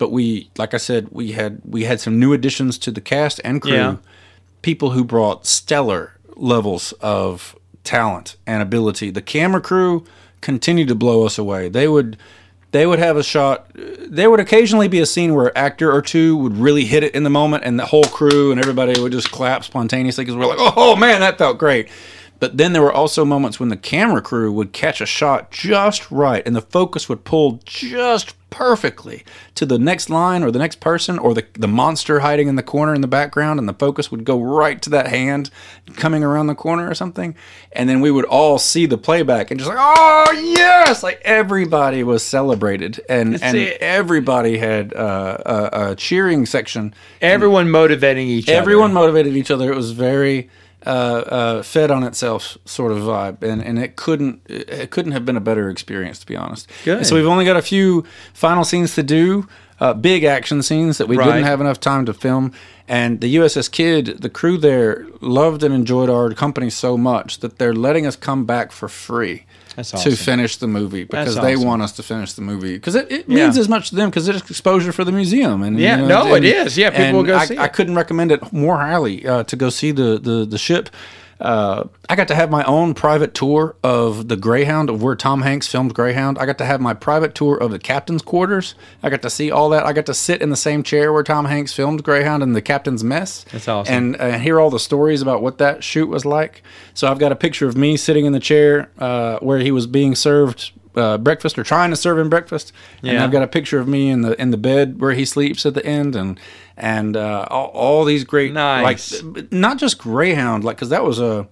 but 0.00 0.10
we 0.10 0.50
like 0.58 0.74
I 0.74 0.78
said 0.78 1.06
we 1.12 1.32
had 1.32 1.60
we 1.64 1.84
had 1.84 2.00
some 2.00 2.18
new 2.18 2.32
additions 2.32 2.76
to 2.78 2.90
the 2.90 3.00
cast 3.00 3.40
and 3.44 3.62
crew, 3.62 3.72
Yeah. 3.74 3.96
people 4.62 4.90
who 4.90 5.04
brought 5.04 5.46
stellar 5.46 6.14
levels 6.34 6.92
of 7.00 7.54
talent 7.84 8.36
and 8.46 8.62
ability. 8.62 9.10
The 9.10 9.22
camera 9.22 9.60
crew 9.60 10.04
continued 10.40 10.88
to 10.88 10.94
blow 10.94 11.24
us 11.26 11.38
away. 11.38 11.68
They 11.68 11.86
would 11.86 12.16
they 12.72 12.86
would 12.86 12.98
have 12.98 13.16
a 13.16 13.22
shot. 13.22 13.70
There 13.74 14.30
would 14.30 14.40
occasionally 14.40 14.88
be 14.88 15.00
a 15.00 15.06
scene 15.06 15.34
where 15.34 15.46
an 15.48 15.52
actor 15.56 15.92
or 15.92 16.00
two 16.00 16.36
would 16.36 16.56
really 16.56 16.84
hit 16.84 17.02
it 17.04 17.14
in 17.14 17.24
the 17.24 17.30
moment, 17.30 17.64
and 17.64 17.78
the 17.78 17.86
whole 17.86 18.04
crew 18.04 18.52
and 18.52 18.60
everybody 18.60 19.00
would 19.00 19.12
just 19.12 19.30
clap 19.30 19.64
spontaneously 19.64 20.24
because 20.24 20.36
we're 20.36 20.46
like, 20.46 20.74
"Oh 20.76 20.96
man, 20.96 21.20
that 21.20 21.36
felt 21.38 21.58
great." 21.58 21.88
But 22.38 22.56
then 22.56 22.72
there 22.72 22.80
were 22.80 22.92
also 22.92 23.24
moments 23.26 23.60
when 23.60 23.68
the 23.68 23.76
camera 23.76 24.22
crew 24.22 24.50
would 24.52 24.72
catch 24.72 25.02
a 25.02 25.06
shot 25.06 25.50
just 25.50 26.10
right, 26.10 26.42
and 26.46 26.56
the 26.56 26.62
focus 26.62 27.06
would 27.08 27.24
pull 27.24 27.60
just 27.66 28.34
perfectly 28.50 29.24
to 29.54 29.64
the 29.64 29.78
next 29.78 30.10
line 30.10 30.42
or 30.42 30.50
the 30.50 30.58
next 30.58 30.80
person 30.80 31.18
or 31.18 31.34
the 31.34 31.46
the 31.54 31.68
monster 31.68 32.20
hiding 32.20 32.48
in 32.48 32.56
the 32.56 32.62
corner 32.62 32.94
in 32.94 33.00
the 33.00 33.08
background, 33.08 33.58
and 33.58 33.68
the 33.68 33.74
focus 33.74 34.10
would 34.10 34.24
go 34.24 34.40
right 34.40 34.82
to 34.82 34.90
that 34.90 35.06
hand 35.08 35.50
coming 35.96 36.22
around 36.22 36.46
the 36.48 36.54
corner 36.54 36.88
or 36.88 36.94
something, 36.94 37.34
and 37.72 37.88
then 37.88 38.00
we 38.00 38.10
would 38.10 38.24
all 38.26 38.58
see 38.58 38.86
the 38.86 38.98
playback 38.98 39.50
and 39.50 39.58
just 39.58 39.68
like, 39.68 39.78
"Oh 39.80 40.32
yes!" 40.32 41.02
Like 41.02 41.20
everybody 41.24 42.02
was 42.02 42.22
celebrated, 42.22 43.00
and 43.08 43.42
and 43.42 43.56
it. 43.56 43.80
everybody 43.80 44.58
had 44.58 44.92
uh, 44.94 45.38
a, 45.72 45.90
a 45.90 45.96
cheering 45.96 46.46
section. 46.46 46.94
Everyone 47.20 47.70
motivating 47.70 48.28
each 48.28 48.48
other. 48.48 48.58
Everyone 48.58 48.92
motivated 48.92 49.36
each 49.36 49.50
other. 49.50 49.70
It 49.72 49.76
was 49.76 49.92
very 49.92 50.50
uh, 50.86 50.88
uh, 50.90 51.62
fed 51.62 51.90
on 51.90 52.02
itself 52.04 52.56
sort 52.64 52.92
of 52.92 52.98
vibe, 52.98 53.42
and, 53.42 53.62
and 53.62 53.78
it 53.78 53.96
couldn't 53.96 54.40
it 54.48 54.90
couldn't 54.90 55.12
have 55.12 55.24
been 55.24 55.36
a 55.36 55.40
better 55.40 55.68
experience 55.68 56.18
to 56.20 56.26
be 56.26 56.36
honest. 56.36 56.68
Good. 56.84 57.06
So 57.06 57.14
we've 57.14 57.26
only 57.26 57.44
got 57.44 57.56
a 57.56 57.62
few 57.62 58.04
final 58.32 58.64
scenes 58.64 58.94
to 58.94 59.02
do, 59.02 59.46
uh, 59.78 59.94
big 59.94 60.24
action 60.24 60.62
scenes 60.62 60.98
that 60.98 61.06
we 61.08 61.16
Right. 61.16 61.26
didn't 61.26 61.44
have 61.44 61.60
enough 61.60 61.80
time 61.80 62.06
to 62.06 62.12
film. 62.14 62.52
And 62.88 63.20
the 63.20 63.36
USS 63.36 63.68
Kidd, 63.70 64.20
the 64.20 64.28
crew 64.28 64.58
there 64.58 65.06
loved 65.20 65.62
and 65.62 65.72
enjoyed 65.74 66.10
our 66.10 66.32
company 66.34 66.70
so 66.70 66.96
much 66.98 67.38
that 67.40 67.58
they're 67.58 67.72
letting 67.74 68.04
us 68.06 68.16
come 68.16 68.44
back 68.44 68.72
for 68.72 68.88
free. 68.88 69.44
That's 69.76 69.90
To 69.92 70.16
finish 70.16 70.56
the 70.56 70.66
movie 70.66 71.04
because 71.04 71.36
That's 71.36 71.46
they 71.46 71.56
want 71.56 71.80
us 71.82 71.92
to 71.92 72.02
finish 72.02 72.32
the 72.32 72.42
movie 72.42 72.74
because 72.74 72.94
it, 72.96 73.10
it 73.10 73.24
Yeah. 73.28 73.44
means 73.44 73.56
as 73.56 73.68
much 73.68 73.90
to 73.90 73.94
them 73.96 74.10
because 74.10 74.28
it's 74.28 74.50
exposure 74.50 74.92
for 74.92 75.04
the 75.04 75.12
museum 75.12 75.62
and 75.62 75.78
Yeah, 75.78 76.00
you 76.00 76.06
no, 76.06 76.34
and- 76.34 76.44
it 76.44 76.54
is. 76.66 76.76
Yeah, 76.76 76.90
people 76.90 77.18
will 77.20 77.26
go 77.26 77.36
I, 77.36 77.44
see 77.46 77.56
I 77.58 77.68
couldn't 77.68 77.94
recommend 77.94 78.32
it 78.32 78.52
more 78.52 78.78
highly 78.78 79.26
uh, 79.26 79.44
to 79.44 79.56
go 79.56 79.70
see 79.70 79.92
the 79.92 80.18
the, 80.18 80.44
the 80.44 80.58
ship. 80.58 80.90
Uh, 81.40 81.84
I 82.08 82.16
got 82.16 82.28
to 82.28 82.34
have 82.34 82.50
my 82.50 82.62
own 82.64 82.92
private 82.94 83.32
tour 83.34 83.74
of 83.82 84.28
the 84.28 84.36
Greyhound, 84.36 84.90
of 84.90 85.02
where 85.02 85.16
Tom 85.16 85.42
Hanks 85.42 85.66
filmed 85.66 85.94
Greyhound. 85.94 86.38
I 86.38 86.44
got 86.46 86.58
to 86.58 86.64
have 86.66 86.80
my 86.80 86.92
private 86.94 87.34
tour 87.34 87.56
of 87.56 87.70
the 87.70 87.78
captain's 87.78 88.20
quarters. 88.22 88.74
I 89.02 89.08
got 89.10 89.22
to 89.22 89.30
see 89.30 89.50
all 89.50 89.70
that. 89.70 89.86
I 89.86 89.92
got 89.92 90.06
to 90.06 90.14
sit 90.14 90.42
in 90.42 90.50
the 90.50 90.56
same 90.56 90.82
chair 90.82 91.12
where 91.12 91.22
Tom 91.22 91.46
Hanks 91.46 91.72
filmed 91.72 92.04
Greyhound 92.04 92.42
in 92.42 92.52
the 92.52 92.62
captain's 92.62 93.02
mess. 93.02 93.44
That's 93.52 93.68
awesome. 93.68 93.94
And 93.94 94.20
uh, 94.20 94.38
hear 94.38 94.60
all 94.60 94.70
the 94.70 94.78
stories 94.80 95.22
about 95.22 95.40
what 95.42 95.58
that 95.58 95.82
shoot 95.82 96.08
was 96.08 96.24
like. 96.26 96.62
So 96.94 97.08
I've 97.10 97.18
got 97.18 97.32
a 97.32 97.36
picture 97.36 97.66
of 97.66 97.76
me 97.76 97.96
sitting 97.96 98.26
in 98.26 98.32
the 98.32 98.40
chair 98.40 98.90
uh, 98.98 99.38
where 99.38 99.60
he 99.60 99.70
was 99.70 99.86
being 99.86 100.14
served 100.14 100.72
uh, 100.96 101.16
breakfast 101.18 101.56
or 101.58 101.62
trying 101.62 101.90
to 101.90 101.96
serve 101.96 102.18
him 102.18 102.28
breakfast. 102.28 102.72
And 103.02 103.12
Yeah. 103.12 103.24
I've 103.24 103.30
got 103.30 103.42
a 103.42 103.46
picture 103.48 103.78
of 103.78 103.86
me 103.88 104.10
in 104.10 104.22
the 104.22 104.38
in 104.40 104.50
the 104.50 104.56
bed 104.56 105.00
where 105.00 105.12
he 105.12 105.24
sleeps 105.24 105.64
at 105.64 105.74
the 105.74 105.86
end, 105.86 106.16
and 106.16 106.38
and 106.80 107.16
uh, 107.16 107.46
all, 107.50 107.66
all 107.66 108.04
these 108.04 108.24
great 108.24 108.52
Nice. 108.52 109.22
like 109.22 109.52
not 109.52 109.78
just 109.78 109.98
Greyhound, 109.98 110.64
like 110.64 110.76
because 110.76 110.88
that 110.88 111.04
was 111.04 111.20
a 111.20 111.46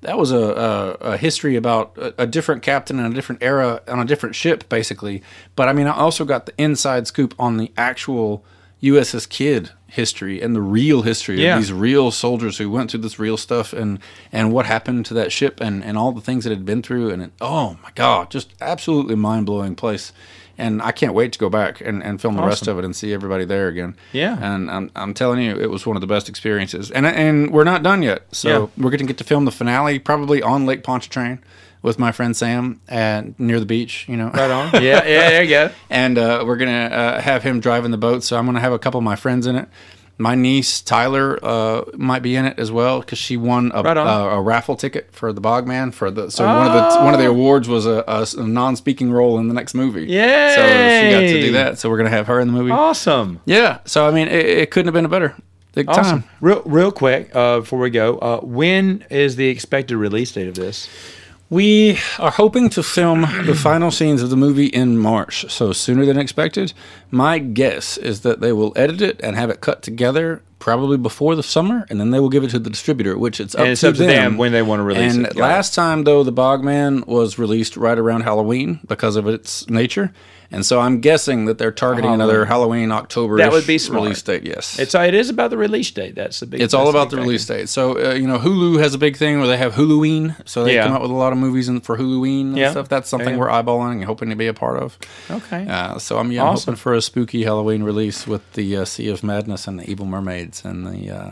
that 0.00 0.16
was 0.16 0.30
a, 0.30 0.36
a, 0.38 0.90
a 1.12 1.16
history 1.16 1.56
about 1.56 1.98
a, 1.98 2.22
a 2.22 2.26
different 2.26 2.62
captain 2.62 3.00
and 3.00 3.12
a 3.12 3.14
different 3.14 3.42
era 3.42 3.82
on 3.88 3.98
a 3.98 4.04
different 4.04 4.34
ship, 4.36 4.68
basically. 4.68 5.22
But 5.56 5.68
I 5.68 5.72
mean, 5.72 5.88
I 5.88 5.96
also 5.96 6.24
got 6.24 6.46
the 6.46 6.54
inside 6.56 7.06
scoop 7.08 7.34
on 7.38 7.56
the 7.56 7.72
actual 7.76 8.44
USS 8.80 9.28
Kidd 9.28 9.70
history 9.88 10.40
and 10.40 10.54
the 10.54 10.60
real 10.62 11.02
history 11.02 11.42
Yeah. 11.42 11.56
of 11.56 11.62
these 11.62 11.72
real 11.72 12.12
soldiers 12.12 12.58
who 12.58 12.70
went 12.70 12.90
through 12.92 13.00
this 13.00 13.18
real 13.18 13.36
stuff 13.36 13.72
and 13.72 13.98
and 14.30 14.52
what 14.52 14.66
happened 14.66 15.04
to 15.06 15.14
that 15.14 15.32
ship 15.32 15.60
and 15.60 15.82
and 15.82 15.98
all 15.98 16.12
the 16.12 16.20
things 16.20 16.46
it 16.46 16.50
had 16.50 16.64
been 16.64 16.82
through 16.82 17.10
and 17.10 17.22
it, 17.22 17.32
oh 17.40 17.76
my 17.82 17.90
god, 17.96 18.30
just 18.30 18.52
absolutely 18.60 19.16
mind 19.16 19.46
blowing 19.46 19.74
place. 19.74 20.12
And 20.60 20.82
I 20.82 20.90
can't 20.90 21.14
wait 21.14 21.32
to 21.34 21.38
go 21.38 21.48
back 21.48 21.80
and, 21.80 22.02
and 22.02 22.20
film 22.20 22.34
the 22.34 22.42
rest 22.42 22.66
of 22.66 22.78
it 22.80 22.84
and 22.84 22.94
see 22.94 23.14
everybody 23.14 23.44
there 23.44 23.68
again. 23.68 23.94
Yeah. 24.12 24.36
And 24.42 24.68
I'm, 24.68 24.90
I'm 24.96 25.14
telling 25.14 25.40
you, 25.40 25.52
it 25.56 25.70
was 25.70 25.86
one 25.86 25.96
of 25.96 26.00
the 26.00 26.08
best 26.08 26.28
experiences. 26.28 26.90
And 26.90 27.06
and 27.06 27.52
we're 27.52 27.62
not 27.64 27.84
done 27.84 28.02
yet. 28.02 28.22
So 28.32 28.48
Yeah. 28.48 28.58
we're 28.84 28.90
going 28.90 28.98
to 28.98 29.06
get 29.06 29.18
to 29.18 29.24
film 29.24 29.44
the 29.44 29.52
finale 29.52 30.00
probably 30.00 30.42
on 30.42 30.66
Lake 30.66 30.82
Pontchartrain 30.82 31.38
with 31.80 31.96
my 31.96 32.10
friend 32.10 32.36
Sam 32.36 32.80
and 32.88 33.38
near 33.38 33.60
the 33.60 33.66
beach, 33.66 34.04
you 34.08 34.16
know. 34.16 34.30
Right 34.30 34.50
on. 34.50 34.70
Yeah, 34.82 35.04
yeah, 35.06 35.30
there 35.30 35.42
you 35.44 35.48
go. 35.50 35.70
and 35.90 36.18
uh, 36.18 36.42
we're 36.44 36.56
going 36.56 36.70
to 36.90 36.96
uh, 36.96 37.20
have 37.20 37.44
him 37.44 37.60
driving 37.60 37.92
the 37.92 37.96
boat. 37.98 38.24
So 38.24 38.36
I'm 38.36 38.44
going 38.46 38.56
to 38.56 38.60
have 38.60 38.72
a 38.72 38.80
couple 38.80 38.98
of 38.98 39.04
my 39.04 39.14
friends 39.14 39.46
in 39.46 39.54
it. 39.54 39.68
My 40.20 40.34
niece 40.34 40.80
Tyler 40.80 41.38
uh, 41.44 41.84
might 41.94 42.22
be 42.22 42.34
in 42.34 42.44
it 42.44 42.58
as 42.58 42.72
well 42.72 42.98
because 43.00 43.18
she 43.18 43.36
won 43.36 43.70
a, 43.72 43.82
Right 43.82 43.96
a, 43.96 44.00
a 44.00 44.42
raffle 44.42 44.74
ticket 44.74 45.12
for 45.12 45.32
the 45.32 45.40
Bogman 45.40 45.94
for 45.94 46.10
the 46.10 46.28
so 46.30 46.44
one 46.44 46.66
of 46.66 46.72
the 46.72 47.04
one 47.04 47.14
of 47.14 47.20
the 47.20 47.28
awards 47.28 47.68
was 47.68 47.86
a 47.86 48.04
non-speaking 48.36 49.12
role 49.12 49.38
in 49.38 49.46
the 49.46 49.54
next 49.54 49.74
movie. 49.74 50.06
Yay! 50.06 50.54
So 50.56 50.62
she 50.66 51.10
got 51.12 51.20
to 51.20 51.40
do 51.40 51.52
that. 51.52 51.78
So 51.78 51.88
we're 51.88 51.98
gonna 51.98 52.10
have 52.10 52.26
her 52.26 52.40
in 52.40 52.48
the 52.48 52.52
movie. 52.52 52.72
Awesome. 52.72 53.40
Yeah. 53.44 53.78
So 53.84 54.08
I 54.08 54.10
mean, 54.10 54.26
it, 54.28 54.44
it 54.46 54.70
couldn't 54.72 54.88
have 54.88 54.94
been 54.94 55.04
a 55.04 55.08
better 55.08 55.36
big 55.72 55.88
Awesome. 55.88 56.22
time. 56.22 56.30
Real, 56.40 56.62
real 56.64 56.90
quick 56.90 57.34
uh, 57.34 57.60
before 57.60 57.78
we 57.78 57.90
go, 57.90 58.18
uh, 58.18 58.40
when 58.40 59.04
is 59.10 59.36
the 59.36 59.48
expected 59.48 59.96
release 59.96 60.32
date 60.32 60.48
of 60.48 60.54
this? 60.56 60.88
We 61.50 61.98
are 62.18 62.30
hoping 62.30 62.68
to 62.70 62.82
film 62.82 63.22
the 63.46 63.54
final 63.54 63.90
scenes 63.90 64.22
of 64.22 64.28
the 64.28 64.36
movie 64.36 64.66
in 64.66 64.98
March, 64.98 65.50
so 65.50 65.72
sooner 65.72 66.04
than 66.04 66.18
expected. 66.18 66.74
My 67.10 67.38
guess 67.38 67.96
is 67.96 68.20
that 68.20 68.40
they 68.40 68.52
will 68.52 68.74
edit 68.76 69.00
it 69.00 69.18
and 69.22 69.34
have 69.34 69.48
it 69.48 69.62
cut 69.62 69.80
together 69.80 70.42
probably 70.58 70.98
before 70.98 71.34
the 71.36 71.42
summer, 71.42 71.86
and 71.88 71.98
then 71.98 72.10
they 72.10 72.20
will 72.20 72.28
give 72.28 72.44
it 72.44 72.50
to 72.50 72.58
the 72.58 72.68
distributor, 72.68 73.16
which 73.16 73.40
it's 73.40 73.54
up, 73.54 73.66
it's 73.66 73.80
to, 73.80 73.88
up 73.88 73.94
to 73.94 74.04
them 74.04 74.36
when 74.36 74.52
they 74.52 74.60
wanna 74.60 74.82
release 74.82 75.14
and 75.14 75.24
it. 75.24 75.32
It. 75.32 75.38
last 75.38 75.74
time 75.74 76.04
though, 76.04 76.22
the 76.22 76.32
Bogman 76.32 77.06
was 77.06 77.38
released 77.38 77.78
right 77.78 77.98
around 77.98 78.22
Halloween 78.22 78.80
because 78.86 79.16
of 79.16 79.26
its 79.26 79.70
nature, 79.70 80.12
and 80.50 80.64
so 80.64 80.80
I'm 80.80 81.00
guessing 81.00 81.44
that 81.44 81.58
they're 81.58 81.70
targeting 81.72 82.10
another 82.12 82.44
Halloween 82.46 82.90
October. 82.90 83.36
That 83.38 83.52
would 83.52 83.66
be 83.66 83.76
smart. 83.78 84.02
release 84.02 84.22
date. 84.22 84.44
Yes, 84.46 84.78
It's 84.78 84.94
it 84.94 85.14
is 85.14 85.28
about 85.30 85.50
the 85.50 85.58
release 85.58 85.90
date. 85.90 86.14
That's 86.14 86.40
the 86.40 86.46
big. 86.46 86.60
it's 86.60 86.72
all 86.74 86.88
about 86.88 87.10
the 87.10 87.16
release 87.16 87.44
date. 87.46 87.68
So 87.68 88.10
uh, 88.10 88.14
you 88.14 88.26
know, 88.26 88.38
Hulu 88.38 88.78
has 88.80 88.94
a 88.94 88.98
big 88.98 89.16
thing 89.16 89.38
where 89.38 89.46
they 89.46 89.56
have 89.58 89.74
Huluween, 89.74 90.34
so 90.48 90.64
they 90.64 90.74
Yeah. 90.74 90.84
come 90.84 90.94
out 90.94 91.02
with 91.02 91.10
a 91.10 91.14
lot 91.14 91.32
of 91.32 91.38
movies 91.38 91.68
in, 91.68 91.80
for 91.80 91.96
Huluween 91.98 92.40
and 92.42 92.56
Yeah. 92.58 92.70
stuff. 92.70 92.88
That's 92.88 93.08
something 93.08 93.30
Yeah. 93.34 93.36
we're 93.36 93.48
eyeballing 93.48 93.92
and 93.96 94.04
hoping 94.04 94.30
to 94.30 94.36
be 94.36 94.46
a 94.46 94.54
part 94.54 94.82
of. 94.82 94.98
Okay. 95.30 95.66
Uh, 95.68 95.98
so 95.98 96.18
I'm, 96.18 96.32
yeah, 96.32 96.44
I'm 96.44 96.54
hoping 96.56 96.76
for 96.76 96.94
a 96.94 97.02
spooky 97.02 97.44
Halloween 97.44 97.82
release 97.82 98.26
with 98.26 98.52
the 98.54 98.76
uh, 98.78 98.84
Sea 98.84 99.08
of 99.08 99.22
Madness 99.22 99.66
and 99.68 99.78
the 99.78 99.90
Evil 99.90 100.06
Mermaids 100.06 100.64
and 100.64 100.86
the 100.86 101.10
uh, 101.10 101.30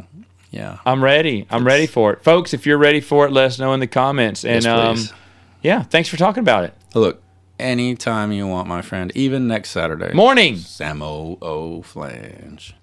yeah. 0.50 0.78
I'm 0.86 1.02
ready. 1.02 1.46
I'm 1.50 1.66
ready 1.66 1.86
for 1.86 2.12
it, 2.12 2.22
folks. 2.22 2.52
If 2.54 2.66
you're 2.66 2.78
ready 2.78 3.00
for 3.00 3.26
it, 3.26 3.32
let 3.32 3.46
us 3.46 3.58
know 3.58 3.72
in 3.72 3.80
the 3.80 3.86
comments. 3.86 4.44
And 4.44 4.64
Yes, 4.64 5.10
um, 5.10 5.16
yeah, 5.62 5.82
thanks 5.82 6.08
for 6.08 6.16
talking 6.16 6.40
about 6.40 6.64
it. 6.64 6.74
Look, 6.94 7.22
anytime 7.58 8.32
you 8.32 8.46
want, 8.46 8.68
my 8.68 8.82
friend, 8.82 9.12
even 9.14 9.46
next 9.48 9.70
Saturday. 9.70 10.12
Morning. 10.12 10.54
Samo 10.54 11.38
O 11.42 11.82
Flange. 11.82 12.74